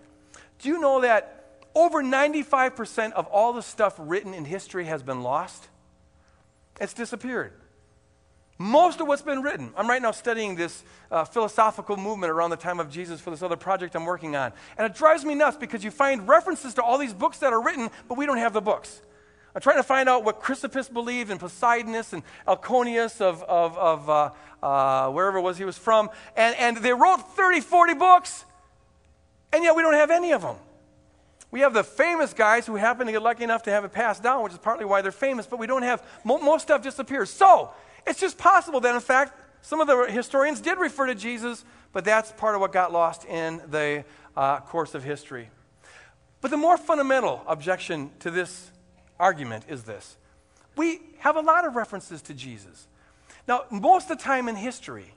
Do 0.59 0.68
you 0.68 0.81
know 0.81 1.03
that 1.03 1.39
over 1.75 2.03
95% 2.03 3.12
of 3.12 3.27
all 3.27 3.53
the 3.53 3.62
stuff 3.62 3.95
written 3.99 4.35
in 4.35 4.45
history 4.45 4.87
has 4.87 5.03
been 5.03 5.23
lost? 5.23 5.68
It's 6.81 6.95
disappeared. 6.95 7.53
Most 8.59 9.01
of 9.01 9.09
what's 9.09 9.23
been 9.23 9.41
written. 9.41 9.73
I'm 9.75 9.89
right 9.89 10.03
now 10.03 10.11
studying 10.11 10.55
this 10.55 10.85
uh, 11.11 11.25
philosophical 11.25 11.97
movement 11.97 12.31
around 12.31 12.51
the 12.51 12.57
time 12.57 12.79
of 12.79 12.91
Jesus 12.91 13.18
for 13.18 13.31
this 13.31 13.43
other 13.43 13.57
project 13.57 13.97
I'm 13.97 14.05
working 14.05 14.37
on. 14.37 14.53
And 14.77 14.87
it 14.87 14.95
drives 14.95 15.25
me 15.25 15.35
nuts 15.35 15.57
because 15.57 15.83
you 15.83 15.91
find 15.91 16.29
references 16.29 16.75
to 16.75 16.83
all 16.83 16.99
these 16.99 17.14
books 17.14 17.39
that 17.39 17.55
are 17.55 17.62
written, 17.62 17.89
but 18.07 18.18
we 18.18 18.27
don't 18.27 18.37
have 18.37 18.53
the 18.53 18.61
books. 18.61 19.01
I'm 19.55 19.62
trying 19.62 19.79
to 19.79 19.83
find 19.83 20.09
out 20.09 20.25
what 20.25 20.43
Chrysippus 20.43 20.93
believed 20.93 21.31
and 21.31 21.41
Posidonius 21.41 22.12
and 22.12 22.23
Alconius 22.47 23.23
of, 23.23 23.43
of, 23.45 23.79
of 23.79 24.11
uh, 24.11 24.31
uh, 24.62 25.11
wherever 25.11 25.39
it 25.39 25.43
was 25.43 25.57
he 25.57 25.64
was 25.64 25.79
from. 25.79 26.11
And, 26.37 26.55
and 26.57 26.77
they 26.77 26.93
wrote 26.93 27.35
30, 27.35 27.61
40 27.61 27.95
books, 27.95 28.45
and 29.55 29.64
yet 29.64 29.75
we 29.75 29.83
don't 29.83 29.95
have 29.95 30.11
any 30.11 30.33
of 30.33 30.43
them. 30.43 30.57
We 31.51 31.61
have 31.61 31.74
the 31.74 31.82
famous 31.82 32.32
guys 32.32 32.66
who 32.66 32.76
happen 32.76 33.07
to 33.07 33.12
get 33.12 33.22
lucky 33.22 33.44
enough 33.44 33.64
to 33.64 33.70
have 33.70 33.84
it 33.84 33.92
passed 33.92 34.22
down, 34.22 34.42
which 34.44 34.53
is 34.53 34.59
partly 34.59 34.84
why 34.84 35.03
they're 35.03 35.11
famous, 35.11 35.46
but 35.46 35.59
we 35.59 35.66
don't 35.66 35.82
have, 35.82 36.03
most 36.24 36.62
stuff 36.62 36.82
disappears. 36.82 37.30
So, 37.30 37.70
it's 38.07 38.20
just 38.20 38.38
possible 38.38 38.80
that, 38.80 38.94
in 38.94 39.01
fact, 39.01 39.38
some 39.62 39.80
of 39.80 39.86
the 39.86 40.05
historians 40.11 40.61
did 40.61 40.78
refer 40.78 41.07
to 41.07 41.14
Jesus, 41.14 41.64
but 41.92 42.05
that's 42.05 42.32
part 42.32 42.55
of 42.55 42.61
what 42.61 42.72
got 42.72 42.92
lost 42.92 43.24
in 43.24 43.61
the 43.68 44.05
uh, 44.36 44.61
course 44.61 44.94
of 44.94 45.05
history. 45.05 45.51
But 46.40 46.51
the 46.51 46.57
more 46.57 46.78
fundamental 46.78 47.42
objection 47.46 48.11
to 48.20 48.30
this 48.30 48.70
argument 49.18 49.64
is 49.68 49.82
this 49.82 50.16
we 50.76 51.01
have 51.18 51.36
a 51.36 51.40
lot 51.40 51.66
of 51.66 51.76
references 51.76 52.22
to 52.22 52.34
Jesus. 52.34 52.86
Now, 53.46 53.64
most 53.70 54.11
of 54.11 54.16
the 54.16 54.24
time 54.24 54.48
in 54.48 54.57
history, 54.57 55.12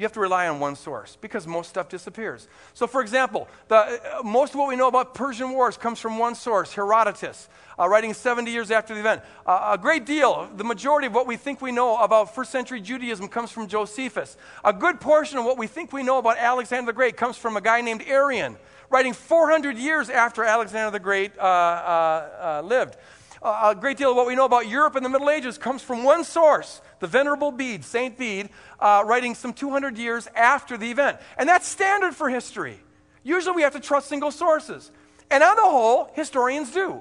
you 0.00 0.04
have 0.04 0.12
to 0.12 0.20
rely 0.20 0.48
on 0.48 0.60
one 0.60 0.76
source 0.76 1.18
because 1.20 1.46
most 1.46 1.68
stuff 1.68 1.90
disappears. 1.90 2.48
So, 2.72 2.86
for 2.86 3.02
example, 3.02 3.48
the, 3.68 3.76
uh, 3.76 4.22
most 4.24 4.54
of 4.54 4.58
what 4.58 4.68
we 4.70 4.74
know 4.74 4.88
about 4.88 5.14
Persian 5.14 5.50
wars 5.50 5.76
comes 5.76 6.00
from 6.00 6.16
one 6.16 6.34
source, 6.34 6.72
Herodotus, 6.72 7.50
uh, 7.78 7.86
writing 7.86 8.14
70 8.14 8.50
years 8.50 8.70
after 8.70 8.94
the 8.94 9.00
event. 9.00 9.20
Uh, 9.44 9.72
a 9.72 9.78
great 9.78 10.06
deal, 10.06 10.48
the 10.56 10.64
majority 10.64 11.06
of 11.06 11.12
what 11.12 11.26
we 11.26 11.36
think 11.36 11.60
we 11.60 11.70
know 11.70 11.98
about 11.98 12.34
first 12.34 12.50
century 12.50 12.80
Judaism 12.80 13.28
comes 13.28 13.50
from 13.50 13.68
Josephus. 13.68 14.38
A 14.64 14.72
good 14.72 15.02
portion 15.02 15.36
of 15.36 15.44
what 15.44 15.58
we 15.58 15.66
think 15.66 15.92
we 15.92 16.02
know 16.02 16.16
about 16.16 16.38
Alexander 16.38 16.86
the 16.86 16.94
Great 16.94 17.18
comes 17.18 17.36
from 17.36 17.58
a 17.58 17.60
guy 17.60 17.82
named 17.82 18.00
Arrian, 18.08 18.56
writing 18.88 19.12
400 19.12 19.76
years 19.76 20.08
after 20.08 20.44
Alexander 20.44 20.90
the 20.90 20.98
Great 20.98 21.36
uh, 21.38 21.42
uh, 21.42 22.28
uh, 22.40 22.62
lived 22.64 22.96
a 23.42 23.74
great 23.74 23.96
deal 23.96 24.10
of 24.10 24.16
what 24.16 24.26
we 24.26 24.34
know 24.34 24.44
about 24.44 24.68
Europe 24.68 24.96
in 24.96 25.02
the 25.02 25.08
Middle 25.08 25.30
Ages 25.30 25.56
comes 25.56 25.82
from 25.82 26.04
one 26.04 26.24
source, 26.24 26.80
the 26.98 27.06
Venerable 27.06 27.50
Bede, 27.50 27.84
Saint 27.84 28.18
Bede, 28.18 28.50
uh, 28.78 29.02
writing 29.06 29.34
some 29.34 29.52
200 29.52 29.96
years 29.96 30.28
after 30.34 30.76
the 30.76 30.90
event. 30.90 31.18
And 31.38 31.48
that's 31.48 31.66
standard 31.66 32.14
for 32.14 32.28
history. 32.28 32.78
Usually 33.22 33.56
we 33.56 33.62
have 33.62 33.72
to 33.72 33.80
trust 33.80 34.08
single 34.08 34.30
sources. 34.30 34.90
And 35.30 35.42
on 35.42 35.56
the 35.56 35.62
whole, 35.62 36.10
historians 36.14 36.72
do, 36.72 37.00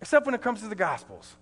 except 0.00 0.26
when 0.26 0.34
it 0.34 0.42
comes 0.42 0.60
to 0.60 0.68
the 0.68 0.74
Gospels. 0.74 1.36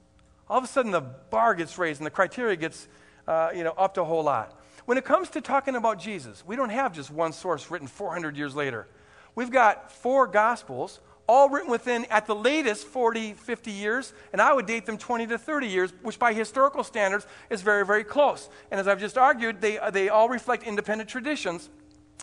All 0.48 0.58
of 0.58 0.64
a 0.64 0.68
sudden, 0.68 0.92
the 0.92 1.00
bar 1.00 1.54
gets 1.54 1.76
raised 1.76 2.00
and 2.00 2.06
the 2.06 2.10
criteria 2.10 2.56
gets 2.56 2.88
uh, 3.26 3.50
you 3.54 3.64
know, 3.64 3.74
upped 3.76 3.98
a 3.98 4.04
whole 4.04 4.22
lot. 4.22 4.58
When 4.86 4.96
it 4.96 5.04
comes 5.04 5.28
to 5.30 5.40
talking 5.40 5.76
about 5.76 5.98
Jesus, 5.98 6.44
we 6.46 6.56
don't 6.56 6.70
have 6.70 6.94
just 6.94 7.10
one 7.10 7.32
source 7.32 7.70
written 7.70 7.86
400 7.86 8.36
years 8.36 8.54
later. 8.54 8.86
We've 9.34 9.50
got 9.50 9.92
four 9.92 10.26
Gospels 10.26 11.00
all 11.28 11.50
written 11.50 11.70
within, 11.70 12.06
at 12.06 12.26
the 12.26 12.34
latest, 12.34 12.86
40, 12.86 13.34
50 13.34 13.70
years, 13.70 14.14
and 14.32 14.40
I 14.40 14.52
would 14.54 14.66
date 14.66 14.86
them 14.86 14.96
20 14.96 15.26
to 15.26 15.38
30 15.38 15.66
years, 15.66 15.92
which 16.02 16.18
by 16.18 16.32
historical 16.32 16.82
standards 16.82 17.26
is 17.50 17.60
very, 17.60 17.84
very 17.84 18.02
close. 18.02 18.48
And 18.70 18.80
as 18.80 18.88
I've 18.88 18.98
just 18.98 19.18
argued, 19.18 19.60
they, 19.60 19.78
they 19.92 20.08
all 20.08 20.28
reflect 20.28 20.62
independent 20.62 21.10
traditions 21.10 21.68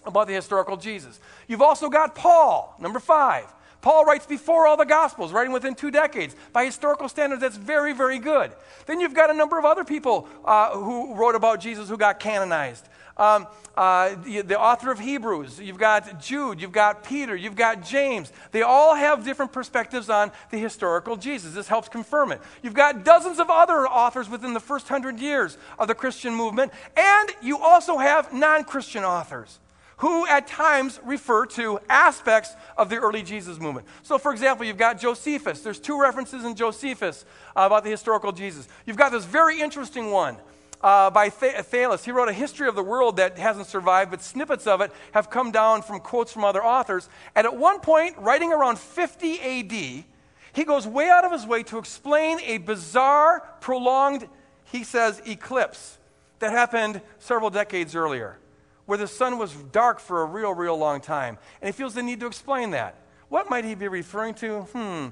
about 0.05 0.27
the 0.27 0.33
historical 0.33 0.75
Jesus. 0.75 1.19
You've 1.47 1.61
also 1.61 1.89
got 1.89 2.15
Paul, 2.15 2.75
number 2.79 2.99
five. 2.99 3.45
Paul 3.81 4.03
writes 4.05 4.25
before 4.25 4.65
all 4.65 4.77
the 4.77 4.85
Gospels, 4.85 5.31
writing 5.31 5.53
within 5.53 5.75
two 5.75 5.91
decades. 5.91 6.35
By 6.51 6.65
historical 6.65 7.07
standards, 7.07 7.41
that's 7.41 7.57
very, 7.57 7.93
very 7.93 8.17
good. 8.17 8.51
Then 8.87 8.99
you've 8.99 9.13
got 9.13 9.29
a 9.29 9.33
number 9.33 9.59
of 9.59 9.65
other 9.65 9.83
people 9.83 10.27
uh, 10.43 10.71
who 10.71 11.13
wrote 11.13 11.35
about 11.35 11.59
Jesus 11.59 11.87
who 11.87 11.97
got 11.97 12.19
canonized. 12.19 12.89
Um, 13.17 13.47
uh, 13.77 14.15
the, 14.23 14.59
author 14.59 14.91
of 14.91 14.99
Hebrews, 14.99 15.59
you've 15.59 15.77
got 15.77 16.19
Jude, 16.19 16.61
you've 16.61 16.71
got 16.71 17.03
Peter, 17.03 17.35
you've 17.35 17.55
got 17.55 17.83
James. 17.83 18.31
They 18.51 18.61
all 18.61 18.95
have 18.95 19.23
different 19.23 19.53
perspectives 19.53 20.09
on 20.09 20.31
the 20.49 20.57
historical 20.57 21.15
Jesus. 21.15 21.53
This 21.53 21.67
helps 21.67 21.87
confirm 21.87 22.31
it. 22.31 22.41
You've 22.61 22.73
got 22.73 23.05
dozens 23.05 23.39
of 23.39 23.49
other 23.49 23.87
authors 23.87 24.29
within 24.29 24.53
the 24.53 24.59
first 24.59 24.87
hundred 24.87 25.19
years 25.19 25.57
of 25.79 25.87
the 25.87 25.95
Christian 25.95 26.33
movement, 26.33 26.73
and 26.95 27.29
you 27.41 27.57
also 27.57 27.97
have 27.97 28.33
non 28.33 28.63
Christian 28.63 29.03
authors 29.03 29.59
who 29.97 30.27
at 30.27 30.45
times 30.45 30.99
refer 31.05 31.45
to 31.45 31.79
aspects 31.89 32.53
of 32.77 32.89
the 32.89 32.97
early 32.97 33.23
Jesus 33.23 33.59
movement. 33.59 33.87
So, 34.03 34.17
for 34.17 34.33
example, 34.33 34.65
you've 34.65 34.77
got 34.77 34.99
Josephus. 34.99 35.61
There's 35.61 35.79
two 35.79 35.99
references 35.99 36.43
in 36.43 36.55
Josephus 36.55 37.23
about 37.55 37.85
the 37.85 37.91
historical 37.91 38.33
Jesus. 38.33 38.67
You've 38.85 38.97
got 38.97 39.13
this 39.13 39.23
very 39.23 39.61
interesting 39.61 40.11
one 40.11 40.37
uh, 40.85 41.09
by 41.09 41.29
Thallus. 41.29 42.05
He 42.05 42.11
wrote 42.11 42.29
a 42.29 42.33
history 42.33 42.67
of 42.67 42.75
the 42.75 42.83
world 42.83 43.17
that 43.17 43.39
hasn't 43.39 43.65
survived, 43.65 44.11
but 44.11 44.21
snippets 44.21 44.67
of 44.67 44.81
it 44.81 44.91
have 45.13 45.31
come 45.31 45.49
down 45.49 45.81
from 45.81 45.99
quotes 45.99 46.31
from 46.31 46.43
other 46.43 46.63
authors. 46.63 47.09
And 47.35 47.47
at 47.47 47.57
one 47.57 47.79
point, 47.79 48.15
writing 48.19 48.53
around 48.53 48.77
50 48.77 49.39
AD, 49.39 49.71
he 49.71 50.63
goes 50.63 50.85
way 50.85 51.09
out 51.09 51.25
of 51.25 51.31
his 51.31 51.47
way 51.47 51.63
to 51.63 51.79
explain 51.79 52.39
a 52.45 52.59
bizarre, 52.59 53.43
prolonged, 53.61 54.29
he 54.65 54.83
says, 54.83 55.23
eclipse 55.25 55.97
that 56.37 56.51
happened 56.51 57.01
several 57.17 57.49
decades 57.49 57.95
earlier, 57.95 58.37
where 58.85 58.99
the 58.99 59.07
sun 59.07 59.39
was 59.39 59.53
dark 59.71 59.99
for 59.99 60.21
a 60.21 60.25
real, 60.25 60.53
real 60.53 60.77
long 60.77 61.01
time. 61.01 61.39
And 61.63 61.67
he 61.67 61.75
feels 61.75 61.95
the 61.95 62.03
need 62.03 62.19
to 62.19 62.27
explain 62.27 62.69
that. 62.71 62.95
What 63.29 63.49
might 63.49 63.65
he 63.65 63.73
be 63.73 63.87
referring 63.87 64.35
to? 64.35 64.61
Hmm. 64.61 65.07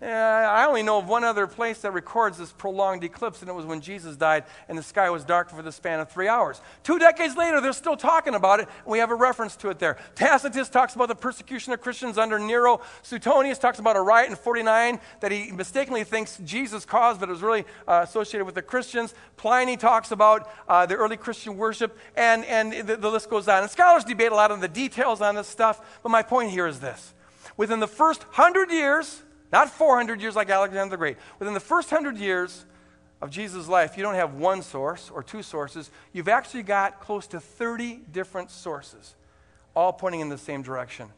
Uh, 0.00 0.04
I 0.04 0.66
only 0.66 0.82
know 0.82 0.98
of 0.98 1.08
one 1.08 1.24
other 1.24 1.46
place 1.46 1.80
that 1.80 1.92
records 1.92 2.36
this 2.36 2.52
prolonged 2.52 3.02
eclipse, 3.02 3.40
and 3.40 3.48
it 3.48 3.54
was 3.54 3.64
when 3.64 3.80
Jesus 3.80 4.14
died 4.14 4.44
and 4.68 4.76
the 4.76 4.82
sky 4.82 5.08
was 5.08 5.24
dark 5.24 5.48
for 5.48 5.62
the 5.62 5.72
span 5.72 6.00
of 6.00 6.10
three 6.10 6.28
hours. 6.28 6.60
Two 6.82 6.98
decades 6.98 7.34
later, 7.34 7.62
they're 7.62 7.72
still 7.72 7.96
talking 7.96 8.34
about 8.34 8.60
it, 8.60 8.68
and 8.84 8.92
we 8.92 8.98
have 8.98 9.10
a 9.10 9.14
reference 9.14 9.56
to 9.56 9.70
it 9.70 9.78
there. 9.78 9.96
Tacitus 10.14 10.68
talks 10.68 10.94
about 10.94 11.08
the 11.08 11.14
persecution 11.14 11.72
of 11.72 11.80
Christians 11.80 12.18
under 12.18 12.38
Nero. 12.38 12.82
Suetonius 13.00 13.58
talks 13.58 13.78
about 13.78 13.96
a 13.96 14.02
riot 14.02 14.28
in 14.28 14.36
49 14.36 15.00
that 15.20 15.32
he 15.32 15.50
mistakenly 15.50 16.04
thinks 16.04 16.38
Jesus 16.44 16.84
caused, 16.84 17.18
but 17.18 17.30
it 17.30 17.32
was 17.32 17.42
really 17.42 17.64
uh, 17.88 18.00
associated 18.04 18.44
with 18.44 18.54
the 18.54 18.62
Christians. 18.62 19.14
Pliny 19.38 19.78
talks 19.78 20.10
about 20.10 20.50
uh, 20.68 20.84
the 20.84 20.94
early 20.94 21.16
Christian 21.16 21.56
worship, 21.56 21.96
and, 22.16 22.44
and 22.44 22.86
the, 22.86 22.98
the 22.98 23.10
list 23.10 23.30
goes 23.30 23.48
on. 23.48 23.62
And 23.62 23.70
scholars 23.70 24.04
debate 24.04 24.30
a 24.30 24.34
lot 24.34 24.50
on 24.50 24.60
the 24.60 24.68
details 24.68 25.22
on 25.22 25.36
this 25.36 25.48
stuff, 25.48 26.00
but 26.02 26.10
my 26.10 26.22
point 26.22 26.50
here 26.50 26.66
is 26.66 26.80
this. 26.80 27.14
Within 27.56 27.80
the 27.80 27.88
first 27.88 28.24
hundred 28.32 28.70
years, 28.70 29.22
not 29.52 29.70
400 29.70 30.20
years 30.20 30.36
like 30.36 30.50
Alexander 30.50 30.90
the 30.90 30.96
Great. 30.96 31.16
Within 31.38 31.54
the 31.54 31.60
first 31.60 31.90
100 31.90 32.18
years 32.18 32.64
of 33.20 33.30
Jesus' 33.30 33.68
life, 33.68 33.96
you 33.96 34.02
don't 34.02 34.14
have 34.14 34.34
one 34.34 34.62
source 34.62 35.10
or 35.12 35.22
two 35.22 35.42
sources. 35.42 35.90
You've 36.12 36.28
actually 36.28 36.62
got 36.62 37.00
close 37.00 37.26
to 37.28 37.40
30 37.40 38.02
different 38.12 38.50
sources, 38.50 39.14
all 39.74 39.92
pointing 39.92 40.20
in 40.20 40.28
the 40.28 40.38
same 40.38 40.62
direction. 40.62 41.08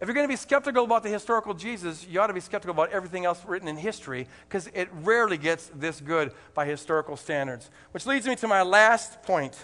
If 0.00 0.08
you're 0.08 0.14
going 0.14 0.26
to 0.26 0.32
be 0.32 0.36
skeptical 0.36 0.84
about 0.84 1.02
the 1.02 1.08
historical 1.08 1.54
Jesus, 1.54 2.06
you 2.06 2.20
ought 2.20 2.26
to 2.26 2.34
be 2.34 2.40
skeptical 2.40 2.72
about 2.72 2.90
everything 2.90 3.24
else 3.24 3.42
written 3.46 3.68
in 3.68 3.76
history 3.76 4.26
because 4.48 4.66
it 4.74 4.88
rarely 5.02 5.38
gets 5.38 5.70
this 5.74 6.00
good 6.00 6.32
by 6.52 6.66
historical 6.66 7.16
standards. 7.16 7.70
Which 7.92 8.04
leads 8.04 8.26
me 8.26 8.36
to 8.36 8.48
my 8.48 8.62
last 8.62 9.22
point. 9.22 9.56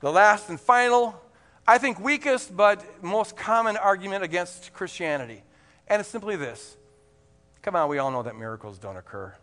The 0.00 0.10
last 0.10 0.48
and 0.48 0.58
final, 0.58 1.20
I 1.68 1.76
think 1.78 2.00
weakest 2.00 2.56
but 2.56 2.84
most 3.04 3.36
common 3.36 3.76
argument 3.76 4.24
against 4.24 4.72
Christianity. 4.72 5.42
And 5.90 6.00
it's 6.00 6.08
simply 6.08 6.36
this 6.36 6.76
come 7.60 7.76
on, 7.76 7.90
we 7.90 7.98
all 7.98 8.10
know 8.10 8.22
that 8.22 8.38
miracles 8.38 8.78
don't 8.78 8.96
occur. 8.96 9.34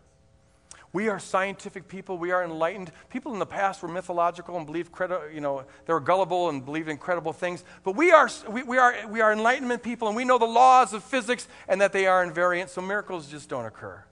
We 0.92 1.08
are 1.08 1.18
scientific 1.18 1.86
people. 1.86 2.16
We 2.16 2.30
are 2.30 2.42
enlightened. 2.42 2.90
People 3.10 3.34
in 3.34 3.38
the 3.38 3.46
past 3.46 3.82
were 3.82 3.88
mythological 3.88 4.56
and 4.56 4.64
believed, 4.64 4.90
credi- 4.90 5.34
you 5.34 5.40
know, 5.40 5.64
they 5.86 5.92
were 5.92 6.00
gullible 6.00 6.48
and 6.48 6.64
believed 6.64 6.88
incredible 6.88 7.34
things. 7.34 7.62
But 7.84 7.94
we 7.94 8.10
are, 8.10 8.30
we, 8.48 8.62
we, 8.62 8.78
are, 8.78 9.06
we 9.06 9.20
are 9.20 9.30
enlightenment 9.30 9.82
people, 9.82 10.08
and 10.08 10.16
we 10.16 10.24
know 10.24 10.38
the 10.38 10.46
laws 10.46 10.94
of 10.94 11.04
physics 11.04 11.46
and 11.68 11.80
that 11.82 11.92
they 11.92 12.06
are 12.06 12.26
invariant, 12.26 12.70
so 12.70 12.80
miracles 12.80 13.28
just 13.28 13.50
don't 13.50 13.66
occur. 13.66 14.02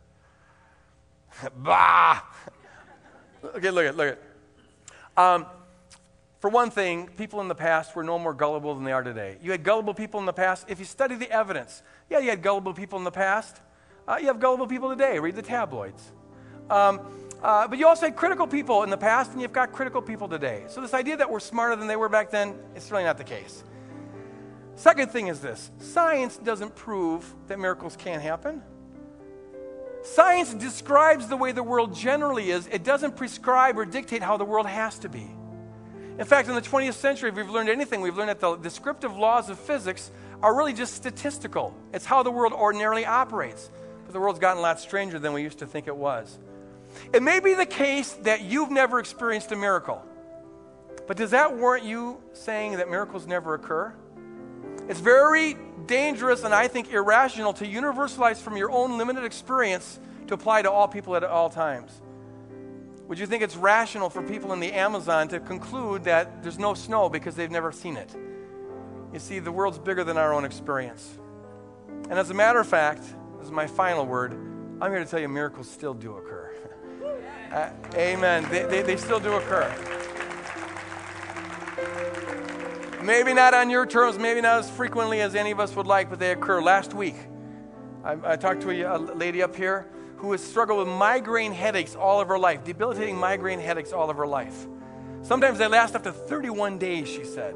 bah! 1.56 2.22
okay, 3.56 3.70
look 3.70 3.86
at, 3.86 3.96
look 3.96 4.18
at. 5.16 5.20
Um, 5.20 5.46
for 6.46 6.50
one 6.50 6.70
thing, 6.70 7.08
people 7.16 7.40
in 7.40 7.48
the 7.48 7.56
past 7.56 7.96
were 7.96 8.04
no 8.04 8.20
more 8.20 8.32
gullible 8.32 8.72
than 8.76 8.84
they 8.84 8.92
are 8.92 9.02
today. 9.02 9.36
You 9.42 9.50
had 9.50 9.64
gullible 9.64 9.94
people 9.94 10.20
in 10.20 10.26
the 10.26 10.32
past. 10.32 10.66
If 10.68 10.78
you 10.78 10.84
study 10.84 11.16
the 11.16 11.28
evidence, 11.28 11.82
yeah, 12.08 12.20
you 12.20 12.30
had 12.30 12.40
gullible 12.40 12.72
people 12.72 12.98
in 13.00 13.04
the 13.04 13.10
past. 13.10 13.60
Uh, 14.06 14.18
you 14.20 14.28
have 14.28 14.38
gullible 14.38 14.68
people 14.68 14.88
today. 14.88 15.18
Read 15.18 15.34
the 15.34 15.42
tabloids. 15.42 16.12
Um, 16.70 17.00
Uh, 17.42 17.66
but 17.66 17.78
you 17.78 17.86
also 17.88 18.06
had 18.06 18.14
critical 18.14 18.46
people 18.46 18.84
in 18.84 18.90
the 18.90 18.96
past, 18.96 19.32
and 19.32 19.42
you've 19.42 19.52
got 19.52 19.72
critical 19.72 20.00
people 20.00 20.28
today. 20.28 20.62
So, 20.68 20.80
this 20.80 20.94
idea 20.94 21.16
that 21.16 21.28
we're 21.28 21.40
smarter 21.40 21.74
than 21.74 21.88
they 21.88 21.96
were 21.96 22.08
back 22.08 22.30
then, 22.30 22.54
it's 22.76 22.92
really 22.92 23.04
not 23.04 23.18
the 23.18 23.24
case. 23.24 23.64
Second 24.76 25.10
thing 25.10 25.26
is 25.26 25.40
this 25.40 25.72
science 25.78 26.36
doesn't 26.38 26.76
prove 26.76 27.34
that 27.48 27.58
miracles 27.58 27.96
can't 27.96 28.22
happen. 28.22 28.62
Science 30.02 30.54
describes 30.54 31.26
the 31.26 31.36
way 31.36 31.50
the 31.50 31.64
world 31.64 31.92
generally 31.92 32.52
is, 32.52 32.68
it 32.68 32.84
doesn't 32.84 33.16
prescribe 33.16 33.76
or 33.76 33.84
dictate 33.84 34.22
how 34.22 34.36
the 34.36 34.44
world 34.44 34.66
has 34.68 35.00
to 35.00 35.08
be. 35.08 35.35
In 36.18 36.24
fact, 36.24 36.48
in 36.48 36.54
the 36.54 36.62
20th 36.62 36.94
century, 36.94 37.28
if 37.28 37.36
we've 37.36 37.50
learned 37.50 37.68
anything, 37.68 38.00
we've 38.00 38.16
learned 38.16 38.30
that 38.30 38.40
the 38.40 38.56
descriptive 38.56 39.16
laws 39.16 39.50
of 39.50 39.58
physics 39.58 40.10
are 40.42 40.56
really 40.56 40.72
just 40.72 40.94
statistical. 40.94 41.74
It's 41.92 42.06
how 42.06 42.22
the 42.22 42.30
world 42.30 42.54
ordinarily 42.54 43.04
operates. 43.04 43.70
But 44.04 44.12
the 44.12 44.20
world's 44.20 44.38
gotten 44.38 44.58
a 44.58 44.62
lot 44.62 44.80
stranger 44.80 45.18
than 45.18 45.32
we 45.32 45.42
used 45.42 45.58
to 45.58 45.66
think 45.66 45.86
it 45.86 45.96
was. 45.96 46.38
It 47.12 47.22
may 47.22 47.40
be 47.40 47.52
the 47.52 47.66
case 47.66 48.12
that 48.22 48.42
you've 48.42 48.70
never 48.70 48.98
experienced 48.98 49.52
a 49.52 49.56
miracle. 49.56 50.02
But 51.06 51.18
does 51.18 51.32
that 51.32 51.56
warrant 51.56 51.84
you 51.84 52.22
saying 52.32 52.78
that 52.78 52.90
miracles 52.90 53.26
never 53.26 53.54
occur? 53.54 53.94
It's 54.88 55.00
very 55.00 55.56
dangerous 55.86 56.44
and 56.44 56.54
I 56.54 56.68
think 56.68 56.92
irrational 56.92 57.52
to 57.54 57.66
universalize 57.66 58.38
from 58.38 58.56
your 58.56 58.70
own 58.70 58.96
limited 58.96 59.24
experience 59.24 59.98
to 60.28 60.34
apply 60.34 60.62
to 60.62 60.70
all 60.70 60.88
people 60.88 61.14
at 61.14 61.24
all 61.24 61.50
times. 61.50 62.00
Would 63.08 63.20
you 63.20 63.26
think 63.26 63.42
it's 63.42 63.56
rational 63.56 64.10
for 64.10 64.20
people 64.20 64.52
in 64.52 64.58
the 64.58 64.72
Amazon 64.72 65.28
to 65.28 65.38
conclude 65.38 66.04
that 66.04 66.42
there's 66.42 66.58
no 66.58 66.74
snow 66.74 67.08
because 67.08 67.36
they've 67.36 67.50
never 67.50 67.70
seen 67.70 67.96
it? 67.96 68.14
You 69.12 69.20
see, 69.20 69.38
the 69.38 69.52
world's 69.52 69.78
bigger 69.78 70.02
than 70.02 70.16
our 70.16 70.34
own 70.34 70.44
experience. 70.44 71.16
And 72.10 72.14
as 72.14 72.30
a 72.30 72.34
matter 72.34 72.58
of 72.58 72.66
fact, 72.66 73.02
this 73.38 73.46
is 73.46 73.52
my 73.52 73.68
final 73.68 74.06
word, 74.06 74.32
I'm 74.80 74.90
here 74.90 74.98
to 74.98 75.06
tell 75.06 75.20
you 75.20 75.28
miracles 75.28 75.70
still 75.70 75.94
do 75.94 76.16
occur. 76.16 76.52
uh, 77.52 77.70
amen. 77.94 78.46
They, 78.50 78.64
they, 78.64 78.82
they 78.82 78.96
still 78.96 79.20
do 79.20 79.34
occur. 79.34 79.72
Maybe 83.04 83.32
not 83.32 83.54
on 83.54 83.70
your 83.70 83.86
terms, 83.86 84.18
maybe 84.18 84.40
not 84.40 84.58
as 84.58 84.70
frequently 84.70 85.20
as 85.20 85.36
any 85.36 85.52
of 85.52 85.60
us 85.60 85.76
would 85.76 85.86
like, 85.86 86.10
but 86.10 86.18
they 86.18 86.32
occur. 86.32 86.60
Last 86.60 86.92
week, 86.92 87.14
I, 88.02 88.32
I 88.32 88.36
talked 88.36 88.62
to 88.62 88.70
a, 88.70 88.96
a 88.96 88.98
lady 88.98 89.42
up 89.42 89.54
here 89.54 89.86
who 90.16 90.32
has 90.32 90.42
struggled 90.42 90.78
with 90.78 90.88
migraine 90.88 91.52
headaches 91.52 91.94
all 91.94 92.20
of 92.20 92.28
her 92.28 92.38
life, 92.38 92.64
debilitating 92.64 93.16
migraine 93.16 93.60
headaches 93.60 93.92
all 93.92 94.10
of 94.10 94.16
her 94.16 94.26
life. 94.26 94.66
Sometimes 95.22 95.58
they 95.58 95.66
last 95.66 95.94
up 95.94 96.02
to 96.04 96.12
31 96.12 96.78
days, 96.78 97.08
she 97.08 97.24
said. 97.24 97.54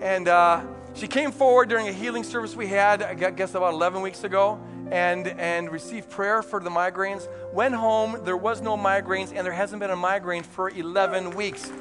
And 0.00 0.28
uh, 0.28 0.62
she 0.94 1.08
came 1.08 1.32
forward 1.32 1.68
during 1.68 1.88
a 1.88 1.92
healing 1.92 2.22
service 2.22 2.54
we 2.54 2.66
had, 2.66 3.02
I 3.02 3.14
guess 3.14 3.54
about 3.54 3.74
11 3.74 4.02
weeks 4.02 4.24
ago, 4.24 4.60
and, 4.90 5.26
and 5.26 5.70
received 5.70 6.10
prayer 6.10 6.42
for 6.42 6.60
the 6.60 6.70
migraines. 6.70 7.26
Went 7.52 7.74
home, 7.74 8.20
there 8.24 8.36
was 8.36 8.60
no 8.60 8.76
migraines, 8.76 9.32
and 9.34 9.44
there 9.44 9.52
hasn't 9.52 9.80
been 9.80 9.90
a 9.90 9.96
migraine 9.96 10.42
for 10.42 10.70
11 10.70 11.34
weeks. 11.34 11.72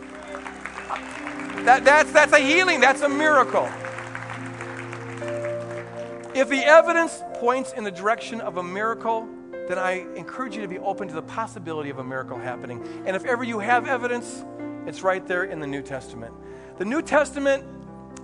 That, 1.65 1.85
that's, 1.85 2.11
that's 2.11 2.33
a 2.33 2.39
healing, 2.39 2.81
that's 2.81 3.01
a 3.01 3.09
miracle. 3.09 3.69
If 6.35 6.49
the 6.49 6.65
evidence 6.65 7.21
points 7.35 7.73
in 7.73 7.83
the 7.83 7.91
direction 7.91 8.41
of 8.41 8.57
a 8.57 8.63
miracle, 8.63 9.29
then 9.67 9.79
I 9.79 10.05
encourage 10.15 10.55
you 10.55 10.61
to 10.61 10.67
be 10.67 10.79
open 10.79 11.07
to 11.07 11.13
the 11.13 11.21
possibility 11.21 11.89
of 11.89 11.99
a 11.99 12.03
miracle 12.03 12.37
happening. 12.37 12.85
And 13.05 13.15
if 13.15 13.25
ever 13.25 13.43
you 13.43 13.59
have 13.59 13.87
evidence, 13.87 14.43
it's 14.85 15.01
right 15.01 15.25
there 15.25 15.45
in 15.45 15.59
the 15.59 15.67
New 15.67 15.81
Testament. 15.81 16.33
The 16.77 16.85
New 16.85 17.01
Testament 17.01 17.63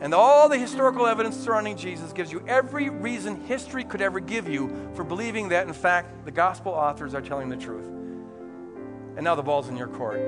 and 0.02 0.14
all 0.14 0.48
the 0.48 0.58
historical 0.58 1.08
evidence 1.08 1.36
surrounding 1.36 1.76
Jesus 1.76 2.14
gives 2.14 2.32
you 2.32 2.44
every 2.48 2.90
reason 2.90 3.36
history 3.46 3.84
could 3.84 4.02
ever 4.02 4.20
give 4.20 4.48
you 4.48 4.90
for 4.94 5.04
believing 5.04 5.50
that, 5.50 5.68
in 5.68 5.74
fact, 5.74 6.26
the 6.26 6.32
gospel 6.32 6.72
authors 6.72 7.14
are 7.14 7.22
telling 7.22 7.50
the 7.50 7.58
truth. 7.58 7.86
And 7.86 9.24
now 9.24 9.36
the 9.36 9.44
ball's 9.44 9.68
in 9.68 9.76
your 9.76 9.88
court. 9.88 10.20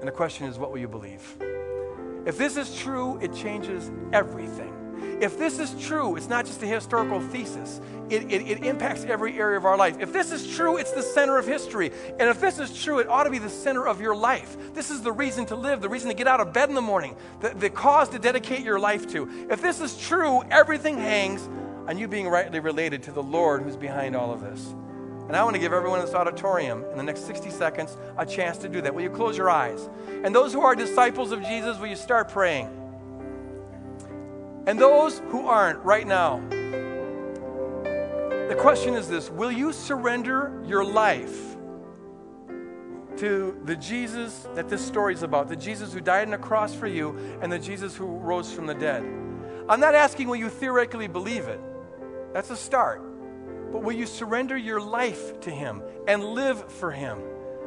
And 0.00 0.08
the 0.08 0.12
question 0.12 0.46
is, 0.46 0.58
what 0.58 0.70
will 0.70 0.78
you 0.78 0.88
believe? 0.88 1.22
If 2.26 2.36
this 2.36 2.56
is 2.56 2.74
true, 2.76 3.18
it 3.20 3.32
changes 3.32 3.90
everything. 4.12 4.75
If 5.20 5.38
this 5.38 5.58
is 5.58 5.74
true, 5.82 6.16
it's 6.16 6.28
not 6.28 6.46
just 6.46 6.62
a 6.62 6.66
historical 6.66 7.20
thesis, 7.20 7.80
it, 8.10 8.30
it, 8.30 8.42
it, 8.48 8.64
impacts 8.64 9.04
every 9.04 9.38
area 9.38 9.56
of 9.56 9.64
our 9.64 9.76
life. 9.76 9.96
If 9.98 10.12
this 10.12 10.30
is 10.30 10.54
true, 10.54 10.76
it's 10.76 10.92
the 10.92 11.02
center 11.02 11.38
of 11.38 11.46
history. 11.46 11.90
And 12.18 12.28
if 12.28 12.40
this 12.40 12.58
is 12.58 12.72
true, 12.80 12.98
it 13.00 13.08
ought 13.08 13.24
to 13.24 13.30
be 13.30 13.38
the 13.38 13.48
center 13.48 13.86
of 13.86 14.00
your 14.00 14.14
life. 14.14 14.56
This 14.74 14.90
is 14.90 15.02
the 15.02 15.10
reason 15.10 15.46
to 15.46 15.56
live, 15.56 15.80
the 15.80 15.88
reason 15.88 16.08
to 16.08 16.14
get 16.14 16.28
out 16.28 16.40
of 16.40 16.52
bed 16.52 16.68
in 16.68 16.74
the 16.74 16.80
morning, 16.80 17.16
the, 17.40 17.50
the 17.50 17.70
cause 17.70 18.08
to 18.10 18.18
dedicate 18.18 18.60
your 18.60 18.78
life 18.78 19.10
to. 19.12 19.48
If 19.50 19.60
this 19.60 19.80
is 19.80 19.96
true, 19.98 20.42
everything 20.50 20.98
hangs 20.98 21.48
on 21.88 21.98
you 21.98 22.06
being 22.06 22.28
rightly 22.28 22.60
related 22.60 23.02
to 23.04 23.12
the 23.12 23.22
Lord 23.22 23.62
who's 23.62 23.76
behind 23.76 24.14
all 24.14 24.32
of 24.32 24.40
this. 24.40 24.74
And 25.26 25.34
I 25.34 25.42
want 25.42 25.54
to 25.54 25.60
give 25.60 25.72
everyone 25.72 25.98
in 25.98 26.06
this 26.06 26.14
auditorium 26.14 26.84
in 26.92 26.96
the 26.96 27.02
next 27.02 27.26
60 27.26 27.50
seconds 27.50 27.96
a 28.16 28.24
chance 28.24 28.58
to 28.58 28.68
do 28.68 28.80
that. 28.82 28.94
Will 28.94 29.02
you 29.02 29.10
close 29.10 29.36
your 29.36 29.50
eyes? 29.50 29.88
And 30.22 30.32
those 30.32 30.52
who 30.52 30.60
are 30.60 30.76
disciples 30.76 31.32
of 31.32 31.42
Jesus, 31.42 31.78
will 31.78 31.88
you 31.88 31.96
start 31.96 32.28
praying? 32.28 32.85
And 34.66 34.80
those 34.80 35.20
who 35.28 35.46
aren't 35.46 35.78
right 35.84 36.06
now, 36.06 36.40
the 38.48 38.56
question 38.58 38.94
is 38.94 39.08
this 39.08 39.30
Will 39.30 39.52
you 39.52 39.72
surrender 39.72 40.62
your 40.66 40.84
life 40.84 41.56
to 43.18 43.58
the 43.64 43.76
Jesus 43.76 44.48
that 44.54 44.68
this 44.68 44.84
story 44.84 45.14
is 45.14 45.22
about? 45.22 45.48
The 45.48 45.56
Jesus 45.56 45.92
who 45.92 46.00
died 46.00 46.24
on 46.24 46.32
the 46.32 46.38
cross 46.38 46.74
for 46.74 46.88
you 46.88 47.16
and 47.40 47.50
the 47.50 47.58
Jesus 47.58 47.94
who 47.94 48.06
rose 48.06 48.52
from 48.52 48.66
the 48.66 48.74
dead. 48.74 49.02
I'm 49.68 49.80
not 49.80 49.94
asking 49.94 50.28
will 50.28 50.36
you 50.36 50.48
theoretically 50.48 51.08
believe 51.08 51.48
it, 51.48 51.60
that's 52.32 52.50
a 52.50 52.56
start. 52.56 53.02
But 53.72 53.82
will 53.82 53.94
you 53.94 54.06
surrender 54.06 54.56
your 54.56 54.80
life 54.80 55.40
to 55.40 55.50
Him 55.50 55.82
and 56.06 56.22
live 56.22 56.70
for 56.72 56.90
Him? 56.90 57.18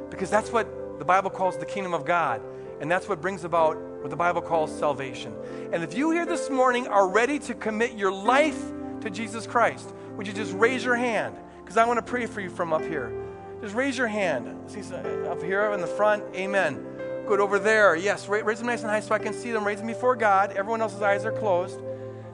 Because 0.09 0.29
that's 0.29 0.51
what 0.51 0.99
the 0.99 1.05
Bible 1.05 1.29
calls 1.29 1.57
the 1.57 1.65
kingdom 1.65 1.93
of 1.93 2.05
God. 2.05 2.41
And 2.79 2.89
that's 2.89 3.07
what 3.09 3.21
brings 3.21 3.43
about 3.43 3.77
what 4.01 4.09
the 4.09 4.15
Bible 4.15 4.41
calls 4.41 4.77
salvation. 4.77 5.33
And 5.73 5.83
if 5.83 5.93
you 5.93 6.11
here 6.11 6.25
this 6.25 6.49
morning 6.49 6.87
are 6.87 7.07
ready 7.07 7.39
to 7.39 7.53
commit 7.53 7.93
your 7.93 8.11
life 8.11 8.61
to 9.01 9.09
Jesus 9.09 9.45
Christ, 9.45 9.93
would 10.15 10.25
you 10.27 10.33
just 10.33 10.53
raise 10.53 10.83
your 10.83 10.95
hand? 10.95 11.35
Because 11.61 11.77
I 11.77 11.85
want 11.85 11.97
to 11.97 12.05
pray 12.05 12.25
for 12.25 12.41
you 12.41 12.49
from 12.49 12.73
up 12.73 12.81
here. 12.81 13.13
Just 13.61 13.75
raise 13.75 13.97
your 13.97 14.07
hand. 14.07 14.69
See 14.69 14.81
uh, 14.93 15.31
up 15.31 15.43
here 15.43 15.71
in 15.73 15.81
the 15.81 15.87
front. 15.87 16.23
Amen. 16.33 16.85
Good 17.27 17.39
over 17.39 17.59
there. 17.59 17.95
Yes, 17.95 18.27
raise 18.27 18.57
them 18.57 18.67
nice 18.67 18.81
and 18.81 18.89
high 18.89 19.01
so 19.01 19.13
I 19.13 19.19
can 19.19 19.33
see 19.33 19.51
them. 19.51 19.65
Raise 19.65 19.79
them 19.79 19.87
before 19.87 20.15
God. 20.15 20.53
Everyone 20.53 20.81
else's 20.81 21.01
eyes 21.01 21.25
are 21.25 21.31
closed. 21.31 21.79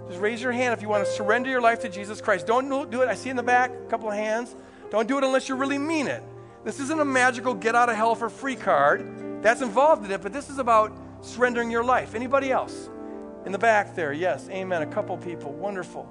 Just 0.07 0.22
raise 0.22 0.41
your 0.41 0.51
hand 0.51 0.74
if 0.74 0.82
you 0.82 0.88
want 0.88 1.03
to 1.03 1.11
surrender 1.11 1.49
your 1.49 1.61
life 1.61 1.80
to 1.82 1.89
Jesus 1.89 2.22
Christ. 2.22 2.45
Don't 2.45 2.91
do 2.91 3.01
it. 3.01 3.09
I 3.09 3.16
see 3.16 3.30
in 3.30 3.36
the 3.36 3.43
back 3.43 3.72
a 3.72 3.89
couple 3.89 4.07
of 4.07 4.13
hands. 4.13 4.55
Don't 4.91 5.07
do 5.07 5.18
it 5.18 5.24
unless 5.24 5.49
you 5.49 5.55
really 5.55 5.80
mean 5.80 6.07
it. 6.07 6.24
This 6.63 6.80
isn't 6.80 6.99
a 6.99 7.05
magical 7.05 7.53
get 7.53 7.76
out 7.76 7.89
of 7.89 7.95
hell 7.95 8.16
for 8.16 8.30
free 8.30 8.55
card. 8.55 9.41
That's 9.41 9.61
involved 9.61 10.05
in 10.05 10.11
it, 10.11 10.22
but 10.22 10.32
this 10.32 10.49
is 10.49 10.59
about 10.59 10.95
surrendering 11.26 11.71
your 11.71 11.84
life. 11.84 12.15
Anybody 12.15 12.51
else? 12.51 12.89
In 13.45 13.51
the 13.51 13.59
back 13.59 13.95
there, 13.95 14.13
yes, 14.13 14.49
amen. 14.49 14.82
A 14.82 14.88
couple 14.88 15.17
people, 15.17 15.53
wonderful. 15.53 16.09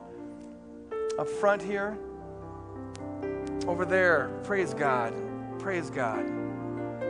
Up 1.19 1.29
front 1.29 1.63
here, 1.63 1.97
over 3.67 3.85
there, 3.85 4.31
praise 4.45 4.75
God, 4.75 5.15
praise 5.59 5.91
God. 5.91 6.27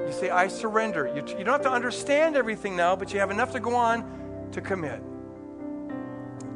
You 0.07 0.13
say, 0.13 0.31
I 0.31 0.49
surrender. 0.49 1.07
You, 1.09 1.23
you 1.39 1.45
don't 1.45 1.55
have 1.55 1.63
to 1.63 1.71
understand 1.71 2.37
everything 2.37 2.77
now, 2.77 2.95
but 2.95 3.13
you 3.13 3.21
have 3.21 3.31
enough 3.31 3.53
to 3.53 3.61
go 3.61 3.75
on 3.75 4.49
to 4.53 4.61
commit. 4.61 5.03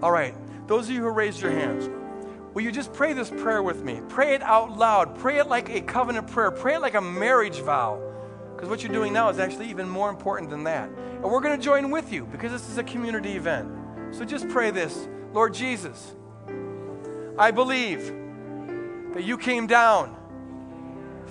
All 0.03 0.13
right, 0.13 0.35
those 0.67 0.89
of 0.89 0.95
you 0.95 1.03
who 1.03 1.09
raised 1.09 1.41
your 1.41 1.51
hands, 1.51 1.91
will 2.55 2.63
you 2.63 2.71
just 2.71 2.93
pray 2.93 3.13
this 3.13 3.31
prayer 3.31 3.63
with 3.63 3.83
me? 3.83 4.01
Pray 4.09 4.35
it 4.35 4.43
out 4.43 4.77
loud. 4.77 5.19
Pray 5.19 5.39
it 5.39 5.49
like 5.49 5.71
a 5.71 5.81
covenant 5.81 6.29
prayer. 6.29 6.51
Pray 6.51 6.77
it 6.77 6.81
like 6.81 6.95
a 6.95 7.01
marriage 7.01 7.61
vow. 7.61 8.08
Because 8.59 8.71
what 8.71 8.83
you're 8.83 8.93
doing 8.93 9.13
now 9.13 9.29
is 9.29 9.39
actually 9.39 9.71
even 9.71 9.89
more 9.89 10.11
important 10.11 10.51
than 10.51 10.65
that. 10.65 10.89
And 10.89 11.23
we're 11.23 11.41
going 11.41 11.57
to 11.57 11.65
join 11.65 11.93
with 11.93 12.13
you 12.13 12.25
because 12.25 12.51
this 12.51 12.69
is 12.69 12.77
a 12.77 12.83
community 12.83 13.37
event. 13.37 13.71
So 14.11 14.25
just 14.25 14.49
pray 14.49 14.73
this 14.73 15.07
Lord 15.33 15.55
Jesus, 15.55 16.17
I 17.39 17.53
believe 17.53 18.13
that 19.15 19.23
you 19.23 19.39
came 19.39 19.69
down 19.69 20.17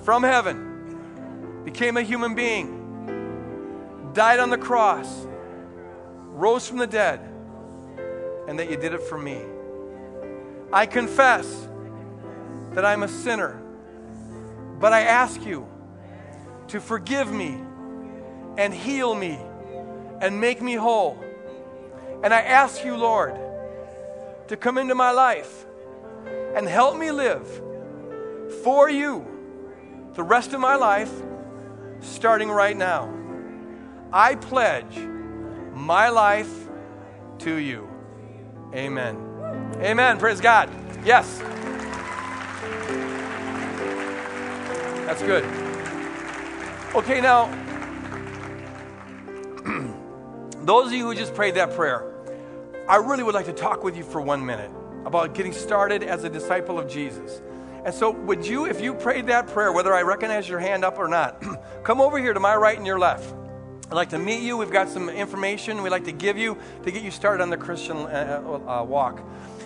from 0.05 0.23
heaven, 0.23 1.63
became 1.65 1.97
a 1.97 2.01
human 2.01 2.34
being, 2.34 4.11
died 4.13 4.39
on 4.39 4.49
the 4.49 4.57
cross, 4.57 5.28
rose 6.28 6.65
from 6.65 6.78
the 6.78 6.88
dead, 6.88 7.19
and 8.47 8.57
that 8.57 8.71
you 8.71 8.78
did 8.78 8.93
it 8.93 9.01
for 9.01 9.17
me. 9.17 9.41
I 10.71 10.86
confess 10.86 11.67
that 12.71 12.86
I'm 12.86 13.03
a 13.03 13.09
sinner, 13.09 13.61
but 14.80 14.93
I 14.93 15.01
ask 15.01 15.45
you 15.45 15.67
to 16.70 16.80
forgive 16.82 17.32
me 17.32 17.59
and 18.57 18.74
heal 18.74 19.15
me 19.15 19.39
and 20.22 20.39
make 20.39 20.61
me 20.61 20.74
whole. 20.74 21.24
And 22.24 22.34
I 22.34 22.41
ask 22.41 22.84
you, 22.84 22.95
Lord, 22.95 23.38
to 24.47 24.57
come 24.57 24.78
into 24.78 24.95
my 24.95 25.11
life 25.11 25.65
and 26.55 26.68
help 26.68 26.97
me 26.97 27.11
live 27.11 27.47
for 28.63 28.89
you 28.89 29.26
the 30.15 30.24
rest 30.24 30.53
of 30.53 30.59
my 30.59 30.76
life, 30.76 31.11
starting 32.01 32.49
right 32.49 32.76
now. 32.76 33.13
I 34.11 34.36
pledge 34.36 34.97
my 35.74 36.09
life 36.09 36.51
to 37.39 37.55
you. 37.55 37.88
Amen. 38.74 39.76
Amen. 39.78 40.18
Praise 40.18 40.41
God. 40.41 40.70
Yes. 41.05 41.38
That's 45.05 45.22
good. 45.22 45.66
Okay, 46.98 47.22
now, 47.22 47.45
those 50.66 50.88
of 50.88 50.93
you 50.93 51.06
who 51.06 51.14
just 51.14 51.36
prayed 51.36 51.54
that 51.54 51.76
prayer, 51.76 52.12
I 52.89 52.95
really 52.95 53.22
would 53.22 53.36
like 53.36 53.45
to 53.45 53.54
talk 53.54 53.84
with 53.84 53.95
you 53.95 54.04
for 54.04 54.20
one 54.20 54.43
minute 54.43 54.72
about 55.06 55.36
getting 55.36 55.54
started 55.54 56.02
as 56.02 56.24
a 56.24 56.30
disciple 56.30 56.80
of 56.80 56.89
Jesus. 56.89 57.39
And 57.86 57.93
so, 57.93 58.10
would 58.10 58.48
you, 58.48 58.66
if 58.66 58.82
you 58.82 58.95
prayed 58.95 59.28
that 59.28 59.45
prayer, 59.45 59.72
whether 59.72 59.93
I 59.93 60.02
recognize 60.02 60.50
your 60.50 60.58
hand 60.58 60.84
up 60.84 60.98
or 60.98 61.08
not, 61.08 61.39
come 61.84 62.02
over 62.02 62.18
here 62.18 62.34
to 62.34 62.39
my 62.39 62.56
right 62.56 62.76
and 62.76 62.88
your 62.88 62.98
left. 62.98 63.32
I'd 63.91 63.93
like 63.93 64.10
to 64.10 64.18
meet 64.18 64.41
you. 64.41 64.58
We've 64.58 64.72
got 64.72 64.89
some 64.89 65.08
information 65.08 65.84
we'd 65.84 65.91
like 65.91 66.06
to 66.06 66.12
give 66.12 66.36
you 66.36 66.58
to 66.82 66.89
get 66.89 67.04
you 67.04 67.12
started 67.12 67.43
on 67.43 67.52
the 67.52 67.58
Christian 67.58 67.98
uh, 67.98 68.41
uh, 68.43 68.80
uh, 68.80 68.84
walk. 68.84 69.22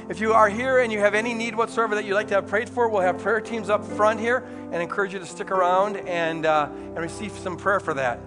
If 0.09 0.19
you 0.19 0.33
are 0.33 0.49
here 0.49 0.79
and 0.79 0.91
you 0.91 0.99
have 0.99 1.15
any 1.15 1.33
need 1.33 1.55
whatsoever 1.55 1.95
that 1.95 2.05
you'd 2.05 2.15
like 2.15 2.27
to 2.29 2.35
have 2.35 2.47
prayed 2.47 2.69
for, 2.69 2.89
we'll 2.89 3.01
have 3.01 3.19
prayer 3.19 3.39
teams 3.39 3.69
up 3.69 3.85
front 3.85 4.19
here 4.19 4.43
and 4.71 4.81
encourage 4.81 5.13
you 5.13 5.19
to 5.19 5.25
stick 5.25 5.51
around 5.51 5.97
and, 5.97 6.45
uh, 6.45 6.69
and 6.71 6.97
receive 6.97 7.31
some 7.31 7.57
prayer 7.57 7.79
for 7.79 7.93
that. 7.93 8.19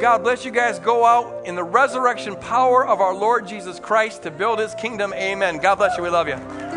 God 0.00 0.22
bless 0.22 0.44
you 0.44 0.50
guys. 0.50 0.78
Go 0.78 1.04
out 1.04 1.46
in 1.46 1.54
the 1.54 1.64
resurrection 1.64 2.36
power 2.36 2.86
of 2.86 3.00
our 3.00 3.14
Lord 3.14 3.48
Jesus 3.48 3.80
Christ 3.80 4.22
to 4.24 4.30
build 4.30 4.58
his 4.58 4.74
kingdom. 4.74 5.12
Amen. 5.14 5.58
God 5.58 5.76
bless 5.76 5.96
you. 5.96 6.02
We 6.02 6.10
love 6.10 6.28
you. 6.28 6.67